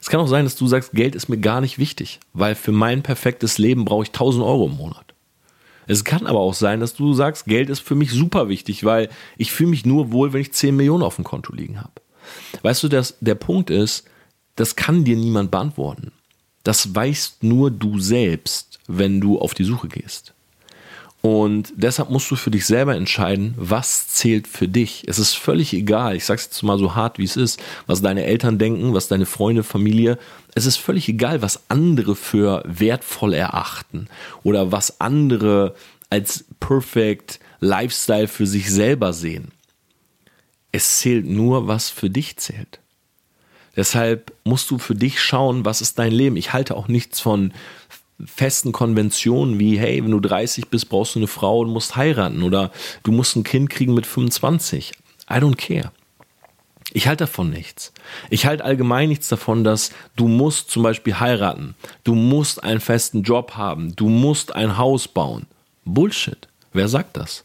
Es 0.00 0.08
kann 0.08 0.18
auch 0.18 0.26
sein, 0.26 0.42
dass 0.42 0.56
du 0.56 0.66
sagst, 0.66 0.94
Geld 0.94 1.14
ist 1.14 1.28
mir 1.28 1.38
gar 1.38 1.60
nicht 1.60 1.78
wichtig, 1.78 2.18
weil 2.32 2.56
für 2.56 2.72
mein 2.72 3.04
perfektes 3.04 3.58
Leben 3.58 3.84
brauche 3.84 4.02
ich 4.02 4.08
1000 4.08 4.44
Euro 4.44 4.66
im 4.66 4.76
Monat. 4.76 5.14
Es 5.86 6.02
kann 6.02 6.26
aber 6.26 6.40
auch 6.40 6.54
sein, 6.54 6.80
dass 6.80 6.94
du 6.94 7.12
sagst, 7.12 7.44
Geld 7.44 7.70
ist 7.70 7.78
für 7.78 7.94
mich 7.94 8.10
super 8.10 8.48
wichtig, 8.48 8.82
weil 8.82 9.08
ich 9.36 9.52
fühle 9.52 9.70
mich 9.70 9.86
nur 9.86 10.10
wohl, 10.10 10.32
wenn 10.32 10.40
ich 10.40 10.52
10 10.52 10.74
Millionen 10.74 11.04
auf 11.04 11.14
dem 11.14 11.24
Konto 11.24 11.54
liegen 11.54 11.78
habe. 11.78 11.92
Weißt 12.62 12.82
du, 12.82 12.88
dass 12.88 13.16
der 13.20 13.36
Punkt 13.36 13.70
ist, 13.70 14.08
das 14.56 14.74
kann 14.74 15.04
dir 15.04 15.14
niemand 15.14 15.52
beantworten. 15.52 16.10
Das 16.64 16.92
weißt 16.92 17.44
nur 17.44 17.70
du 17.70 18.00
selbst, 18.00 18.80
wenn 18.88 19.20
du 19.20 19.38
auf 19.38 19.54
die 19.54 19.62
Suche 19.62 19.86
gehst. 19.86 20.34
Und 21.26 21.72
deshalb 21.74 22.08
musst 22.08 22.30
du 22.30 22.36
für 22.36 22.52
dich 22.52 22.66
selber 22.66 22.94
entscheiden, 22.94 23.52
was 23.56 24.06
zählt 24.06 24.46
für 24.46 24.68
dich. 24.68 25.02
Es 25.08 25.18
ist 25.18 25.34
völlig 25.34 25.72
egal, 25.72 26.14
ich 26.14 26.24
sage 26.24 26.38
es 26.38 26.44
jetzt 26.44 26.62
mal 26.62 26.78
so 26.78 26.94
hart, 26.94 27.18
wie 27.18 27.24
es 27.24 27.36
ist, 27.36 27.60
was 27.88 28.00
deine 28.00 28.22
Eltern 28.22 28.58
denken, 28.58 28.94
was 28.94 29.08
deine 29.08 29.26
Freunde, 29.26 29.64
Familie. 29.64 30.20
Es 30.54 30.66
ist 30.66 30.76
völlig 30.76 31.08
egal, 31.08 31.42
was 31.42 31.68
andere 31.68 32.14
für 32.14 32.62
wertvoll 32.64 33.34
erachten 33.34 34.06
oder 34.44 34.70
was 34.70 35.00
andere 35.00 35.74
als 36.10 36.44
perfect 36.60 37.40
Lifestyle 37.58 38.28
für 38.28 38.46
sich 38.46 38.70
selber 38.70 39.12
sehen. 39.12 39.50
Es 40.70 40.98
zählt 40.98 41.26
nur, 41.26 41.66
was 41.66 41.90
für 41.90 42.08
dich 42.08 42.36
zählt. 42.36 42.78
Deshalb 43.74 44.32
musst 44.44 44.70
du 44.70 44.78
für 44.78 44.94
dich 44.94 45.20
schauen, 45.20 45.64
was 45.64 45.82
ist 45.82 45.98
dein 45.98 46.12
Leben. 46.12 46.36
Ich 46.36 46.52
halte 46.52 46.76
auch 46.76 46.88
nichts 46.88 47.20
von 47.20 47.52
festen 48.24 48.72
Konventionen 48.72 49.58
wie, 49.58 49.78
hey, 49.78 50.02
wenn 50.02 50.10
du 50.10 50.20
30 50.20 50.68
bist, 50.68 50.88
brauchst 50.88 51.14
du 51.14 51.18
eine 51.18 51.26
Frau 51.26 51.60
und 51.60 51.70
musst 51.70 51.96
heiraten 51.96 52.42
oder 52.42 52.70
du 53.02 53.12
musst 53.12 53.36
ein 53.36 53.44
Kind 53.44 53.70
kriegen 53.70 53.94
mit 53.94 54.06
25. 54.06 54.92
I 55.30 55.34
don't 55.34 55.56
care. 55.56 55.92
Ich 56.92 57.08
halte 57.08 57.24
davon 57.24 57.50
nichts. 57.50 57.92
Ich 58.30 58.46
halte 58.46 58.64
allgemein 58.64 59.08
nichts 59.08 59.28
davon, 59.28 59.64
dass 59.64 59.90
du 60.14 60.28
musst 60.28 60.70
zum 60.70 60.82
Beispiel 60.82 61.18
heiraten, 61.20 61.74
du 62.04 62.14
musst 62.14 62.62
einen 62.62 62.80
festen 62.80 63.22
Job 63.22 63.52
haben, 63.56 63.94
du 63.96 64.08
musst 64.08 64.54
ein 64.54 64.78
Haus 64.78 65.08
bauen. 65.08 65.46
Bullshit. 65.84 66.48
Wer 66.72 66.88
sagt 66.88 67.16
das? 67.16 67.44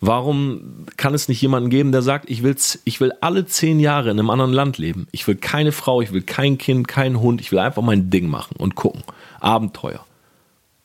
Warum 0.00 0.86
kann 0.96 1.14
es 1.14 1.28
nicht 1.28 1.40
jemanden 1.40 1.70
geben, 1.70 1.92
der 1.92 2.02
sagt, 2.02 2.28
ich 2.28 2.42
will, 2.42 2.56
ich 2.84 3.00
will 3.00 3.12
alle 3.20 3.46
zehn 3.46 3.80
Jahre 3.80 4.10
in 4.10 4.18
einem 4.18 4.30
anderen 4.30 4.52
Land 4.52 4.78
leben. 4.78 5.06
Ich 5.12 5.26
will 5.26 5.36
keine 5.36 5.72
Frau, 5.72 6.02
ich 6.02 6.12
will 6.12 6.22
kein 6.22 6.58
Kind, 6.58 6.88
keinen 6.88 7.20
Hund, 7.20 7.40
ich 7.40 7.52
will 7.52 7.58
einfach 7.58 7.82
mein 7.82 8.10
Ding 8.10 8.26
machen 8.26 8.56
und 8.58 8.74
gucken. 8.74 9.02
Abenteuer. 9.40 10.04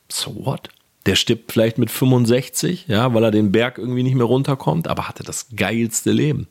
So 0.09 0.45
what? 0.45 0.69
Der 1.05 1.15
stirbt 1.15 1.51
vielleicht 1.51 1.77
mit 1.77 1.91
65, 1.91 2.85
ja, 2.87 3.13
weil 3.13 3.23
er 3.23 3.31
den 3.31 3.51
Berg 3.51 3.77
irgendwie 3.77 4.03
nicht 4.03 4.15
mehr 4.15 4.25
runterkommt, 4.25 4.87
aber 4.87 5.07
hatte 5.07 5.23
das 5.23 5.47
geilste 5.55 6.11
Leben. 6.11 6.47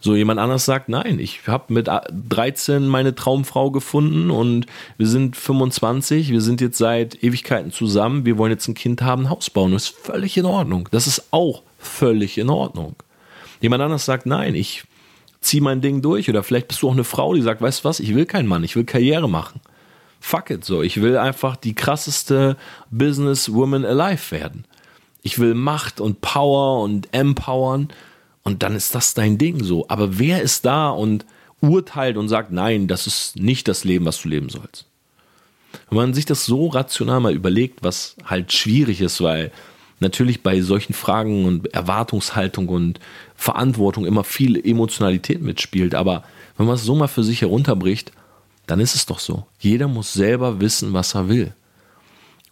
So 0.00 0.14
jemand 0.14 0.38
anders 0.38 0.64
sagt, 0.64 0.88
nein, 0.88 1.18
ich 1.18 1.48
habe 1.48 1.72
mit 1.72 1.88
13 1.88 2.86
meine 2.86 3.16
Traumfrau 3.16 3.72
gefunden 3.72 4.30
und 4.30 4.66
wir 4.96 5.08
sind 5.08 5.36
25, 5.36 6.30
wir 6.30 6.40
sind 6.40 6.60
jetzt 6.60 6.78
seit 6.78 7.22
Ewigkeiten 7.22 7.72
zusammen, 7.72 8.24
wir 8.24 8.38
wollen 8.38 8.52
jetzt 8.52 8.68
ein 8.68 8.74
Kind 8.74 9.02
haben, 9.02 9.24
ein 9.24 9.30
Haus 9.30 9.50
bauen. 9.50 9.72
Das 9.72 9.84
ist 9.84 9.96
völlig 9.96 10.36
in 10.36 10.44
Ordnung. 10.44 10.88
Das 10.92 11.08
ist 11.08 11.24
auch 11.32 11.62
völlig 11.78 12.38
in 12.38 12.48
Ordnung. 12.48 12.94
Jemand 13.60 13.82
anders 13.82 14.04
sagt, 14.04 14.24
nein, 14.24 14.54
ich 14.54 14.84
ziehe 15.40 15.62
mein 15.62 15.80
Ding 15.80 16.00
durch. 16.00 16.28
Oder 16.28 16.44
vielleicht 16.44 16.68
bist 16.68 16.82
du 16.82 16.88
auch 16.88 16.92
eine 16.92 17.04
Frau, 17.04 17.34
die 17.34 17.42
sagt, 17.42 17.60
weißt 17.60 17.80
du 17.80 17.88
was, 17.88 18.00
ich 18.00 18.14
will 18.14 18.26
keinen 18.26 18.46
Mann, 18.46 18.64
ich 18.64 18.76
will 18.76 18.84
Karriere 18.84 19.28
machen. 19.28 19.60
Fuck 20.20 20.50
it 20.50 20.64
so. 20.64 20.82
Ich 20.82 21.00
will 21.00 21.16
einfach 21.16 21.56
die 21.56 21.74
krasseste 21.74 22.56
Businesswoman 22.90 23.84
alive 23.84 24.30
werden. 24.30 24.64
Ich 25.22 25.38
will 25.38 25.54
Macht 25.54 26.00
und 26.00 26.20
Power 26.20 26.82
und 26.82 27.08
empowern 27.12 27.88
und 28.48 28.62
dann 28.62 28.74
ist 28.74 28.94
das 28.94 29.12
dein 29.12 29.36
Ding 29.36 29.62
so. 29.62 29.84
Aber 29.88 30.18
wer 30.18 30.40
ist 30.40 30.64
da 30.64 30.88
und 30.88 31.26
urteilt 31.60 32.16
und 32.16 32.30
sagt, 32.30 32.50
nein, 32.50 32.88
das 32.88 33.06
ist 33.06 33.36
nicht 33.36 33.68
das 33.68 33.84
Leben, 33.84 34.06
was 34.06 34.22
du 34.22 34.30
leben 34.30 34.48
sollst? 34.48 34.86
Wenn 35.90 35.98
man 35.98 36.14
sich 36.14 36.24
das 36.24 36.46
so 36.46 36.68
rational 36.68 37.20
mal 37.20 37.34
überlegt, 37.34 37.82
was 37.82 38.16
halt 38.24 38.50
schwierig 38.50 39.02
ist, 39.02 39.20
weil 39.20 39.52
natürlich 40.00 40.42
bei 40.42 40.62
solchen 40.62 40.94
Fragen 40.94 41.44
und 41.44 41.74
Erwartungshaltung 41.74 42.70
und 42.70 43.00
Verantwortung 43.36 44.06
immer 44.06 44.24
viel 44.24 44.58
Emotionalität 44.66 45.42
mitspielt. 45.42 45.94
Aber 45.94 46.24
wenn 46.56 46.64
man 46.64 46.76
es 46.76 46.84
so 46.84 46.94
mal 46.94 47.06
für 47.06 47.24
sich 47.24 47.42
herunterbricht, 47.42 48.12
dann 48.66 48.80
ist 48.80 48.94
es 48.94 49.04
doch 49.04 49.18
so. 49.18 49.44
Jeder 49.58 49.88
muss 49.88 50.14
selber 50.14 50.58
wissen, 50.58 50.94
was 50.94 51.14
er 51.14 51.28
will. 51.28 51.52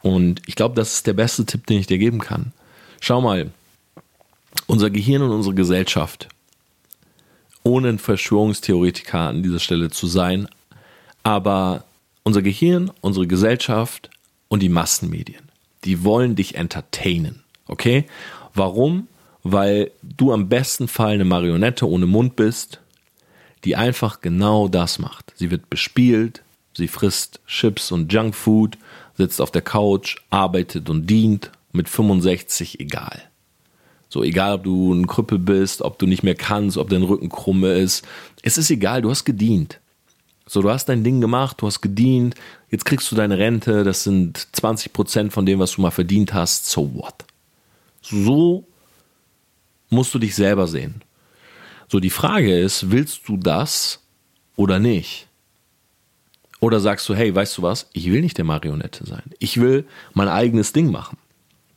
Und 0.02 0.42
ich 0.46 0.56
glaube, 0.56 0.74
das 0.74 0.96
ist 0.96 1.06
der 1.06 1.14
beste 1.14 1.46
Tipp, 1.46 1.66
den 1.66 1.80
ich 1.80 1.86
dir 1.86 1.96
geben 1.96 2.18
kann. 2.18 2.52
Schau 3.00 3.22
mal, 3.22 3.50
unser 4.66 4.90
Gehirn 4.90 5.22
und 5.22 5.30
unsere 5.30 5.54
Gesellschaft, 5.54 6.28
ohne 7.62 7.88
ein 7.88 7.98
Verschwörungstheoretiker 7.98 9.18
an 9.18 9.42
dieser 9.42 9.58
Stelle 9.58 9.90
zu 9.90 10.06
sein, 10.06 10.48
aber 11.22 11.84
unser 12.22 12.42
Gehirn, 12.42 12.90
unsere 13.00 13.26
Gesellschaft 13.26 14.10
und 14.48 14.62
die 14.62 14.68
Massenmedien, 14.68 15.42
die 15.84 16.04
wollen 16.04 16.36
dich 16.36 16.54
entertainen. 16.54 17.42
Okay? 17.66 18.06
Warum? 18.54 19.08
Weil 19.42 19.90
du 20.02 20.32
am 20.32 20.48
besten 20.48 20.88
Fall 20.88 21.14
eine 21.14 21.24
Marionette 21.24 21.88
ohne 21.88 22.06
Mund 22.06 22.36
bist, 22.36 22.80
die 23.64 23.76
einfach 23.76 24.20
genau 24.20 24.68
das 24.68 24.98
macht. 24.98 25.32
Sie 25.36 25.50
wird 25.50 25.70
bespielt, 25.70 26.42
sie 26.74 26.88
frisst 26.88 27.40
Chips 27.46 27.92
und 27.92 28.12
Junkfood, 28.12 28.78
sitzt 29.16 29.40
auf 29.40 29.50
der 29.50 29.62
Couch, 29.62 30.16
arbeitet 30.30 30.88
und 30.90 31.08
dient, 31.08 31.50
mit 31.72 31.88
65 31.88 32.80
egal. 32.80 33.22
So, 34.08 34.22
egal 34.22 34.54
ob 34.54 34.64
du 34.64 34.92
ein 34.92 35.06
Krüppel 35.06 35.38
bist, 35.38 35.82
ob 35.82 35.98
du 35.98 36.06
nicht 36.06 36.22
mehr 36.22 36.34
kannst, 36.34 36.76
ob 36.76 36.88
dein 36.88 37.02
Rücken 37.02 37.28
krumme 37.28 37.74
ist. 37.74 38.06
Es 38.42 38.56
ist 38.56 38.70
egal, 38.70 39.02
du 39.02 39.10
hast 39.10 39.24
gedient. 39.24 39.80
So, 40.46 40.62
du 40.62 40.70
hast 40.70 40.88
dein 40.88 41.02
Ding 41.02 41.20
gemacht, 41.20 41.60
du 41.60 41.66
hast 41.66 41.80
gedient, 41.80 42.36
jetzt 42.70 42.84
kriegst 42.84 43.10
du 43.10 43.16
deine 43.16 43.36
Rente, 43.36 43.82
das 43.82 44.04
sind 44.04 44.46
20 44.52 44.92
Prozent 44.92 45.32
von 45.32 45.44
dem, 45.44 45.58
was 45.58 45.72
du 45.72 45.80
mal 45.80 45.90
verdient 45.90 46.32
hast. 46.34 46.66
So 46.66 46.94
what? 46.94 47.24
So 48.00 48.64
musst 49.90 50.14
du 50.14 50.20
dich 50.20 50.36
selber 50.36 50.68
sehen. 50.68 51.02
So, 51.88 51.98
die 51.98 52.10
Frage 52.10 52.56
ist, 52.58 52.90
willst 52.92 53.28
du 53.28 53.36
das 53.36 54.00
oder 54.54 54.78
nicht? 54.78 55.26
Oder 56.60 56.80
sagst 56.80 57.08
du, 57.08 57.14
hey, 57.14 57.34
weißt 57.34 57.58
du 57.58 57.62
was? 57.62 57.88
Ich 57.92 58.10
will 58.10 58.20
nicht 58.20 58.38
der 58.38 58.44
Marionette 58.44 59.04
sein. 59.04 59.22
Ich 59.38 59.60
will 59.60 59.84
mein 60.14 60.28
eigenes 60.28 60.72
Ding 60.72 60.90
machen. 60.90 61.18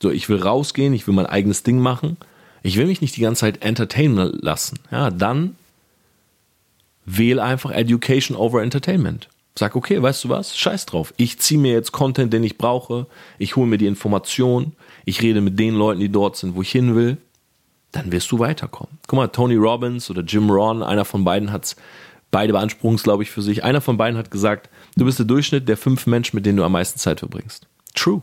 So, 0.02 0.10
ich 0.10 0.28
will 0.28 0.40
rausgehen, 0.40 0.94
ich 0.94 1.06
will 1.06 1.14
mein 1.14 1.26
eigenes 1.26 1.62
Ding 1.62 1.78
machen. 1.78 2.16
Ich 2.62 2.76
will 2.76 2.86
mich 2.86 3.00
nicht 3.00 3.16
die 3.16 3.20
ganze 3.20 3.40
Zeit 3.40 3.62
entertainen 3.62 4.38
lassen. 4.40 4.78
Ja, 4.90 5.10
dann 5.10 5.56
wähl 7.04 7.40
einfach 7.40 7.70
Education 7.70 8.36
over 8.36 8.62
Entertainment. 8.62 9.28
Sag, 9.58 9.76
okay, 9.76 10.00
weißt 10.00 10.24
du 10.24 10.28
was? 10.28 10.56
Scheiß 10.56 10.86
drauf. 10.86 11.12
Ich 11.16 11.38
ziehe 11.38 11.60
mir 11.60 11.72
jetzt 11.72 11.92
Content, 11.92 12.32
den 12.32 12.44
ich 12.44 12.56
brauche. 12.56 13.06
Ich 13.38 13.56
hole 13.56 13.66
mir 13.66 13.78
die 13.78 13.86
Information. 13.86 14.72
Ich 15.04 15.22
rede 15.22 15.40
mit 15.40 15.58
den 15.58 15.74
Leuten, 15.74 16.00
die 16.00 16.08
dort 16.08 16.36
sind, 16.36 16.54
wo 16.54 16.62
ich 16.62 16.70
hin 16.70 16.94
will. 16.94 17.18
Dann 17.92 18.12
wirst 18.12 18.30
du 18.30 18.38
weiterkommen. 18.38 18.98
Guck 19.06 19.16
mal, 19.16 19.28
Tony 19.28 19.56
Robbins 19.56 20.08
oder 20.08 20.22
Jim 20.22 20.48
Ron, 20.50 20.82
einer 20.82 21.04
von 21.04 21.24
beiden 21.24 21.50
hat 21.50 21.64
es, 21.64 21.76
beide 22.30 22.52
beanspruchen 22.52 22.98
glaube 22.98 23.24
ich, 23.24 23.30
für 23.30 23.42
sich. 23.42 23.64
Einer 23.64 23.80
von 23.80 23.96
beiden 23.96 24.16
hat 24.16 24.30
gesagt, 24.30 24.70
du 24.96 25.04
bist 25.04 25.18
der 25.18 25.26
Durchschnitt 25.26 25.68
der 25.68 25.76
fünf 25.76 26.06
Menschen, 26.06 26.36
mit 26.36 26.46
denen 26.46 26.56
du 26.56 26.64
am 26.64 26.72
meisten 26.72 27.00
Zeit 27.00 27.18
verbringst. 27.18 27.66
True. 27.94 28.22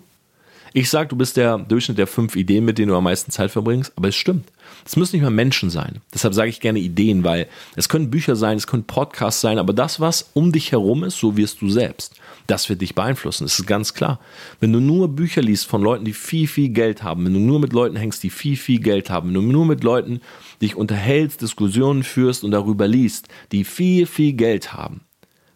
Ich 0.74 0.90
sage, 0.90 1.10
du 1.10 1.16
bist 1.16 1.38
der 1.38 1.58
Durchschnitt 1.58 1.98
der 1.98 2.08
fünf 2.08 2.36
Ideen, 2.36 2.66
mit 2.66 2.78
denen 2.78 2.90
du 2.90 2.96
am 2.96 3.04
meisten 3.04 3.32
Zeit 3.32 3.52
verbringst, 3.52 3.94
aber 3.96 4.10
es 4.10 4.16
stimmt. 4.16 4.52
Es 4.86 4.96
müssen 4.96 5.16
nicht 5.16 5.24
mal 5.24 5.32
Menschen 5.32 5.70
sein. 5.70 6.02
Deshalb 6.14 6.34
sage 6.34 6.50
ich 6.50 6.60
gerne 6.60 6.80
Ideen, 6.80 7.24
weil 7.24 7.48
es 7.76 7.90
können 7.90 8.10
Bücher 8.10 8.36
sein, 8.36 8.58
es 8.58 8.68
können 8.68 8.84
Podcasts 8.84 9.42
sein, 9.42 9.60
aber 9.60 9.74
das, 9.74 10.00
was 10.00 10.30
um 10.34 10.52
dich 10.52 10.72
herum 10.72 11.04
ist, 11.04 11.18
so 11.18 11.38
wirst 11.38 11.62
du 11.62 11.70
selbst. 11.70 12.16
Das 12.48 12.70
wird 12.70 12.82
dich 12.82 12.96
beeinflussen, 12.96 13.44
das 13.44 13.60
ist 13.60 13.66
ganz 13.66 13.94
klar. 13.94 14.20
Wenn 14.60 14.72
du 14.72 14.80
nur 14.80 15.10
Bücher 15.10 15.42
liest 15.42 15.68
von 15.68 15.82
Leuten, 15.82 16.06
die 16.06 16.14
viel, 16.14 16.48
viel 16.48 16.70
Geld 16.70 17.04
haben, 17.04 17.26
wenn 17.26 17.34
du 17.34 17.40
nur 17.40 17.60
mit 17.60 17.74
Leuten 17.74 17.96
hängst, 17.96 18.24
die 18.24 18.30
viel, 18.30 18.56
viel 18.56 18.80
Geld 18.80 19.10
haben, 19.10 19.28
wenn 19.28 19.36
du 19.36 19.42
nur 19.42 19.66
mit 19.66 19.84
Leuten 19.84 20.22
dich 20.62 20.76
unterhältst, 20.76 21.42
Diskussionen 21.42 22.04
führst 22.04 22.44
und 22.44 22.52
darüber 22.52 22.88
liest, 22.88 23.28
die 23.52 23.64
viel, 23.64 24.06
viel 24.06 24.34
Geld 24.34 24.74
haben, 24.74 25.02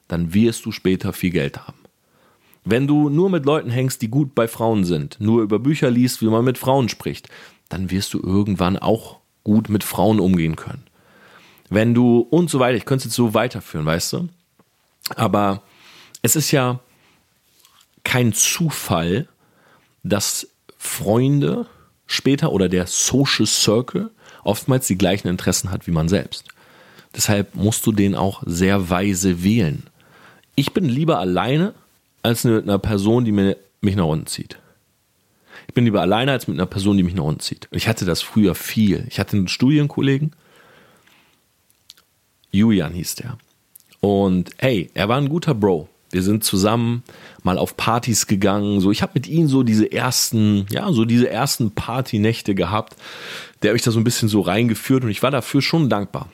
dann 0.08 0.34
wirst 0.34 0.66
du 0.66 0.72
später 0.72 1.14
viel 1.14 1.32
Geld 1.32 1.66
haben. 1.66 1.81
Wenn 2.64 2.88
du 2.88 3.10
nur 3.10 3.30
mit 3.30 3.46
Leuten 3.46 3.72
hängst, 3.72 4.02
die 4.02 4.10
gut 4.10 4.36
bei 4.36 4.48
Frauen 4.48 4.84
sind, 4.86 5.18
nur 5.20 5.42
über 5.42 5.60
Bücher 5.60 5.90
liest, 5.90 6.22
wie 6.22 6.28
man 6.28 6.46
mit 6.46 6.58
Frauen 6.58 6.90
spricht, 6.90 7.28
dann 7.70 7.90
wirst 7.90 8.14
du 8.14 8.22
irgendwann 8.22 8.78
auch 8.78 9.20
gut 9.44 9.70
mit 9.70 9.84
Frauen 9.84 10.20
umgehen 10.20 10.56
können. 10.56 10.84
Wenn 11.70 11.94
du 11.94 12.20
und 12.20 12.50
so 12.50 12.60
weiter, 12.60 12.78
ich 12.78 12.86
könnte 12.86 13.04
es 13.04 13.06
jetzt 13.06 13.16
so 13.16 13.34
weiterführen, 13.34 13.86
weißt 13.86 14.14
du? 14.14 14.30
Aber 15.16 15.64
es 16.22 16.36
ist 16.36 16.52
ja 16.52 16.80
kein 18.04 18.34
Zufall, 18.34 19.28
dass 20.04 20.48
Freunde 20.78 21.68
später 22.06 22.52
oder 22.52 22.70
der 22.70 22.88
Social 22.88 23.46
Circle 23.46 24.12
oftmals 24.44 24.88
die 24.88 24.98
gleichen 24.98 25.28
Interessen 25.28 25.72
hat 25.72 25.88
wie 25.88 25.92
man 25.92 26.10
selbst. 26.10 26.50
Deshalb 27.16 27.56
musst 27.56 27.86
du 27.86 27.92
den 27.92 28.16
auch 28.16 28.44
sehr 28.46 28.90
weise 28.90 29.44
wählen. 29.44 29.84
Ich 30.56 30.74
bin 30.74 30.86
lieber 30.86 31.20
alleine 31.20 31.74
als 32.24 32.44
mit 32.44 32.64
einer 32.64 32.80
Person, 32.80 33.26
die 33.26 33.32
mir, 33.32 33.58
mich 33.82 33.96
nach 33.96 34.06
unten 34.06 34.28
zieht. 34.28 34.60
Ich 35.68 35.74
bin 35.74 35.86
lieber 35.86 36.02
alleine 36.02 36.32
als 36.32 36.48
mit 36.48 36.58
einer 36.58 36.66
Person, 36.66 36.98
die 36.98 37.04
mich 37.04 37.16
nach 37.16 37.24
unten 37.24 37.40
zieht. 37.40 37.68
Ich 37.72 37.88
hatte 37.88 38.06
das 38.06 38.22
früher 38.22 38.56
viel. 38.56 39.06
Ich 39.10 39.20
hatte 39.20 39.38
einen 39.38 39.48
Studienkollegen, 39.48 40.32
Julian 42.52 42.94
hieß 42.94 43.16
der. 43.16 43.38
Und 44.02 44.52
hey, 44.58 44.90
er 44.94 45.08
war 45.08 45.18
ein 45.18 45.30
guter 45.30 45.54
Bro. 45.54 45.88
Wir 46.10 46.24
sind 46.24 46.44
zusammen 46.44 47.04
mal 47.44 47.58
auf 47.58 47.78
Partys 47.78 48.28
gegangen. 48.28 48.82
So, 48.82 48.92
ich 48.92 49.02
habe 49.02 49.14
mit 49.16 49.28
ihm 49.28 49.48
so 49.48 49.64
diese 49.64 49.90
ersten, 49.90 50.66
ja, 50.70 50.92
so 50.92 51.06
diese 51.06 51.30
ersten 51.30 51.72
Partynächte 51.72 52.54
gehabt. 52.54 52.98
Der 53.62 53.70
habe 53.70 53.78
ich 53.78 53.84
da 53.84 53.92
so 53.92 54.00
ein 54.00 54.04
bisschen 54.04 54.28
so 54.28 54.42
reingeführt 54.42 55.04
und 55.04 55.10
ich 55.10 55.24
war 55.24 55.32
dafür 55.32 55.62
schon 55.62 55.90
dankbar 55.90 56.30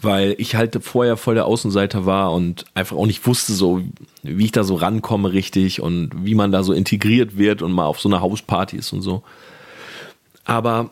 weil 0.00 0.34
ich 0.38 0.54
halt 0.54 0.78
vorher 0.82 1.16
voll 1.16 1.34
der 1.34 1.46
Außenseiter 1.46 2.06
war 2.06 2.32
und 2.32 2.64
einfach 2.74 2.96
auch 2.96 3.06
nicht 3.06 3.26
wusste, 3.26 3.52
so 3.52 3.82
wie 4.22 4.44
ich 4.44 4.52
da 4.52 4.64
so 4.64 4.76
rankomme 4.76 5.32
richtig 5.32 5.80
und 5.80 6.10
wie 6.24 6.34
man 6.34 6.52
da 6.52 6.62
so 6.62 6.72
integriert 6.72 7.36
wird 7.36 7.62
und 7.62 7.72
mal 7.72 7.86
auf 7.86 8.00
so 8.00 8.08
einer 8.08 8.20
Hausparty 8.20 8.76
ist 8.76 8.92
und 8.92 9.02
so. 9.02 9.22
Aber 10.44 10.90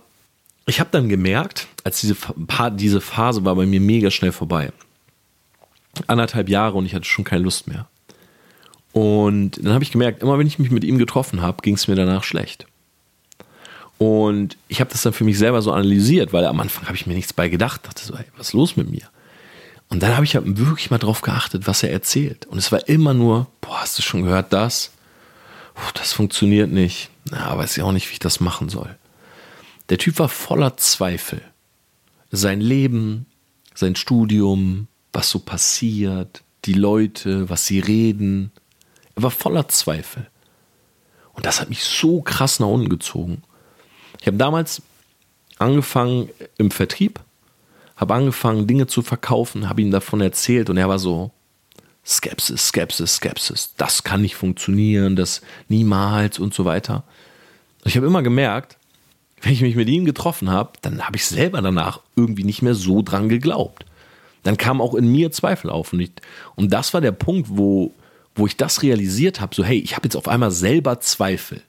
ich 0.66 0.80
habe 0.80 0.90
dann 0.92 1.08
gemerkt, 1.08 1.66
als 1.84 2.00
diese, 2.00 2.16
diese 2.72 3.00
Phase 3.00 3.44
war 3.44 3.54
bei 3.54 3.66
mir 3.66 3.80
mega 3.80 4.10
schnell 4.10 4.32
vorbei. 4.32 4.72
Anderthalb 6.06 6.48
Jahre 6.48 6.76
und 6.76 6.86
ich 6.86 6.94
hatte 6.94 7.06
schon 7.06 7.24
keine 7.24 7.42
Lust 7.42 7.66
mehr. 7.66 7.88
Und 8.92 9.64
dann 9.64 9.72
habe 9.72 9.84
ich 9.84 9.92
gemerkt, 9.92 10.22
immer 10.22 10.38
wenn 10.38 10.46
ich 10.46 10.58
mich 10.58 10.70
mit 10.70 10.84
ihm 10.84 10.98
getroffen 10.98 11.40
habe, 11.40 11.62
ging 11.62 11.74
es 11.74 11.88
mir 11.88 11.94
danach 11.94 12.24
schlecht. 12.24 12.66
Und 13.98 14.56
ich 14.68 14.80
habe 14.80 14.90
das 14.90 15.02
dann 15.02 15.12
für 15.12 15.24
mich 15.24 15.38
selber 15.38 15.60
so 15.60 15.72
analysiert, 15.72 16.32
weil 16.32 16.46
am 16.46 16.60
Anfang 16.60 16.86
habe 16.86 16.96
ich 16.96 17.06
mir 17.06 17.14
nichts 17.14 17.32
bei 17.32 17.48
gedacht. 17.48 17.86
Dachte 17.86 18.04
so, 18.04 18.14
ey, 18.14 18.24
was 18.36 18.48
ist 18.48 18.52
los 18.52 18.76
mit 18.76 18.90
mir? 18.90 19.08
Und 19.88 20.02
dann 20.02 20.14
habe 20.14 20.24
ich 20.24 20.36
halt 20.36 20.44
wirklich 20.58 20.90
mal 20.90 20.98
drauf 20.98 21.22
geachtet, 21.22 21.66
was 21.66 21.82
er 21.82 21.90
erzählt. 21.90 22.46
Und 22.46 22.58
es 22.58 22.70
war 22.70 22.88
immer 22.88 23.14
nur, 23.14 23.48
boah, 23.60 23.80
hast 23.80 23.98
du 23.98 24.02
schon 24.02 24.22
gehört 24.22 24.52
das? 24.52 24.92
Puh, 25.74 25.92
das 25.94 26.12
funktioniert 26.12 26.70
nicht. 26.70 27.10
Na, 27.30 27.56
weiß 27.56 27.76
ich 27.76 27.82
auch 27.82 27.92
nicht, 27.92 28.08
wie 28.08 28.14
ich 28.14 28.18
das 28.18 28.40
machen 28.40 28.68
soll. 28.68 28.96
Der 29.88 29.98
Typ 29.98 30.18
war 30.18 30.28
voller 30.28 30.76
Zweifel. 30.76 31.40
Sein 32.30 32.60
Leben, 32.60 33.26
sein 33.74 33.96
Studium, 33.96 34.86
was 35.12 35.30
so 35.30 35.38
passiert, 35.38 36.42
die 36.66 36.74
Leute, 36.74 37.48
was 37.48 37.66
sie 37.66 37.80
reden. 37.80 38.52
Er 39.16 39.22
war 39.22 39.30
voller 39.30 39.68
Zweifel. 39.68 40.28
Und 41.32 41.46
das 41.46 41.60
hat 41.60 41.70
mich 41.70 41.84
so 41.84 42.20
krass 42.20 42.60
nach 42.60 42.66
unten 42.66 42.90
gezogen. 42.90 43.42
Ich 44.20 44.26
habe 44.26 44.36
damals 44.36 44.82
angefangen 45.58 46.30
im 46.56 46.70
Vertrieb, 46.70 47.20
habe 47.96 48.14
angefangen, 48.14 48.66
Dinge 48.66 48.86
zu 48.86 49.02
verkaufen, 49.02 49.68
habe 49.68 49.82
ihm 49.82 49.90
davon 49.90 50.20
erzählt 50.20 50.70
und 50.70 50.76
er 50.76 50.88
war 50.88 50.98
so, 50.98 51.30
Skepsis, 52.06 52.68
Skepsis, 52.68 53.16
Skepsis, 53.16 53.74
das 53.76 54.02
kann 54.02 54.22
nicht 54.22 54.34
funktionieren, 54.34 55.14
das 55.14 55.42
niemals 55.68 56.38
und 56.38 56.54
so 56.54 56.64
weiter. 56.64 57.04
Ich 57.84 57.96
habe 57.96 58.06
immer 58.06 58.22
gemerkt, 58.22 58.78
wenn 59.42 59.52
ich 59.52 59.60
mich 59.60 59.76
mit 59.76 59.88
ihm 59.88 60.04
getroffen 60.04 60.50
habe, 60.50 60.72
dann 60.80 61.06
habe 61.06 61.16
ich 61.16 61.26
selber 61.26 61.60
danach 61.60 62.00
irgendwie 62.16 62.44
nicht 62.44 62.62
mehr 62.62 62.74
so 62.74 63.02
dran 63.02 63.28
geglaubt. 63.28 63.84
Dann 64.42 64.56
kam 64.56 64.80
auch 64.80 64.94
in 64.94 65.12
mir 65.12 65.30
Zweifel 65.32 65.70
auf. 65.70 65.92
Und, 65.92 66.00
ich, 66.00 66.12
und 66.56 66.72
das 66.72 66.94
war 66.94 67.00
der 67.00 67.12
Punkt, 67.12 67.48
wo, 67.50 67.92
wo 68.34 68.46
ich 68.46 68.56
das 68.56 68.82
realisiert 68.82 69.40
habe, 69.40 69.54
so 69.54 69.62
hey, 69.62 69.78
ich 69.78 69.94
habe 69.94 70.06
jetzt 70.06 70.16
auf 70.16 70.28
einmal 70.28 70.50
selber 70.50 71.00
Zweifel 71.00 71.62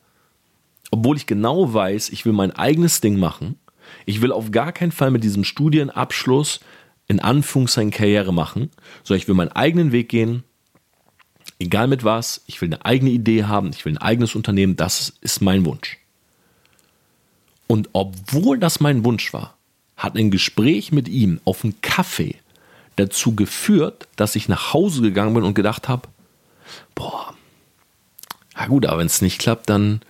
obwohl 0.92 1.18
ich 1.18 1.28
genau 1.28 1.74
weiß, 1.74 2.10
ich 2.10 2.26
will 2.26 2.34
mein 2.34 2.52
eigenes 2.52 3.02
Ding 3.02 3.18
machen. 3.18 3.60
Ich 4.06 4.22
will 4.22 4.32
auf 4.32 4.52
gar 4.52 4.72
keinen 4.72 4.92
Fall 4.92 5.12
mit 5.12 5.24
diesem 5.24 5.44
Studienabschluss 5.44 6.60
in 7.08 7.20
Anführungszeichen 7.20 7.92
Karriere 7.92 8.34
machen, 8.34 8.70
sondern 9.04 9.22
ich 9.22 9.28
will 9.28 9.36
meinen 9.36 9.52
eigenen 9.52 9.92
Weg 9.92 10.10
gehen, 10.10 10.44
egal 11.60 11.88
mit 11.88 12.04
was. 12.04 12.44
Ich 12.46 12.62
will 12.62 12.70
eine 12.70 12.86
eigene 12.86 13.12
Idee 13.12 13.46
haben, 13.46 13.72
ich 13.72 13.84
will 13.86 13.94
ein 13.94 13.98
eigenes 13.98 14.36
Unternehmen, 14.36 14.76
das 14.76 15.14
ist 15.22 15.42
mein 15.42 15.66
Wunsch. 15.66 15.98
Und 17.68 17.90
obwohl 17.94 18.58
das 18.58 18.80
mein 18.80 19.04
Wunsch 19.04 19.34
war, 19.34 19.56
hat 19.98 20.16
ein 20.16 20.32
Gespräch 20.32 20.92
mit 20.92 21.08
ihm 21.08 21.42
auf 21.46 21.64
einen 21.64 21.82
Kaffee 21.82 22.36
dazu 22.96 23.36
geführt, 23.36 24.08
dass 24.16 24.36
ich 24.36 24.48
nach 24.48 24.74
Hause 24.74 25.02
gegangen 25.02 25.34
bin 25.34 25.44
und 25.44 25.54
gedacht 25.54 25.88
habe, 25.88 26.08
boah, 26.96 27.34
na 28.56 28.68
gut, 28.68 28.86
aber 28.86 29.00
wenn 29.00 29.08
es 29.08 29.22
nicht 29.22 29.40
klappt, 29.40 29.70
dann 29.70 30.02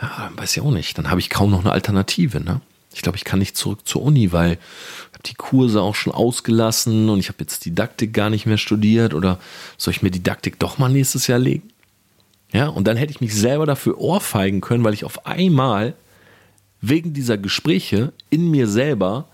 Ja, 0.00 0.30
weiß 0.34 0.56
ich 0.56 0.62
auch 0.62 0.70
nicht. 0.70 0.96
Dann 0.96 1.10
habe 1.10 1.20
ich 1.20 1.30
kaum 1.30 1.50
noch 1.50 1.60
eine 1.60 1.72
Alternative. 1.72 2.40
Ne? 2.40 2.60
Ich 2.92 3.02
glaube, 3.02 3.16
ich 3.16 3.24
kann 3.24 3.38
nicht 3.38 3.56
zurück 3.56 3.80
zur 3.84 4.02
Uni, 4.02 4.32
weil 4.32 4.52
ich 4.52 5.14
habe 5.14 5.22
die 5.26 5.34
Kurse 5.34 5.82
auch 5.82 5.94
schon 5.94 6.12
ausgelassen 6.12 7.08
und 7.08 7.20
ich 7.20 7.28
habe 7.28 7.38
jetzt 7.40 7.64
Didaktik 7.64 8.12
gar 8.12 8.30
nicht 8.30 8.46
mehr 8.46 8.58
studiert 8.58 9.14
oder 9.14 9.38
soll 9.76 9.92
ich 9.92 10.02
mir 10.02 10.10
Didaktik 10.10 10.58
doch 10.58 10.78
mal 10.78 10.88
nächstes 10.88 11.26
Jahr 11.26 11.38
legen? 11.38 11.70
Ja, 12.52 12.66
und 12.66 12.88
dann 12.88 12.96
hätte 12.96 13.12
ich 13.12 13.20
mich 13.20 13.34
selber 13.34 13.64
dafür 13.64 13.98
ohrfeigen 13.98 14.60
können, 14.60 14.82
weil 14.82 14.94
ich 14.94 15.04
auf 15.04 15.24
einmal 15.26 15.94
wegen 16.80 17.12
dieser 17.12 17.38
Gespräche 17.38 18.12
in 18.28 18.50
mir 18.50 18.66
selber 18.66 19.28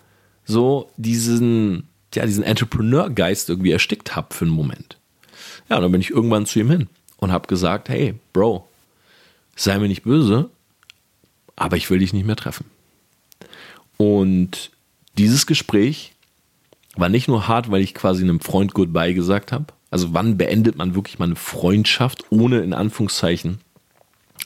so 0.44 0.90
diesen, 0.96 1.88
ja, 2.14 2.26
diesen 2.26 2.44
Entrepreneur-Geist 2.44 3.48
irgendwie 3.48 3.72
erstickt 3.72 4.16
habe 4.16 4.34
für 4.34 4.44
einen 4.44 4.54
Moment. 4.54 4.98
Ja, 5.70 5.76
und 5.76 5.82
dann 5.82 5.92
bin 5.92 6.00
ich 6.00 6.10
irgendwann 6.10 6.46
zu 6.46 6.58
ihm 6.58 6.70
hin 6.70 6.88
und 7.16 7.32
habe 7.32 7.48
gesagt, 7.48 7.88
hey, 7.88 8.14
Bro, 8.32 8.68
sei 9.56 9.78
mir 9.78 9.88
nicht 9.88 10.02
böse, 10.02 10.50
aber 11.56 11.76
ich 11.76 11.90
will 11.90 11.98
dich 11.98 12.12
nicht 12.12 12.26
mehr 12.26 12.36
treffen. 12.36 12.66
Und 13.96 14.70
dieses 15.18 15.46
Gespräch 15.46 16.12
war 16.94 17.08
nicht 17.08 17.28
nur 17.28 17.48
hart, 17.48 17.70
weil 17.70 17.82
ich 17.82 17.94
quasi 17.94 18.22
einem 18.22 18.40
Freund 18.40 18.74
Goodbye 18.74 19.14
gesagt 19.14 19.52
habe. 19.52 19.66
Also 19.90 20.12
wann 20.12 20.36
beendet 20.36 20.76
man 20.76 20.94
wirklich 20.94 21.18
mal 21.18 21.26
eine 21.26 21.36
Freundschaft, 21.36 22.24
ohne 22.30 22.60
in 22.60 22.74
Anführungszeichen, 22.74 23.60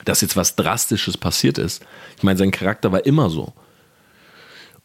dass 0.05 0.21
jetzt 0.21 0.37
was 0.37 0.57
Drastisches 0.57 1.17
passiert 1.17 1.59
ist. 1.59 1.85
Ich 2.17 2.23
meine, 2.23 2.39
sein 2.39 2.51
Charakter 2.51 2.93
war 2.93 3.05
immer 3.05 3.31
so. 3.31 3.53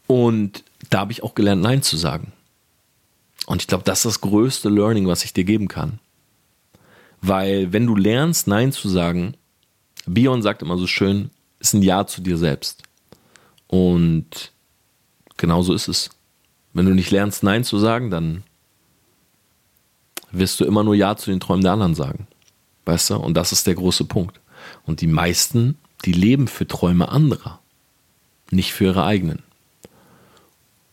Und 0.08 0.64
da 0.90 1.00
habe 1.00 1.12
ich 1.12 1.24
auch 1.24 1.36
gelernt, 1.36 1.62
Nein 1.62 1.82
zu 1.82 1.98
sagen. 1.98 2.32
Und 3.46 3.62
ich 3.62 3.68
glaube, 3.68 3.84
das 3.84 4.00
ist 4.00 4.06
das 4.06 4.22
größte 4.22 4.70
Learning, 4.70 5.08
was 5.08 5.24
ich 5.24 5.34
dir 5.34 5.44
geben 5.44 5.68
kann. 5.68 6.00
Weil 7.22 7.74
wenn 7.74 7.88
du 7.88 7.96
lernst, 7.96 8.48
Nein 8.48 8.72
zu 8.72 8.90
sagen, 8.90 9.36
Bion 10.06 10.42
sagt 10.42 10.62
immer 10.62 10.78
so 10.78 10.88
schön, 10.88 11.32
ist 11.60 11.74
ein 11.74 11.82
Ja 11.82 12.06
zu 12.06 12.22
dir 12.22 12.38
selbst. 12.38 12.84
Und 13.68 14.52
genauso 15.38 15.74
ist 15.74 15.88
es. 15.88 16.10
Wenn 16.74 16.86
du 16.86 16.94
nicht 16.94 17.12
lernst, 17.12 17.44
Nein 17.44 17.64
zu 17.64 17.80
sagen, 17.80 18.10
dann 18.10 18.44
wirst 20.32 20.60
du 20.60 20.66
immer 20.66 20.84
nur 20.84 20.96
Ja 20.96 21.16
zu 21.16 21.32
den 21.32 21.40
Träumen 21.40 21.64
der 21.64 21.74
anderen 21.74 21.96
sagen. 21.96 22.28
Weißt 22.86 23.10
du? 23.10 23.16
Und 23.16 23.36
das 23.36 23.52
ist 23.52 23.68
der 23.68 23.76
große 23.76 24.06
Punkt. 24.06 24.40
Und 24.86 25.02
die 25.02 25.08
meisten, 25.08 25.78
die 26.04 26.12
leben 26.12 26.48
für 26.48 26.68
Träume 26.68 27.10
anderer, 27.10 27.60
nicht 28.52 28.74
für 28.74 28.86
ihre 28.86 29.06
eigenen. 29.06 29.44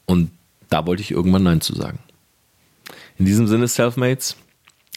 Und 0.07 0.31
da 0.69 0.87
wollte 0.87 1.03
ich 1.03 1.11
irgendwann 1.11 1.43
Nein 1.43 1.61
zu 1.61 1.75
sagen. 1.75 1.99
In 3.19 3.27
diesem 3.27 3.47
Sinne, 3.47 3.69
Selfmates, 3.69 4.37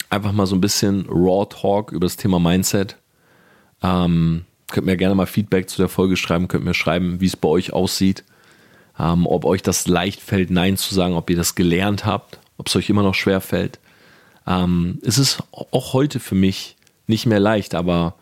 einfach 0.10 0.32
mal 0.32 0.48
so 0.48 0.56
ein 0.56 0.62
bisschen 0.62 1.06
Raw 1.10 1.48
Talk 1.50 1.92
über 1.92 2.06
das 2.06 2.18
Thema 2.18 2.40
Mindset. 2.40 2.98
Ähm, 3.82 4.46
könnt 4.68 4.86
mir 4.86 4.98
gerne 4.98 5.16
mal 5.16 5.26
Feedback 5.26 5.70
zu 5.70 5.78
der 5.78 5.90
Folge 5.90 6.18
schreiben, 6.18 6.48
könnt 6.48 6.66
mir 6.66 6.74
schreiben, 6.74 7.22
wie 7.22 7.28
es 7.28 7.38
bei 7.38 7.48
euch 7.48 7.74
aussieht. 7.74 8.24
Ähm, 9.00 9.28
ob 9.28 9.46
euch 9.46 9.62
das 9.62 9.88
leicht 9.88 10.22
fällt, 10.22 10.50
Nein 10.50 10.78
zu 10.78 10.94
sagen, 10.96 11.16
ob 11.16 11.30
ihr 11.30 11.36
das 11.36 11.56
gelernt 11.56 12.06
habt, 12.06 12.40
ob 12.58 12.68
es 12.68 12.76
euch 12.76 12.90
immer 12.90 13.04
noch 13.04 13.16
schwer 13.16 13.42
fällt. 13.42 13.80
Ähm, 14.48 15.00
es 15.04 15.18
ist 15.18 15.44
auch 15.52 15.94
heute 15.94 16.20
für 16.20 16.36
mich 16.36 16.78
nicht 17.08 17.26
mehr 17.26 17.40
leicht, 17.40 17.76
aber 17.76 18.16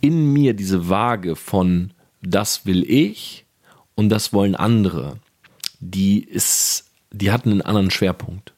in 0.00 0.32
mir 0.32 0.54
diese 0.54 0.88
Waage 0.88 1.36
von 1.36 1.92
das 2.22 2.66
will 2.66 2.84
ich 2.88 3.44
und 3.94 4.08
das 4.08 4.32
wollen 4.32 4.54
andere, 4.54 5.18
die 5.80 6.22
ist, 6.22 6.90
die 7.10 7.30
hat 7.30 7.46
einen 7.46 7.62
anderen 7.62 7.90
Schwerpunkt. 7.90 8.52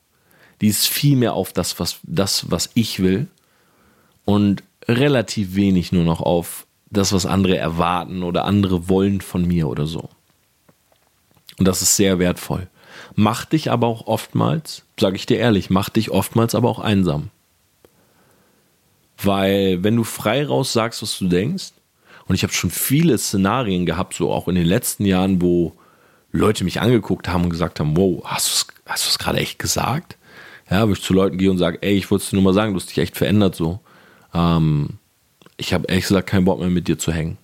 Die 0.61 0.69
ist 0.69 0.87
viel 0.87 1.17
mehr 1.17 1.35
auf 1.35 1.53
das, 1.53 1.79
was, 1.79 1.99
das, 2.03 2.51
was 2.51 2.71
ich 2.75 3.01
will 3.01 3.29
und 4.25 4.63
relativ 4.89 5.55
wenig 5.55 5.93
nur 5.93 6.05
noch 6.05 6.21
auf 6.21 6.67
das, 6.91 7.13
was 7.13 7.27
andere 7.27 7.57
erwarten 7.57 8.23
oder 8.23 8.45
andere 8.45 8.89
wollen 8.89 9.21
von 9.21 9.47
mir 9.47 9.69
oder 9.69 9.87
so. 9.87 10.09
Und 11.59 11.67
das 11.67 11.83
ist 11.83 11.97
sehr 11.97 12.19
wertvoll. 12.19 12.69
Macht 13.15 13.53
dich 13.53 13.71
aber 13.71 13.87
auch 13.87 14.07
oftmals, 14.07 14.85
sage 14.99 15.17
ich 15.17 15.27
dir 15.27 15.39
ehrlich, 15.39 15.71
macht 15.71 15.97
dich 15.97 16.11
oftmals 16.11 16.55
aber 16.55 16.69
auch 16.69 16.81
einsam. 16.81 17.31
Weil 19.23 19.83
wenn 19.83 19.97
du 19.97 20.05
frei 20.05 20.47
raus 20.47 20.73
sagst, 20.73 21.03
was 21.03 21.19
du 21.19 21.29
denkst, 21.29 21.73
und 22.29 22.35
ich 22.35 22.43
habe 22.43 22.53
schon 22.53 22.71
viele 22.71 23.17
Szenarien 23.19 23.87
gehabt, 23.87 24.15
so 24.15 24.33
auch 24.33 24.49
in 24.49 24.57
den 24.57 24.67
letzten 24.67 25.05
Jahren, 25.05 25.41
wo 25.41 25.73
Leute 26.33 26.65
mich 26.65 26.81
angeguckt 26.81 27.29
haben 27.29 27.45
und 27.45 27.51
gesagt 27.51 27.81
haben, 27.81 27.97
wow, 27.97 28.23
hast 28.25 28.69
du 28.85 28.93
es 28.95 29.19
gerade 29.19 29.39
echt 29.39 29.59
gesagt? 29.59 30.17
Ja, 30.69 30.89
wo 30.89 30.93
ich 30.93 31.03
zu 31.03 31.15
Leuten 31.15 31.39
gehe 31.39 31.51
und 31.51 31.59
sage, 31.59 31.79
ey, 31.83 31.97
ich 31.97 32.11
wollte 32.11 32.25
es 32.25 32.31
dir 32.31 32.37
nur 32.37 32.45
mal 32.45 32.55
sagen, 32.55 32.73
du 32.73 32.81
hast 32.81 32.91
dich 32.91 32.99
echt 32.99 33.17
verändert 33.17 33.55
so. 33.55 33.81
Ähm, 34.37 34.91
ich 35.57 35.73
habe 35.73 35.87
ehrlich 35.89 36.05
gesagt 36.05 36.29
keinen 36.29 36.45
Bock 36.45 36.59
mehr 36.59 36.69
mit 36.69 36.89
dir 36.89 36.99
zu 36.99 37.13
hängen. 37.13 37.39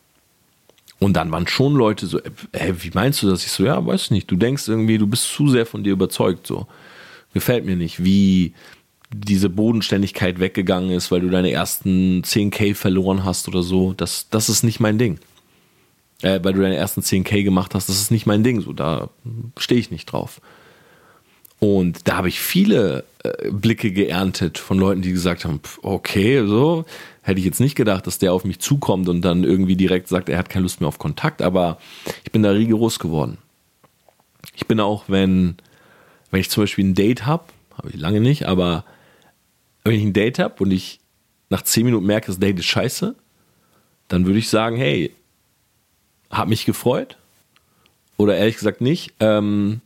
Und 0.99 1.15
dann 1.15 1.33
waren 1.33 1.49
schon 1.49 1.75
Leute 1.75 2.07
so, 2.07 2.21
ey, 2.53 2.83
wie 2.85 2.91
meinst 2.95 3.23
du 3.23 3.29
das? 3.29 3.45
Ich 3.45 3.51
so, 3.51 3.65
ja, 3.65 3.85
weiß 3.85 4.11
nicht, 4.11 4.31
du 4.31 4.37
denkst 4.37 4.69
irgendwie, 4.69 4.99
du 4.99 5.07
bist 5.07 5.33
zu 5.33 5.49
sehr 5.49 5.67
von 5.67 5.83
dir 5.83 5.93
überzeugt, 5.93 6.47
so. 6.47 6.67
Gefällt 7.35 7.65
mir 7.65 7.77
nicht, 7.77 8.05
wie, 8.05 8.53
diese 9.15 9.51
Bodenständigkeit 9.51 10.41
weggegangen 10.41 10.91
ist, 10.91 11.11
weil 11.11 11.21
du 11.21 11.29
deine 11.29 11.51
ersten 11.51 12.23
10k 12.23 12.75
verloren 12.75 13.25
hast 13.25 13.49
oder 13.49 13.63
so, 13.63 13.93
das, 13.93 14.29
das 14.31 14.49
ist 14.49 14.63
nicht 14.63 14.81
mein 14.81 14.99
Ding. 14.99 15.19
Äh, 16.23 16.41
weil 16.43 16.53
du 16.53 16.63
deine 16.63 16.77
ersten 16.77 17.01
10k 17.01 17.43
gemacht 17.43 17.75
hast, 17.75 17.89
das 17.89 18.01
ist 18.01 18.11
nicht 18.11 18.27
mein 18.27 18.45
Ding. 18.45 18.61
So, 18.61 18.73
da 18.73 19.11
stehe 19.59 19.81
ich 19.81 19.91
nicht 19.91 20.07
drauf. 20.07 20.41
Und 21.63 22.09
da 22.09 22.17
habe 22.17 22.27
ich 22.27 22.41
viele 22.41 23.05
äh, 23.23 23.49
Blicke 23.53 23.93
geerntet 23.93 24.59
von 24.59 24.81
Leuten, 24.81 25.01
die 25.01 25.13
gesagt 25.13 25.45
haben, 25.45 25.61
okay, 25.83 26.45
so 26.45 26.85
hätte 27.23 27.39
ich 27.39 27.45
jetzt 27.45 27.61
nicht 27.61 27.77
gedacht, 27.77 28.05
dass 28.09 28.19
der 28.19 28.33
auf 28.33 28.43
mich 28.45 28.59
zukommt 28.59 29.09
und 29.09 29.23
dann 29.23 29.45
irgendwie 29.45 29.77
direkt 29.77 30.09
sagt, 30.09 30.29
er 30.29 30.39
hat 30.39 30.49
keine 30.49 30.65
Lust 30.65 30.81
mehr 30.81 30.89
auf 30.89 30.99
Kontakt, 30.99 31.41
aber 31.41 31.79
ich 32.25 32.33
bin 32.33 32.43
da 32.43 32.51
rigoros 32.51 32.99
geworden. 32.99 33.39
Ich 34.57 34.67
bin 34.67 34.81
auch, 34.81 35.05
wenn, 35.07 35.55
wenn 36.33 36.41
ich 36.41 36.51
zum 36.51 36.65
Beispiel 36.65 36.85
ein 36.85 36.97
Date 36.97 37.27
habe, 37.27 37.45
habe 37.79 37.91
ich 37.91 37.97
lange 37.97 38.21
nicht, 38.21 38.47
aber 38.47 38.85
wenn 39.85 39.95
ich 39.95 40.03
ein 40.03 40.13
Date 40.13 40.41
habe 40.41 40.65
und 40.65 40.73
ich 40.73 40.99
nach 41.49 41.63
zehn 41.63 41.85
Minuten 41.85 42.07
merke, 42.07 42.27
das 42.27 42.41
Date 42.41 42.59
ist 42.59 42.67
scheiße, 42.67 43.15
dann 44.09 44.27
würde 44.27 44.41
ich 44.41 44.49
sagen, 44.49 44.75
hey, 44.75 45.13
hab 46.29 46.49
mich 46.49 46.65
gefreut. 46.65 47.19
Oder 48.17 48.37
ehrlich 48.37 48.57
gesagt 48.57 48.81
nicht. 48.81 49.15
Ähm, 49.21 49.81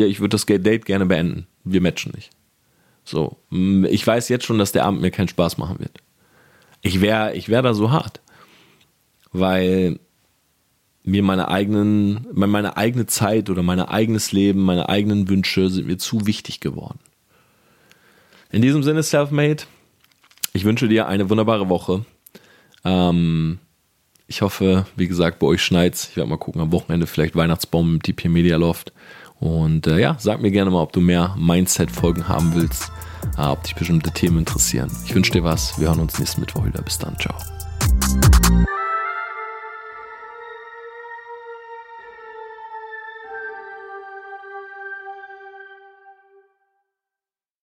ja, 0.00 0.06
ich 0.06 0.20
würde 0.20 0.30
das 0.30 0.46
Date 0.46 0.84
gerne 0.84 1.06
beenden. 1.06 1.46
Wir 1.64 1.80
matchen 1.80 2.12
nicht. 2.14 2.30
So, 3.04 3.38
ich 3.50 4.06
weiß 4.06 4.28
jetzt 4.28 4.44
schon, 4.44 4.58
dass 4.58 4.72
der 4.72 4.84
Abend 4.84 5.00
mir 5.00 5.10
keinen 5.10 5.28
Spaß 5.28 5.58
machen 5.58 5.78
wird. 5.78 5.98
Ich 6.82 7.00
wäre 7.00 7.34
ich 7.34 7.48
wär 7.48 7.62
da 7.62 7.74
so 7.74 7.90
hart. 7.90 8.20
Weil 9.32 10.00
mir 11.04 11.22
meine 11.22 11.48
eigenen, 11.48 12.26
meine 12.32 12.76
eigene 12.76 13.06
Zeit 13.06 13.48
oder 13.50 13.62
mein 13.62 13.80
eigenes 13.80 14.32
Leben, 14.32 14.60
meine 14.60 14.88
eigenen 14.88 15.28
Wünsche 15.28 15.70
sind 15.70 15.86
mir 15.86 15.98
zu 15.98 16.26
wichtig 16.26 16.60
geworden. 16.60 16.98
In 18.50 18.62
diesem 18.62 18.82
Sinne, 18.82 19.02
Selfmade, 19.02 19.64
ich 20.52 20.64
wünsche 20.64 20.88
dir 20.88 21.06
eine 21.06 21.30
wunderbare 21.30 21.68
Woche. 21.68 22.04
Ähm, 22.84 23.58
ich 24.26 24.42
hoffe, 24.42 24.86
wie 24.96 25.08
gesagt, 25.08 25.38
bei 25.38 25.46
euch 25.46 25.62
schneit's. 25.62 26.08
Ich 26.08 26.16
werde 26.16 26.30
mal 26.30 26.36
gucken, 26.36 26.60
am 26.60 26.72
Wochenende 26.72 27.06
vielleicht 27.06 27.36
Weihnachtsbaum 27.36 27.94
im 27.94 28.02
TP 28.02 28.28
Media 28.28 28.56
Loft. 28.56 28.92
Und 29.40 29.86
äh, 29.86 29.98
ja, 29.98 30.16
sag 30.18 30.42
mir 30.42 30.50
gerne 30.50 30.70
mal, 30.70 30.82
ob 30.82 30.92
du 30.92 31.00
mehr 31.00 31.34
Mindset-Folgen 31.38 32.28
haben 32.28 32.54
willst, 32.54 32.92
äh, 33.38 33.42
ob 33.42 33.62
dich 33.64 33.74
bestimmte 33.74 34.10
Themen 34.12 34.38
interessieren. 34.38 34.90
Ich 35.06 35.14
wünsche 35.14 35.32
dir 35.32 35.42
was. 35.42 35.80
Wir 35.80 35.88
hören 35.88 36.00
uns 36.00 36.18
nächsten 36.18 36.40
Mittwoch 36.40 36.66
wieder. 36.66 36.82
Bis 36.82 36.98
dann. 36.98 37.16
Ciao. 37.18 37.34